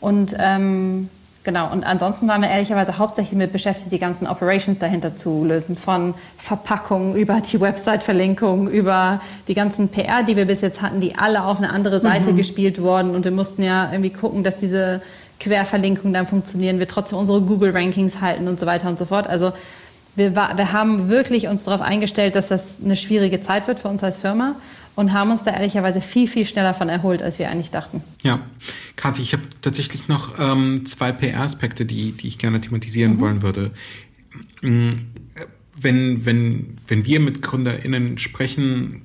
Und 0.00 0.36
ähm, 0.38 1.08
Genau, 1.44 1.72
und 1.72 1.82
ansonsten 1.82 2.28
waren 2.28 2.40
wir 2.40 2.48
ehrlicherweise 2.48 2.98
hauptsächlich 2.98 3.36
mit 3.36 3.52
beschäftigt, 3.52 3.90
die 3.90 3.98
ganzen 3.98 4.28
Operations 4.28 4.78
dahinter 4.78 5.16
zu 5.16 5.44
lösen. 5.44 5.76
Von 5.76 6.14
Verpackung 6.38 7.16
über 7.16 7.40
die 7.40 7.60
Website-Verlinkung, 7.60 8.68
über 8.68 9.20
die 9.48 9.54
ganzen 9.54 9.88
PR, 9.88 10.22
die 10.22 10.36
wir 10.36 10.46
bis 10.46 10.60
jetzt 10.60 10.82
hatten, 10.82 11.00
die 11.00 11.16
alle 11.16 11.42
auf 11.42 11.58
eine 11.58 11.70
andere 11.70 12.00
Seite 12.00 12.32
mhm. 12.32 12.36
gespielt 12.36 12.80
wurden. 12.80 13.16
Und 13.16 13.24
wir 13.24 13.32
mussten 13.32 13.64
ja 13.64 13.90
irgendwie 13.90 14.10
gucken, 14.10 14.44
dass 14.44 14.54
diese 14.54 15.02
Querverlinkungen 15.40 16.14
dann 16.14 16.28
funktionieren, 16.28 16.78
wir 16.78 16.86
trotzdem 16.86 17.18
unsere 17.18 17.40
Google-Rankings 17.40 18.20
halten 18.20 18.46
und 18.46 18.60
so 18.60 18.66
weiter 18.66 18.88
und 18.88 18.96
so 18.96 19.06
fort. 19.06 19.26
Also 19.26 19.52
wir, 20.14 20.36
wir 20.36 20.72
haben 20.72 21.08
wirklich 21.08 21.48
uns 21.48 21.64
darauf 21.64 21.80
eingestellt, 21.80 22.36
dass 22.36 22.48
das 22.48 22.76
eine 22.84 22.94
schwierige 22.94 23.40
Zeit 23.40 23.66
wird 23.66 23.80
für 23.80 23.88
uns 23.88 24.04
als 24.04 24.18
Firma 24.18 24.54
und 24.94 25.12
haben 25.12 25.30
uns 25.30 25.42
da 25.42 25.52
ehrlicherweise 25.52 26.00
viel, 26.00 26.28
viel 26.28 26.44
schneller 26.46 26.74
von 26.74 26.88
erholt, 26.88 27.22
als 27.22 27.38
wir 27.38 27.50
eigentlich 27.50 27.70
dachten. 27.70 28.02
Ja, 28.22 28.40
Kathi, 28.96 29.22
ich 29.22 29.32
habe 29.32 29.42
tatsächlich 29.60 30.08
noch 30.08 30.38
ähm, 30.38 30.84
zwei 30.86 31.12
PR-Aspekte, 31.12 31.84
die, 31.86 32.12
die 32.12 32.28
ich 32.28 32.38
gerne 32.38 32.60
thematisieren 32.60 33.14
mhm. 33.14 33.20
wollen 33.20 33.42
würde. 33.42 33.70
Mm, 34.62 34.90
wenn, 35.74 36.24
wenn, 36.26 36.76
wenn 36.86 37.06
wir 37.06 37.20
mit 37.20 37.42
GründerInnen 37.42 38.18
sprechen 38.18 39.02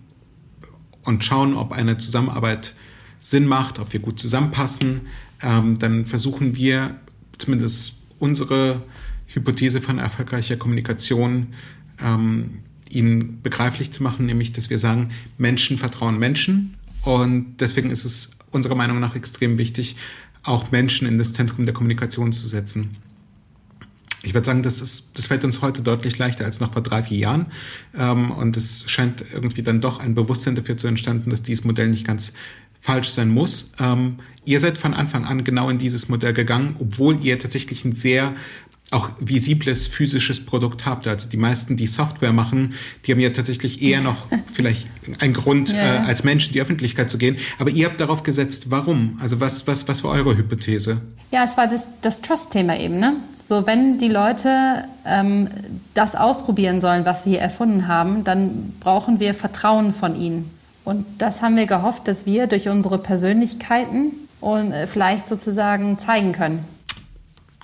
und 1.04 1.24
schauen, 1.24 1.54
ob 1.54 1.72
eine 1.72 1.98
Zusammenarbeit 1.98 2.74
Sinn 3.20 3.46
macht, 3.46 3.80
ob 3.80 3.94
wir 3.94 4.00
gut 4.00 4.20
zusammenpassen, 4.20 5.08
ähm, 5.42 5.80
dann 5.80 6.06
versuchen 6.06 6.56
wir 6.56 6.96
zumindest 7.38 7.96
unsere 8.20 8.84
Hypothese 9.28 9.82
von 9.82 10.00
erfolgreicher 10.00 10.58
Kommunikation 10.58 11.48
ähm, 12.04 12.60
ihnen 12.90 13.42
begreiflich 13.42 13.92
zu 13.92 14.04
machen, 14.04 14.26
nämlich 14.26 14.54
dass 14.54 14.70
wir 14.70 14.80
sagen, 14.80 15.10
Menschen 15.38 15.78
vertrauen 15.78 16.20
Menschen 16.20 16.76
und 17.04 17.58
deswegen 17.60 17.90
ist 17.90 18.06
es 18.06 18.32
unserer 18.52 18.76
Meinung 18.76 19.00
nach 19.00 19.16
extrem 19.16 19.58
wichtig, 19.58 19.96
auch 20.44 20.72
Menschen 20.72 21.08
in 21.08 21.18
das 21.18 21.34
Zentrum 21.34 21.66
der 21.66 21.74
Kommunikation 21.74 22.32
zu 22.32 22.48
setzen. 22.48 22.98
Ich 24.24 24.34
würde 24.34 24.46
sagen, 24.46 24.64
das, 24.64 24.82
ist, 24.82 25.18
das 25.18 25.28
fällt 25.28 25.46
uns 25.46 25.62
heute 25.62 25.82
deutlich 25.82 26.18
leichter 26.18 26.46
als 26.46 26.60
noch 26.60 26.74
vor 26.74 26.82
drei, 26.82 27.04
vier 27.04 27.18
Jahren. 27.18 27.46
Ähm, 27.96 28.32
und 28.32 28.58
es 28.58 28.84
scheint 28.90 29.24
irgendwie 29.34 29.62
dann 29.62 29.80
doch 29.80 30.00
ein 30.00 30.16
Bewusstsein 30.16 30.56
dafür 30.56 30.76
zu 30.76 30.88
entstanden, 30.88 31.30
dass 31.30 31.44
dieses 31.44 31.64
Modell 31.64 31.90
nicht 31.90 32.06
ganz 32.06 32.34
falsch 32.82 33.10
sein 33.10 33.30
muss. 33.30 33.72
Ähm, 33.80 34.20
ihr 34.46 34.60
seid 34.60 34.78
von 34.78 34.94
Anfang 34.94 35.26
an 35.26 35.44
genau 35.44 35.70
in 35.70 35.78
dieses 35.78 36.10
Modell 36.10 36.34
gegangen, 36.34 36.76
obwohl 36.80 37.24
ihr 37.24 37.38
tatsächlich 37.40 37.86
ein 37.86 37.94
sehr 37.94 38.36
auch 38.92 39.10
visibles 39.20 39.86
physisches 39.86 40.46
Produkt 40.46 40.86
habt. 40.86 41.08
Also 41.08 41.30
die 41.30 41.38
meisten, 41.38 41.76
die 41.76 41.88
Software 41.88 42.32
machen, 42.32 42.74
die 43.06 43.12
haben 43.12 43.20
ja 43.20 43.32
tatsächlich 43.32 43.82
eher 43.82 44.00
noch 44.02 44.16
vielleicht 44.52 44.88
einen 45.20 45.34
Grund, 45.34 45.74
ja. 45.74 45.96
äh, 45.96 45.98
als 46.00 46.24
Mensch 46.24 46.48
in 46.48 46.54
die 46.54 46.62
Öffentlichkeit 46.62 47.10
zu 47.10 47.18
gehen. 47.18 47.38
Aber 47.60 47.70
ihr 47.70 47.86
habt 47.86 48.00
darauf 48.00 48.24
gesetzt, 48.24 48.72
warum? 48.72 49.18
Also 49.22 49.42
was, 49.42 49.68
was, 49.68 49.88
was 49.88 50.04
war 50.04 50.12
eure 50.12 50.38
Hypothese? 50.38 51.02
Ja, 51.32 51.44
es 51.44 51.58
war 51.58 51.68
das, 51.68 51.90
das 52.02 52.22
Trust-Thema 52.22 52.80
eben. 52.80 53.00
Ne? 53.00 53.18
So, 53.44 53.68
wenn 53.68 53.98
die 53.98 54.08
Leute 54.08 54.86
ähm, 55.06 55.50
das 55.94 56.16
ausprobieren 56.16 56.80
sollen, 56.80 57.06
was 57.06 57.26
wir 57.26 57.34
hier 57.34 57.42
erfunden 57.42 57.88
haben, 57.88 58.24
dann 58.24 58.74
brauchen 58.80 59.20
wir 59.20 59.34
Vertrauen 59.34 59.94
von 59.94 60.16
ihnen. 60.16 60.50
Und 60.86 61.06
das 61.18 61.42
haben 61.42 61.58
wir 61.58 61.66
gehofft, 61.66 62.08
dass 62.08 62.26
wir 62.26 62.48
durch 62.48 62.70
unsere 62.70 62.98
Persönlichkeiten 62.98 64.14
und 64.40 64.72
äh, 64.72 64.88
vielleicht 64.88 65.28
sozusagen 65.28 66.00
zeigen 66.00 66.32
können. 66.32 66.77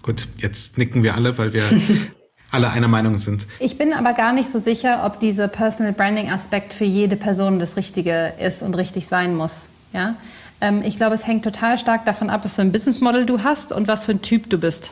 Gut, 0.03 0.27
jetzt 0.37 0.77
nicken 0.77 1.01
wir 1.01 1.15
alle, 1.15 1.37
weil 1.37 1.53
wir 1.53 1.63
alle 2.51 2.69
einer 2.69 2.89
Meinung 2.89 3.17
sind. 3.17 3.47
Ich 3.59 3.77
bin 3.77 3.93
aber 3.93 4.13
gar 4.13 4.33
nicht 4.33 4.49
so 4.49 4.59
sicher, 4.59 5.03
ob 5.05 5.19
dieser 5.19 5.47
Personal 5.47 5.93
Branding 5.93 6.29
Aspekt 6.29 6.73
für 6.73 6.83
jede 6.83 7.15
Person 7.15 7.57
das 7.57 7.77
Richtige 7.77 8.33
ist 8.37 8.61
und 8.61 8.75
richtig 8.75 9.07
sein 9.07 9.35
muss. 9.35 9.67
Ja? 9.93 10.15
Ähm, 10.61 10.83
ich 10.85 10.97
glaube, 10.97 11.15
es 11.15 11.25
hängt 11.25 11.43
total 11.43 11.77
stark 11.77 12.05
davon 12.05 12.29
ab, 12.29 12.41
was 12.43 12.55
für 12.55 12.61
ein 12.61 12.71
Business 12.71 12.99
Model 13.01 13.25
du 13.25 13.43
hast 13.43 13.71
und 13.71 13.87
was 13.87 14.05
für 14.05 14.11
ein 14.11 14.21
Typ 14.21 14.49
du 14.49 14.57
bist. 14.57 14.91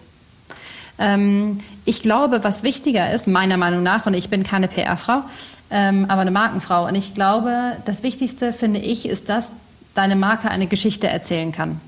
Ähm, 0.97 1.59
ich 1.83 2.01
glaube, 2.01 2.43
was 2.43 2.63
wichtiger 2.63 3.13
ist, 3.13 3.27
meiner 3.27 3.57
Meinung 3.57 3.83
nach, 3.83 4.05
und 4.05 4.13
ich 4.13 4.29
bin 4.29 4.43
keine 4.43 4.69
PR-Frau, 4.69 5.23
ähm, 5.69 6.05
aber 6.07 6.21
eine 6.21 6.31
Markenfrau, 6.31 6.87
und 6.87 6.95
ich 6.95 7.13
glaube, 7.13 7.77
das 7.85 8.01
Wichtigste, 8.01 8.53
finde 8.53 8.79
ich, 8.79 9.07
ist, 9.07 9.27
dass 9.27 9.51
deine 9.93 10.15
Marke 10.15 10.49
eine 10.49 10.67
Geschichte 10.67 11.07
erzählen 11.07 11.51
kann. 11.51 11.81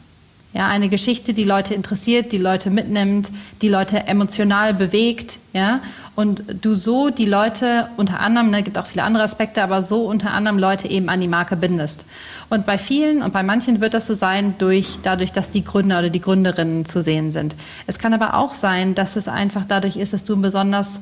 Ja, 0.54 0.68
eine 0.68 0.88
Geschichte, 0.88 1.34
die 1.34 1.46
Leute 1.46 1.74
interessiert, 1.74 2.32
die 2.32 2.38
Leute 2.38 2.70
mitnimmt, 2.70 3.32
die 3.64 3.70
Leute 3.70 4.06
emotional 4.06 4.76
bewegt, 4.76 5.40
ja. 5.52 5.82
Und 6.16 6.44
du 6.62 6.76
so 6.76 7.10
die 7.10 7.26
Leute 7.26 7.90
unter 7.98 8.20
anderem, 8.20 8.52
ne, 8.52 8.62
gibt 8.62 8.78
auch 8.78 8.86
viele 8.86 9.02
andere 9.02 9.24
Aspekte, 9.24 9.64
aber 9.64 9.82
so 9.82 10.06
unter 10.06 10.32
anderem 10.32 10.60
Leute 10.60 10.88
eben 10.88 11.10
an 11.10 11.22
die 11.22 11.28
Marke 11.28 11.56
bindest. 11.56 12.06
Und 12.50 12.68
bei 12.68 12.78
vielen 12.78 13.24
und 13.24 13.34
bei 13.34 13.42
manchen 13.42 13.82
wird 13.82 13.96
das 13.96 14.06
so 14.06 14.14
sein 14.14 14.54
durch, 14.60 15.00
dadurch, 15.02 15.32
dass 15.32 15.50
die 15.50 15.64
Gründer 15.64 15.98
oder 15.98 16.12
die 16.12 16.22
Gründerinnen 16.22 16.86
zu 16.86 17.02
sehen 17.02 17.32
sind. 17.32 17.56
Es 17.88 17.98
kann 17.98 18.14
aber 18.14 18.36
auch 18.36 18.54
sein, 18.54 18.94
dass 18.94 19.16
es 19.16 19.28
einfach 19.28 19.66
dadurch 19.66 19.98
ist, 19.98 20.14
dass 20.14 20.24
du 20.24 20.36
ein 20.36 20.44
besonders 20.44 21.00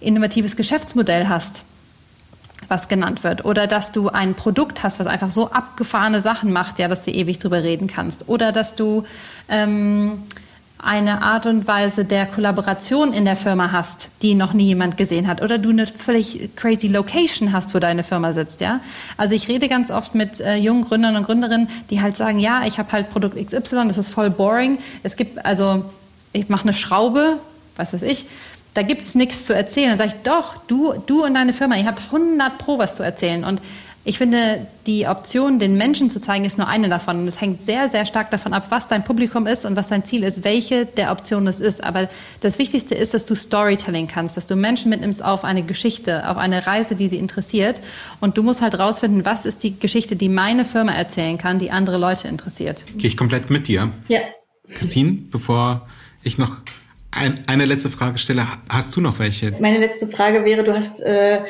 innovatives 0.00 0.56
Geschäftsmodell 0.56 1.28
hast 1.28 1.62
was 2.70 2.88
genannt 2.88 3.24
wird. 3.24 3.44
Oder 3.44 3.66
dass 3.66 3.92
du 3.92 4.08
ein 4.08 4.34
Produkt 4.34 4.82
hast, 4.82 5.00
was 5.00 5.06
einfach 5.06 5.30
so 5.30 5.50
abgefahrene 5.50 6.20
Sachen 6.20 6.52
macht, 6.52 6.78
ja, 6.78 6.88
dass 6.88 7.02
du 7.02 7.10
ewig 7.10 7.38
drüber 7.38 7.62
reden 7.62 7.88
kannst. 7.88 8.28
Oder 8.28 8.52
dass 8.52 8.76
du 8.76 9.04
ähm, 9.48 10.22
eine 10.82 11.22
Art 11.22 11.46
und 11.46 11.66
Weise 11.66 12.04
der 12.04 12.26
Kollaboration 12.26 13.12
in 13.12 13.24
der 13.24 13.36
Firma 13.36 13.72
hast, 13.72 14.10
die 14.22 14.34
noch 14.34 14.52
nie 14.52 14.66
jemand 14.66 14.96
gesehen 14.96 15.26
hat. 15.26 15.42
Oder 15.42 15.58
du 15.58 15.70
eine 15.70 15.86
völlig 15.86 16.50
crazy 16.56 16.88
Location 16.88 17.52
hast, 17.52 17.74
wo 17.74 17.78
deine 17.78 18.02
Firma 18.02 18.32
sitzt, 18.32 18.60
ja. 18.60 18.80
Also 19.16 19.34
ich 19.34 19.48
rede 19.48 19.68
ganz 19.68 19.90
oft 19.90 20.14
mit 20.14 20.40
äh, 20.40 20.56
jungen 20.56 20.82
Gründern 20.82 21.16
und 21.16 21.24
Gründerinnen, 21.24 21.68
die 21.90 22.00
halt 22.00 22.16
sagen, 22.16 22.38
ja, 22.38 22.62
ich 22.66 22.78
habe 22.78 22.92
halt 22.92 23.10
Produkt 23.10 23.36
XY, 23.36 23.88
das 23.88 23.98
ist 23.98 24.08
voll 24.08 24.30
boring. 24.30 24.78
Es 25.02 25.16
gibt, 25.16 25.44
also 25.44 25.84
ich 26.32 26.48
mache 26.48 26.62
eine 26.62 26.72
Schraube, 26.72 27.38
was 27.76 27.92
weiß 27.92 28.02
ich, 28.02 28.26
da 28.74 28.82
gibt 28.82 29.02
es 29.02 29.14
nichts 29.14 29.46
zu 29.46 29.54
erzählen. 29.54 29.90
Dann 29.90 29.98
sage 29.98 30.10
ich, 30.16 30.22
doch, 30.22 30.58
du, 30.58 30.94
du 31.06 31.24
und 31.24 31.34
deine 31.34 31.52
Firma, 31.52 31.76
ihr 31.76 31.86
habt 31.86 32.02
100 32.06 32.58
Pro 32.58 32.78
was 32.78 32.96
zu 32.96 33.02
erzählen. 33.02 33.44
Und 33.44 33.60
Ich 34.02 34.16
finde, 34.16 34.66
die 34.86 35.06
Option, 35.06 35.58
den 35.58 35.76
Menschen 35.76 36.08
zu 36.08 36.22
zeigen, 36.22 36.46
ist 36.46 36.56
nur 36.56 36.66
eine 36.66 36.88
davon. 36.88 37.20
Und 37.20 37.28
es 37.28 37.38
hängt 37.38 37.66
sehr, 37.66 37.90
sehr 37.90 38.06
stark 38.06 38.30
davon 38.30 38.54
ab, 38.54 38.68
was 38.70 38.88
dein 38.88 39.04
Publikum 39.04 39.46
ist 39.46 39.66
und 39.66 39.76
was 39.76 39.88
dein 39.88 40.04
Ziel 40.06 40.24
ist, 40.24 40.42
welche 40.42 40.86
der 40.86 41.12
Optionen 41.12 41.46
es 41.48 41.60
ist. 41.60 41.84
Aber 41.84 42.08
das 42.40 42.58
Wichtigste 42.58 42.94
ist, 42.94 43.12
dass 43.12 43.26
du 43.26 43.34
Storytelling 43.34 44.06
kannst, 44.06 44.38
dass 44.38 44.46
du 44.46 44.56
Menschen 44.56 44.88
mitnimmst 44.88 45.22
auf 45.22 45.44
eine 45.44 45.62
Geschichte, 45.62 46.28
auf 46.30 46.38
eine 46.38 46.66
Reise, 46.66 46.94
die 46.94 47.08
sie 47.08 47.18
interessiert. 47.18 47.82
Und 48.20 48.38
du 48.38 48.42
musst 48.42 48.62
halt 48.62 48.78
rausfinden, 48.78 49.26
was 49.26 49.44
ist 49.44 49.62
die 49.62 49.78
Geschichte, 49.78 50.16
die 50.16 50.30
meine 50.30 50.64
Firma 50.64 50.92
erzählen 50.92 51.36
kann, 51.36 51.58
die 51.58 51.70
andere 51.70 51.98
Leute 51.98 52.26
interessiert. 52.26 52.86
Gehe 52.96 53.08
ich 53.08 53.18
komplett 53.18 53.50
mit 53.50 53.68
dir. 53.68 53.90
Ja. 54.08 54.20
Christine, 54.70 55.18
bevor 55.30 55.86
ich 56.22 56.38
noch 56.38 56.56
ein, 57.12 57.40
eine 57.46 57.64
letzte 57.64 57.90
Frage 57.90 58.18
stelle, 58.18 58.46
hast 58.68 58.96
du 58.96 59.00
noch 59.00 59.18
welche? 59.18 59.52
Meine 59.60 59.78
letzte 59.78 60.06
Frage 60.06 60.44
wäre, 60.44 60.62
du 60.64 60.74
hast 60.74 61.00
äh, 61.00 61.40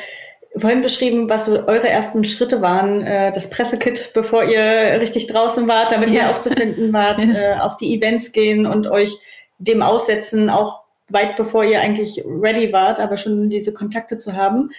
vorhin 0.55 0.81
beschrieben, 0.81 1.29
was 1.29 1.45
so 1.45 1.67
eure 1.67 1.87
ersten 1.87 2.23
Schritte 2.23 2.61
waren, 2.61 3.01
äh, 3.01 3.31
das 3.31 3.49
Pressekit, 3.49 4.11
bevor 4.13 4.43
ihr 4.43 4.99
richtig 4.99 5.27
draußen 5.27 5.67
wart, 5.67 5.91
damit 5.91 6.09
ja. 6.09 6.23
ihr 6.23 6.29
aufzufinden 6.29 6.91
wart, 6.93 7.19
äh, 7.35 7.55
auf 7.59 7.77
die 7.77 7.95
Events 7.95 8.31
gehen 8.31 8.65
und 8.65 8.87
euch 8.87 9.17
dem 9.59 9.81
aussetzen, 9.81 10.49
auch 10.49 10.81
weit 11.09 11.35
bevor 11.35 11.63
ihr 11.63 11.81
eigentlich 11.81 12.23
ready 12.25 12.71
wart, 12.73 12.99
aber 12.99 13.17
schon 13.17 13.49
diese 13.49 13.73
Kontakte 13.73 14.17
zu 14.17 14.35
haben. 14.35 14.71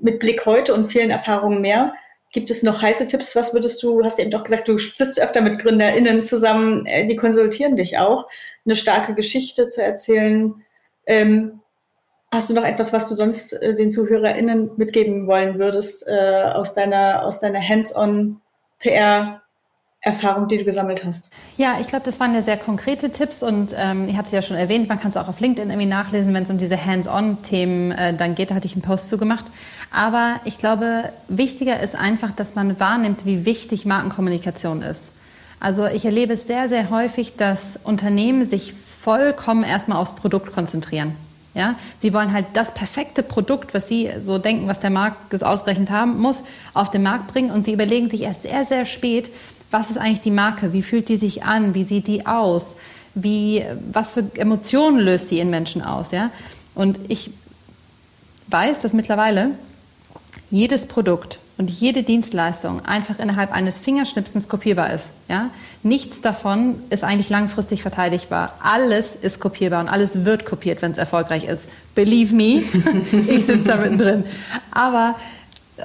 Mit 0.00 0.18
Blick 0.18 0.46
heute 0.46 0.74
und 0.74 0.86
vielen 0.86 1.10
Erfahrungen 1.10 1.60
mehr. 1.60 1.94
Gibt 2.32 2.50
es 2.50 2.62
noch 2.62 2.80
heiße 2.80 3.06
Tipps? 3.06 3.34
Was 3.34 3.52
würdest 3.54 3.82
du, 3.82 4.04
hast 4.04 4.18
du 4.18 4.22
eben 4.22 4.30
doch 4.30 4.44
gesagt, 4.44 4.68
du 4.68 4.78
sitzt 4.78 5.20
öfter 5.20 5.40
mit 5.40 5.60
GründerInnen 5.60 6.24
zusammen, 6.24 6.86
äh, 6.86 7.06
die 7.06 7.16
konsultieren 7.16 7.76
dich 7.76 7.98
auch, 7.98 8.28
eine 8.64 8.76
starke 8.76 9.14
Geschichte 9.14 9.68
zu 9.68 9.82
erzählen. 9.82 10.54
Ähm, 11.06 11.60
Hast 12.32 12.48
du 12.48 12.54
noch 12.54 12.62
etwas, 12.62 12.92
was 12.92 13.08
du 13.08 13.16
sonst 13.16 13.52
äh, 13.54 13.74
den 13.74 13.90
ZuhörerInnen 13.90 14.70
mitgeben 14.76 15.26
wollen 15.26 15.58
würdest 15.58 16.06
äh, 16.06 16.44
aus 16.54 16.74
deiner, 16.74 17.24
aus 17.24 17.40
deiner 17.40 17.60
Hands-on 17.60 18.40
PR 18.78 19.42
Erfahrung, 20.02 20.48
die 20.48 20.56
du 20.56 20.64
gesammelt 20.64 21.04
hast? 21.04 21.28
Ja, 21.58 21.76
ich 21.78 21.86
glaube, 21.86 22.06
das 22.06 22.18
waren 22.20 22.32
ja 22.32 22.40
sehr 22.40 22.56
konkrete 22.56 23.10
Tipps 23.10 23.42
und 23.42 23.74
ähm, 23.76 24.08
ich 24.08 24.16
hatte 24.16 24.28
es 24.28 24.32
ja 24.32 24.40
schon 24.40 24.56
erwähnt, 24.56 24.88
man 24.88 24.98
kann 24.98 25.10
es 25.10 25.16
auch 25.18 25.28
auf 25.28 25.40
LinkedIn 25.40 25.68
irgendwie 25.68 25.88
nachlesen, 25.88 26.32
wenn 26.32 26.44
es 26.44 26.50
um 26.50 26.56
diese 26.56 26.82
Hands-on-Themen 26.82 27.92
äh, 27.92 28.14
dann 28.14 28.34
geht. 28.34 28.50
Da 28.50 28.54
hatte 28.54 28.66
ich 28.66 28.72
einen 28.72 28.82
Post 28.82 29.10
zugemacht. 29.10 29.46
Aber 29.90 30.40
ich 30.44 30.58
glaube, 30.58 31.12
wichtiger 31.28 31.80
ist 31.80 31.96
einfach, 31.96 32.30
dass 32.30 32.54
man 32.54 32.78
wahrnimmt, 32.78 33.26
wie 33.26 33.44
wichtig 33.44 33.86
Markenkommunikation 33.86 34.82
ist. 34.82 35.02
Also 35.58 35.86
ich 35.86 36.04
erlebe 36.04 36.34
es 36.34 36.46
sehr, 36.46 36.68
sehr 36.68 36.90
häufig, 36.90 37.36
dass 37.36 37.78
Unternehmen 37.82 38.44
sich 38.46 38.72
vollkommen 38.72 39.64
erstmal 39.64 39.98
aufs 39.98 40.14
Produkt 40.14 40.52
konzentrieren. 40.52 41.16
Ja, 41.52 41.74
sie 41.98 42.14
wollen 42.14 42.32
halt 42.32 42.46
das 42.52 42.72
perfekte 42.72 43.24
Produkt, 43.24 43.74
was 43.74 43.88
sie 43.88 44.08
so 44.20 44.38
denken, 44.38 44.68
was 44.68 44.78
der 44.78 44.90
Markt 44.90 45.42
ausgerechnet 45.42 45.90
haben 45.90 46.20
muss, 46.20 46.44
auf 46.74 46.92
den 46.92 47.02
Markt 47.02 47.26
bringen 47.26 47.50
und 47.50 47.64
sie 47.64 47.72
überlegen 47.72 48.08
sich 48.08 48.22
erst 48.22 48.42
sehr, 48.42 48.64
sehr 48.64 48.86
spät, 48.86 49.30
was 49.72 49.90
ist 49.90 49.98
eigentlich 49.98 50.20
die 50.20 50.30
Marke, 50.30 50.72
wie 50.72 50.82
fühlt 50.82 51.08
die 51.08 51.16
sich 51.16 51.42
an, 51.42 51.74
wie 51.74 51.82
sieht 51.82 52.06
die 52.06 52.24
aus, 52.24 52.76
wie, 53.14 53.64
was 53.92 54.12
für 54.12 54.24
Emotionen 54.36 55.00
löst 55.00 55.28
sie 55.28 55.40
in 55.40 55.50
Menschen 55.50 55.82
aus. 55.82 56.12
Ja? 56.12 56.30
Und 56.76 57.00
ich 57.08 57.32
weiß, 58.46 58.78
dass 58.78 58.92
mittlerweile 58.92 59.50
jedes 60.50 60.86
Produkt 60.86 61.38
und 61.58 61.70
jede 61.70 62.02
Dienstleistung 62.02 62.84
einfach 62.84 63.18
innerhalb 63.18 63.52
eines 63.52 63.78
Fingerschnipsens 63.78 64.48
kopierbar 64.48 64.92
ist. 64.92 65.10
Ja? 65.28 65.50
Nichts 65.82 66.20
davon 66.20 66.82
ist 66.90 67.04
eigentlich 67.04 67.28
langfristig 67.28 67.82
verteidigbar. 67.82 68.54
Alles 68.62 69.14
ist 69.20 69.40
kopierbar 69.40 69.80
und 69.80 69.88
alles 69.88 70.24
wird 70.24 70.44
kopiert, 70.46 70.82
wenn 70.82 70.92
es 70.92 70.98
erfolgreich 70.98 71.44
ist. 71.44 71.68
Believe 71.94 72.34
me, 72.34 72.62
ich 73.28 73.46
sitze 73.46 73.64
da 73.64 73.76
mittendrin. 73.76 74.24
Aber 74.70 75.16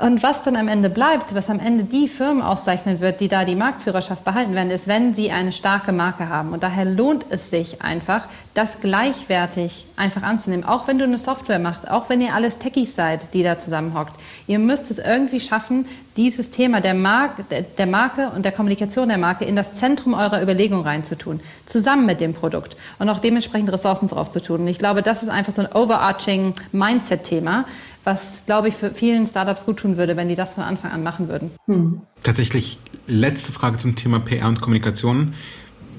und 0.01 0.23
was 0.23 0.41
dann 0.43 0.55
am 0.55 0.67
Ende 0.67 0.89
bleibt, 0.89 1.35
was 1.35 1.49
am 1.49 1.59
Ende 1.59 1.83
die 1.83 2.07
Firmen 2.07 2.41
auszeichnen 2.41 2.99
wird, 2.99 3.19
die 3.19 3.27
da 3.27 3.45
die 3.45 3.55
Marktführerschaft 3.55 4.23
behalten 4.23 4.55
werden, 4.55 4.71
ist, 4.71 4.87
wenn 4.87 5.13
sie 5.13 5.31
eine 5.31 5.51
starke 5.51 5.91
Marke 5.91 6.29
haben. 6.29 6.53
Und 6.53 6.63
daher 6.63 6.85
lohnt 6.85 7.25
es 7.29 7.49
sich 7.49 7.81
einfach, 7.81 8.27
das 8.53 8.79
gleichwertig 8.81 9.87
einfach 9.95 10.23
anzunehmen. 10.23 10.65
Auch 10.65 10.87
wenn 10.87 10.97
du 10.97 11.05
eine 11.05 11.17
Software 11.17 11.59
machst, 11.59 11.89
auch 11.89 12.09
wenn 12.09 12.21
ihr 12.21 12.33
alles 12.33 12.57
Techies 12.57 12.95
seid, 12.95 13.33
die 13.33 13.43
da 13.43 13.59
zusammenhockt. 13.59 14.15
Ihr 14.47 14.59
müsst 14.59 14.91
es 14.91 14.99
irgendwie 14.99 15.39
schaffen, 15.39 15.85
dieses 16.17 16.49
Thema 16.49 16.79
der, 16.79 16.93
Mark 16.93 17.43
der 17.49 17.85
Marke 17.85 18.29
und 18.29 18.45
der 18.45 18.53
Kommunikation 18.53 19.09
der 19.09 19.17
Marke 19.17 19.43
in 19.43 19.55
das 19.55 19.73
Zentrum 19.73 20.13
eurer 20.13 20.41
Überlegung 20.41 20.81
reinzutun. 20.81 21.41
Zusammen 21.65 22.05
mit 22.05 22.21
dem 22.21 22.33
Produkt. 22.33 22.77
Und 22.99 23.09
auch 23.09 23.19
dementsprechend 23.19 23.71
Ressourcen 23.71 24.07
drauf 24.07 24.29
zu 24.29 24.41
tun. 24.41 24.61
Und 24.61 24.67
ich 24.67 24.79
glaube, 24.79 25.01
das 25.01 25.23
ist 25.23 25.29
einfach 25.29 25.53
so 25.53 25.61
ein 25.61 25.71
overarching 25.73 26.53
Mindset-Thema 26.71 27.65
was, 28.05 28.45
glaube 28.45 28.69
ich, 28.69 28.75
für 28.75 28.93
vielen 28.93 29.27
Startups 29.27 29.65
gut 29.65 29.77
tun 29.77 29.97
würde, 29.97 30.15
wenn 30.15 30.29
die 30.29 30.35
das 30.35 30.53
von 30.53 30.63
Anfang 30.63 30.91
an 30.91 31.03
machen 31.03 31.27
würden. 31.27 31.51
Hm. 31.65 32.01
Tatsächlich, 32.23 32.77
letzte 33.07 33.51
Frage 33.51 33.77
zum 33.77 33.95
Thema 33.95 34.19
PR 34.19 34.47
und 34.47 34.61
Kommunikation. 34.61 35.33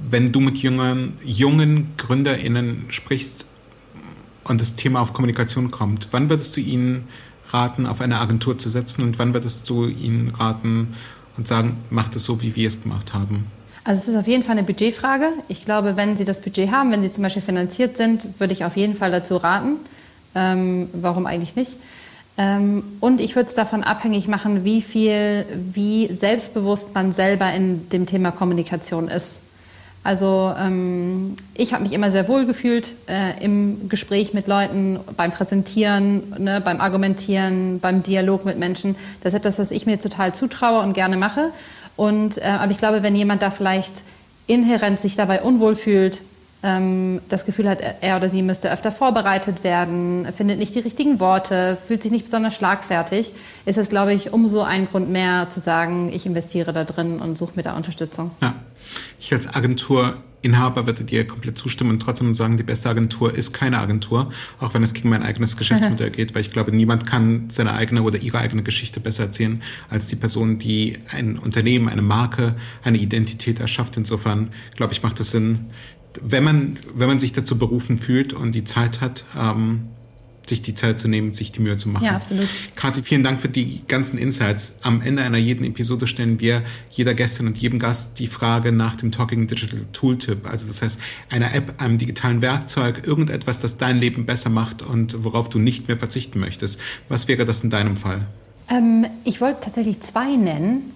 Wenn 0.08 0.32
du 0.32 0.40
mit 0.40 0.58
jungen, 0.58 1.18
jungen 1.24 1.94
GründerInnen 1.96 2.86
sprichst 2.90 3.46
und 4.44 4.60
das 4.60 4.76
Thema 4.76 5.00
auf 5.00 5.12
Kommunikation 5.12 5.70
kommt, 5.70 6.08
wann 6.12 6.30
würdest 6.30 6.56
du 6.56 6.60
ihnen 6.60 7.08
raten, 7.50 7.86
auf 7.86 8.00
eine 8.00 8.20
Agentur 8.20 8.56
zu 8.56 8.68
setzen 8.68 9.02
und 9.02 9.18
wann 9.18 9.34
würdest 9.34 9.68
du 9.68 9.86
ihnen 9.86 10.30
raten 10.30 10.94
und 11.36 11.48
sagen, 11.48 11.76
macht 11.90 12.16
es 12.16 12.24
so, 12.24 12.40
wie 12.42 12.54
wir 12.56 12.68
es 12.68 12.82
gemacht 12.82 13.14
haben? 13.14 13.46
Also 13.84 14.00
es 14.00 14.08
ist 14.08 14.16
auf 14.16 14.26
jeden 14.26 14.42
Fall 14.42 14.58
eine 14.58 14.66
Budgetfrage. 14.66 15.28
Ich 15.48 15.64
glaube, 15.64 15.96
wenn 15.96 16.16
Sie 16.16 16.24
das 16.24 16.40
Budget 16.40 16.72
haben, 16.72 16.90
wenn 16.90 17.02
Sie 17.02 17.10
zum 17.10 17.22
Beispiel 17.22 17.42
finanziert 17.42 17.96
sind, 17.96 18.40
würde 18.40 18.52
ich 18.52 18.64
auf 18.64 18.76
jeden 18.76 18.96
Fall 18.96 19.12
dazu 19.12 19.36
raten. 19.36 19.76
Ähm, 20.34 20.88
warum 20.92 21.24
eigentlich 21.26 21.54
nicht? 21.54 21.78
Ähm, 22.38 22.84
und 23.00 23.20
ich 23.20 23.34
würde 23.34 23.48
es 23.48 23.54
davon 23.54 23.82
abhängig 23.82 24.28
machen, 24.28 24.64
wie 24.64 24.82
viel, 24.82 25.46
wie 25.72 26.12
selbstbewusst 26.12 26.94
man 26.94 27.12
selber 27.12 27.52
in 27.52 27.88
dem 27.88 28.06
Thema 28.06 28.30
Kommunikation 28.30 29.08
ist. 29.08 29.36
Also 30.06 30.54
ähm, 30.56 31.34
ich 31.54 31.72
habe 31.72 31.82
mich 31.82 31.92
immer 31.92 32.12
sehr 32.12 32.28
wohl 32.28 32.46
gefühlt 32.46 32.94
äh, 33.08 33.42
im 33.42 33.88
Gespräch 33.88 34.34
mit 34.34 34.46
Leuten, 34.46 35.00
beim 35.16 35.32
Präsentieren, 35.32 36.32
ne, 36.38 36.60
beim 36.60 36.80
Argumentieren, 36.80 37.80
beim 37.80 38.04
Dialog 38.04 38.44
mit 38.44 38.56
Menschen. 38.56 38.94
Das 39.22 39.32
ist 39.32 39.38
etwas, 39.38 39.58
was 39.58 39.70
ich 39.72 39.84
mir 39.84 39.98
total 39.98 40.32
zutraue 40.32 40.80
und 40.82 40.92
gerne 40.92 41.16
mache. 41.16 41.50
Und, 41.96 42.38
äh, 42.38 42.42
aber 42.42 42.70
ich 42.70 42.78
glaube, 42.78 43.02
wenn 43.02 43.16
jemand 43.16 43.42
da 43.42 43.50
vielleicht 43.50 44.04
inhärent 44.46 45.00
sich 45.00 45.16
dabei 45.16 45.42
unwohl 45.42 45.74
fühlt, 45.74 46.20
ähm, 46.66 47.20
das 47.28 47.46
Gefühl 47.46 47.68
hat, 47.68 47.80
er 48.00 48.16
oder 48.16 48.28
sie 48.28 48.42
müsste 48.42 48.70
öfter 48.70 48.90
vorbereitet 48.90 49.62
werden, 49.62 50.26
findet 50.36 50.58
nicht 50.58 50.74
die 50.74 50.80
richtigen 50.80 51.20
Worte, 51.20 51.78
fühlt 51.86 52.02
sich 52.02 52.10
nicht 52.10 52.24
besonders 52.24 52.54
schlagfertig, 52.54 53.32
ist 53.64 53.78
es, 53.78 53.88
glaube 53.88 54.12
ich, 54.12 54.32
umso 54.32 54.62
ein 54.62 54.88
Grund 54.88 55.08
mehr 55.08 55.48
zu 55.48 55.60
sagen, 55.60 56.10
ich 56.12 56.26
investiere 56.26 56.72
da 56.72 56.84
drin 56.84 57.20
und 57.20 57.38
suche 57.38 57.52
mir 57.54 57.62
da 57.62 57.76
Unterstützung. 57.76 58.32
Ja, 58.42 58.54
ich 59.20 59.32
als 59.32 59.54
Agenturinhaber 59.54 60.86
würde 60.86 61.04
dir 61.04 61.24
komplett 61.24 61.56
zustimmen 61.56 61.90
und 61.90 62.00
trotzdem 62.00 62.34
sagen, 62.34 62.56
die 62.56 62.64
beste 62.64 62.88
Agentur 62.88 63.32
ist 63.32 63.52
keine 63.52 63.78
Agentur, 63.78 64.32
auch 64.58 64.74
wenn 64.74 64.82
es 64.82 64.92
gegen 64.92 65.08
mein 65.08 65.22
eigenes 65.22 65.56
Geschäftsmodell 65.56 66.10
geht, 66.10 66.34
weil 66.34 66.40
ich 66.40 66.50
glaube, 66.50 66.74
niemand 66.74 67.06
kann 67.06 67.48
seine 67.48 67.74
eigene 67.74 68.02
oder 68.02 68.18
ihre 68.20 68.38
eigene 68.38 68.64
Geschichte 68.64 68.98
besser 68.98 69.24
erzählen 69.24 69.62
als 69.88 70.08
die 70.08 70.16
Person, 70.16 70.58
die 70.58 70.94
ein 71.12 71.38
Unternehmen, 71.38 71.88
eine 71.88 72.02
Marke, 72.02 72.56
eine 72.82 72.98
Identität 72.98 73.60
erschafft. 73.60 73.96
Insofern, 73.96 74.48
glaube 74.74 74.94
ich, 74.94 75.04
macht 75.04 75.20
es 75.20 75.30
Sinn, 75.30 75.70
wenn 76.22 76.44
man, 76.44 76.78
wenn 76.94 77.08
man 77.08 77.20
sich 77.20 77.32
dazu 77.32 77.58
berufen 77.58 77.98
fühlt 77.98 78.32
und 78.32 78.52
die 78.52 78.64
Zeit 78.64 79.00
hat, 79.00 79.24
ähm, 79.36 79.88
sich 80.48 80.62
die 80.62 80.74
Zeit 80.74 80.98
zu 80.98 81.08
nehmen, 81.08 81.32
sich 81.32 81.52
die 81.52 81.60
Mühe 81.60 81.76
zu 81.76 81.88
machen. 81.88 82.04
Ja, 82.04 82.16
absolut. 82.16 82.46
Kathi, 82.74 83.02
vielen 83.02 83.24
Dank 83.24 83.40
für 83.40 83.48
die 83.48 83.82
ganzen 83.88 84.18
Insights. 84.18 84.76
Am 84.82 85.00
Ende 85.00 85.22
einer 85.22 85.38
jeden 85.38 85.64
Episode 85.64 86.06
stellen 86.06 86.40
wir 86.40 86.62
jeder 86.90 87.14
Gästin 87.14 87.46
und 87.46 87.58
jedem 87.58 87.78
Gast 87.78 88.18
die 88.18 88.26
Frage 88.26 88.72
nach 88.72 88.96
dem 88.96 89.12
Talking 89.12 89.46
Digital 89.46 89.80
Tooltip. 89.92 90.48
Also 90.48 90.66
das 90.66 90.82
heißt, 90.82 91.00
einer 91.30 91.54
App, 91.54 91.80
einem 91.82 91.98
digitalen 91.98 92.42
Werkzeug, 92.42 93.06
irgendetwas, 93.06 93.60
das 93.60 93.76
dein 93.76 93.98
Leben 93.98 94.26
besser 94.26 94.50
macht 94.50 94.82
und 94.82 95.24
worauf 95.24 95.48
du 95.48 95.58
nicht 95.58 95.88
mehr 95.88 95.96
verzichten 95.96 96.38
möchtest. 96.38 96.80
Was 97.08 97.28
wäre 97.28 97.44
das 97.44 97.62
in 97.62 97.70
deinem 97.70 97.96
Fall? 97.96 98.26
Ähm, 98.68 99.06
ich 99.24 99.40
wollte 99.40 99.60
tatsächlich 99.62 100.00
zwei 100.00 100.36
nennen, 100.36 100.92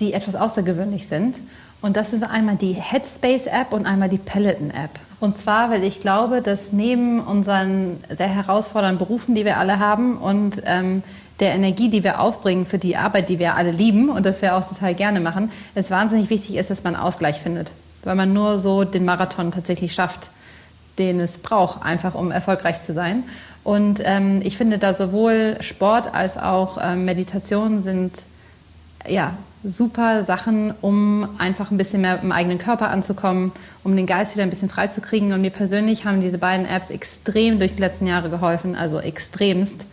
die 0.00 0.12
etwas 0.12 0.34
außergewöhnlich 0.34 1.06
sind. 1.06 1.38
Und 1.82 1.96
das 1.96 2.12
ist 2.12 2.22
einmal 2.22 2.56
die 2.56 2.72
Headspace-App 2.72 3.72
und 3.72 3.86
einmal 3.86 4.08
die 4.08 4.18
Peloton-App. 4.18 4.90
Und 5.18 5.38
zwar, 5.38 5.70
weil 5.70 5.84
ich 5.84 6.00
glaube, 6.00 6.40
dass 6.42 6.72
neben 6.72 7.20
unseren 7.20 7.98
sehr 8.08 8.28
herausfordernden 8.28 8.98
Berufen, 8.98 9.34
die 9.34 9.44
wir 9.44 9.58
alle 9.58 9.78
haben 9.78 10.16
und 10.18 10.62
ähm, 10.64 11.02
der 11.40 11.52
Energie, 11.52 11.88
die 11.88 12.04
wir 12.04 12.20
aufbringen 12.20 12.66
für 12.66 12.78
die 12.78 12.96
Arbeit, 12.96 13.28
die 13.28 13.38
wir 13.38 13.54
alle 13.54 13.70
lieben 13.70 14.10
und 14.10 14.24
das 14.26 14.42
wir 14.42 14.56
auch 14.56 14.66
total 14.66 14.94
gerne 14.94 15.20
machen, 15.20 15.50
es 15.74 15.90
wahnsinnig 15.90 16.30
wichtig 16.30 16.56
ist, 16.56 16.70
dass 16.70 16.84
man 16.84 16.96
Ausgleich 16.96 17.40
findet. 17.40 17.72
Weil 18.02 18.14
man 18.14 18.32
nur 18.32 18.58
so 18.58 18.84
den 18.84 19.04
Marathon 19.04 19.50
tatsächlich 19.50 19.94
schafft, 19.94 20.30
den 20.98 21.20
es 21.20 21.38
braucht, 21.38 21.82
einfach 21.82 22.14
um 22.14 22.30
erfolgreich 22.30 22.82
zu 22.82 22.92
sein. 22.92 23.24
Und 23.62 24.00
ähm, 24.04 24.40
ich 24.42 24.56
finde 24.56 24.78
da 24.78 24.94
sowohl 24.94 25.56
Sport 25.60 26.14
als 26.14 26.38
auch 26.38 26.78
ähm, 26.82 27.04
Meditation 27.04 27.82
sind 27.82 28.12
ja, 29.06 29.34
super 29.62 30.24
Sachen, 30.24 30.74
um 30.80 31.28
einfach 31.38 31.70
ein 31.70 31.76
bisschen 31.76 32.00
mehr 32.00 32.20
im 32.22 32.32
eigenen 32.32 32.58
Körper 32.58 32.90
anzukommen, 32.90 33.52
um 33.84 33.94
den 33.96 34.06
Geist 34.06 34.34
wieder 34.34 34.44
ein 34.44 34.50
bisschen 34.50 34.68
freizukriegen. 34.68 35.32
Und 35.32 35.42
mir 35.42 35.50
persönlich 35.50 36.04
haben 36.04 36.20
diese 36.20 36.38
beiden 36.38 36.66
Apps 36.66 36.90
extrem 36.90 37.58
durch 37.58 37.76
die 37.76 37.80
letzten 37.82 38.06
Jahre 38.06 38.30
geholfen, 38.30 38.74
also 38.74 38.98
extremst. 38.98 39.86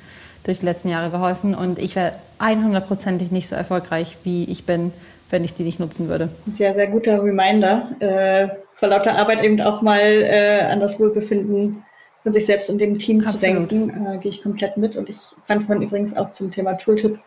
durch 0.47 0.59
die 0.61 0.65
letzten 0.65 0.87
Jahre 0.87 1.11
geholfen 1.11 1.53
und 1.53 1.77
ich 1.77 1.95
wäre 1.97 2.13
100%ig 2.39 3.31
nicht 3.31 3.49
so 3.49 3.55
erfolgreich, 3.55 4.17
wie 4.23 4.45
ich 4.45 4.65
bin, 4.65 4.93
wenn 5.29 5.43
ich 5.43 5.53
die 5.53 5.63
nicht 5.63 5.79
nutzen 5.79 6.07
würde. 6.07 6.29
Sehr, 6.49 6.73
sehr 6.73 6.87
guter 6.87 7.21
Reminder. 7.21 7.89
Äh, 7.99 8.47
vor 8.73 8.87
lauter 8.87 9.17
Arbeit 9.17 9.43
eben 9.43 9.59
auch 9.61 9.81
mal 9.81 9.99
äh, 9.99 10.61
an 10.61 10.79
das 10.79 10.99
Wohlbefinden 10.99 11.83
von 12.27 12.33
sich 12.33 12.45
selbst 12.45 12.69
und 12.69 12.81
dem 12.81 12.97
Team 12.99 13.21
Absolut. 13.21 13.39
zu 13.69 13.75
denken, 13.75 14.05
äh, 14.05 14.17
gehe 14.17 14.29
ich 14.29 14.43
komplett 14.43 14.75
mit. 14.75 14.97
Und 14.97 15.07
ich 15.07 15.17
fand 15.47 15.63
von 15.63 15.81
übrigens 15.81 16.17
auch 16.17 16.29
zum 16.31 16.51
Thema 16.51 16.73
Tooltip 16.73 17.17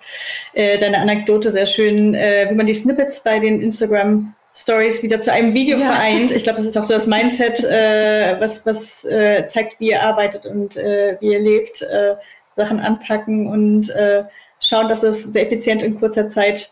äh, 0.53 0.77
deine 0.77 0.99
Anekdote 0.99 1.51
sehr 1.51 1.65
schön, 1.65 2.15
äh, 2.15 2.47
wie 2.51 2.55
man 2.55 2.67
die 2.67 2.75
Snippets 2.75 3.21
bei 3.21 3.39
den 3.39 3.63
Instagram 3.63 4.35
Stories 4.55 5.03
wieder 5.03 5.19
zu 5.19 5.33
einem 5.33 5.55
Video 5.55 5.79
ja. 5.79 5.93
vereint. 5.93 6.33
Ich 6.33 6.43
glaube, 6.43 6.59
das 6.59 6.67
ist 6.67 6.77
auch 6.77 6.85
so 6.85 6.93
das 6.93 7.07
Mindset, 7.07 7.65
äh, 7.65 8.37
was, 8.39 8.67
was 8.67 9.05
äh, 9.07 9.47
zeigt, 9.47 9.81
wie 9.81 9.89
ihr 9.89 10.03
arbeitet 10.03 10.45
und 10.45 10.77
äh, 10.77 11.17
wie 11.21 11.33
ihr 11.33 11.41
lebt. 11.41 11.81
Äh, 11.81 12.17
Sachen 12.57 12.81
anpacken 12.81 13.47
und 13.47 13.89
äh, 13.91 14.25
schauen, 14.59 14.89
dass 14.89 15.03
es 15.03 15.23
sehr 15.23 15.47
effizient 15.47 15.83
in 15.83 15.99
kurzer 15.99 16.29
Zeit 16.29 16.71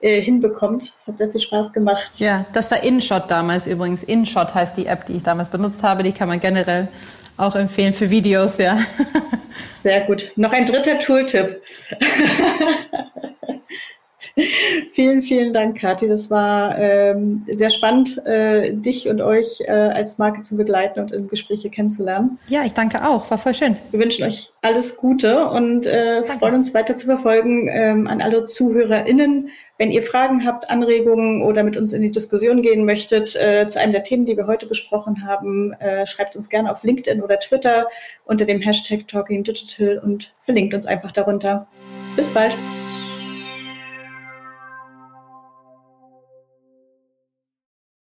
äh, 0.00 0.20
hinbekommt. 0.20 0.92
Hat 1.06 1.16
sehr 1.16 1.30
viel 1.30 1.40
Spaß 1.40 1.72
gemacht. 1.72 2.18
Ja, 2.18 2.44
das 2.52 2.70
war 2.70 2.82
InShot 2.82 3.30
damals 3.30 3.66
übrigens. 3.66 4.02
InShot 4.02 4.54
heißt 4.54 4.76
die 4.76 4.86
App, 4.86 5.06
die 5.06 5.14
ich 5.14 5.22
damals 5.22 5.48
benutzt 5.48 5.82
habe. 5.82 6.02
Die 6.02 6.12
kann 6.12 6.28
man 6.28 6.40
generell 6.40 6.88
auch 7.42 7.56
empfehlen 7.56 7.92
für 7.92 8.08
Videos, 8.10 8.56
ja. 8.58 8.78
Sehr 9.80 10.02
gut. 10.02 10.32
Noch 10.36 10.52
ein 10.52 10.64
dritter 10.64 10.98
Tooltip. 10.98 11.60
vielen, 14.92 15.22
vielen 15.22 15.52
Dank, 15.52 15.78
Kathi. 15.78 16.08
Das 16.08 16.30
war 16.30 16.78
ähm, 16.78 17.44
sehr 17.50 17.70
spannend, 17.70 18.24
äh, 18.26 18.72
dich 18.72 19.08
und 19.08 19.20
euch 19.20 19.60
äh, 19.60 19.70
als 19.70 20.18
Marke 20.18 20.42
zu 20.42 20.56
begleiten 20.56 21.00
und 21.00 21.12
in 21.12 21.28
Gespräche 21.28 21.70
kennenzulernen. 21.70 22.38
Ja, 22.48 22.64
ich 22.64 22.72
danke 22.72 23.06
auch. 23.06 23.30
War 23.30 23.38
voll 23.38 23.54
schön. 23.54 23.76
Wir 23.90 24.00
wünschen 24.00 24.24
euch 24.24 24.52
alles 24.62 24.96
Gute 24.96 25.48
und 25.48 25.86
äh, 25.86 26.24
freuen 26.24 26.54
uns 26.54 26.72
weiter 26.74 26.96
zu 26.96 27.06
verfolgen 27.06 27.68
ähm, 27.68 28.06
an 28.06 28.22
alle 28.22 28.44
ZuhörerInnen. 28.44 29.50
Wenn 29.78 29.90
ihr 29.90 30.02
Fragen 30.02 30.46
habt, 30.46 30.70
Anregungen 30.70 31.42
oder 31.42 31.64
mit 31.64 31.76
uns 31.76 31.92
in 31.92 32.02
die 32.02 32.10
Diskussion 32.10 32.62
gehen 32.62 32.84
möchtet 32.84 33.34
äh, 33.34 33.66
zu 33.66 33.80
einem 33.80 33.92
der 33.92 34.04
Themen, 34.04 34.26
die 34.26 34.36
wir 34.36 34.46
heute 34.46 34.66
besprochen 34.66 35.26
haben, 35.26 35.72
äh, 35.74 36.06
schreibt 36.06 36.36
uns 36.36 36.48
gerne 36.48 36.70
auf 36.70 36.84
LinkedIn 36.84 37.20
oder 37.20 37.38
Twitter 37.38 37.88
unter 38.24 38.44
dem 38.44 38.60
Hashtag 38.60 39.08
Talking 39.08 39.42
Digital 39.42 39.98
und 39.98 40.32
verlinkt 40.40 40.74
uns 40.74 40.86
einfach 40.86 41.10
darunter. 41.10 41.66
Bis 42.14 42.28
bald. 42.28 42.52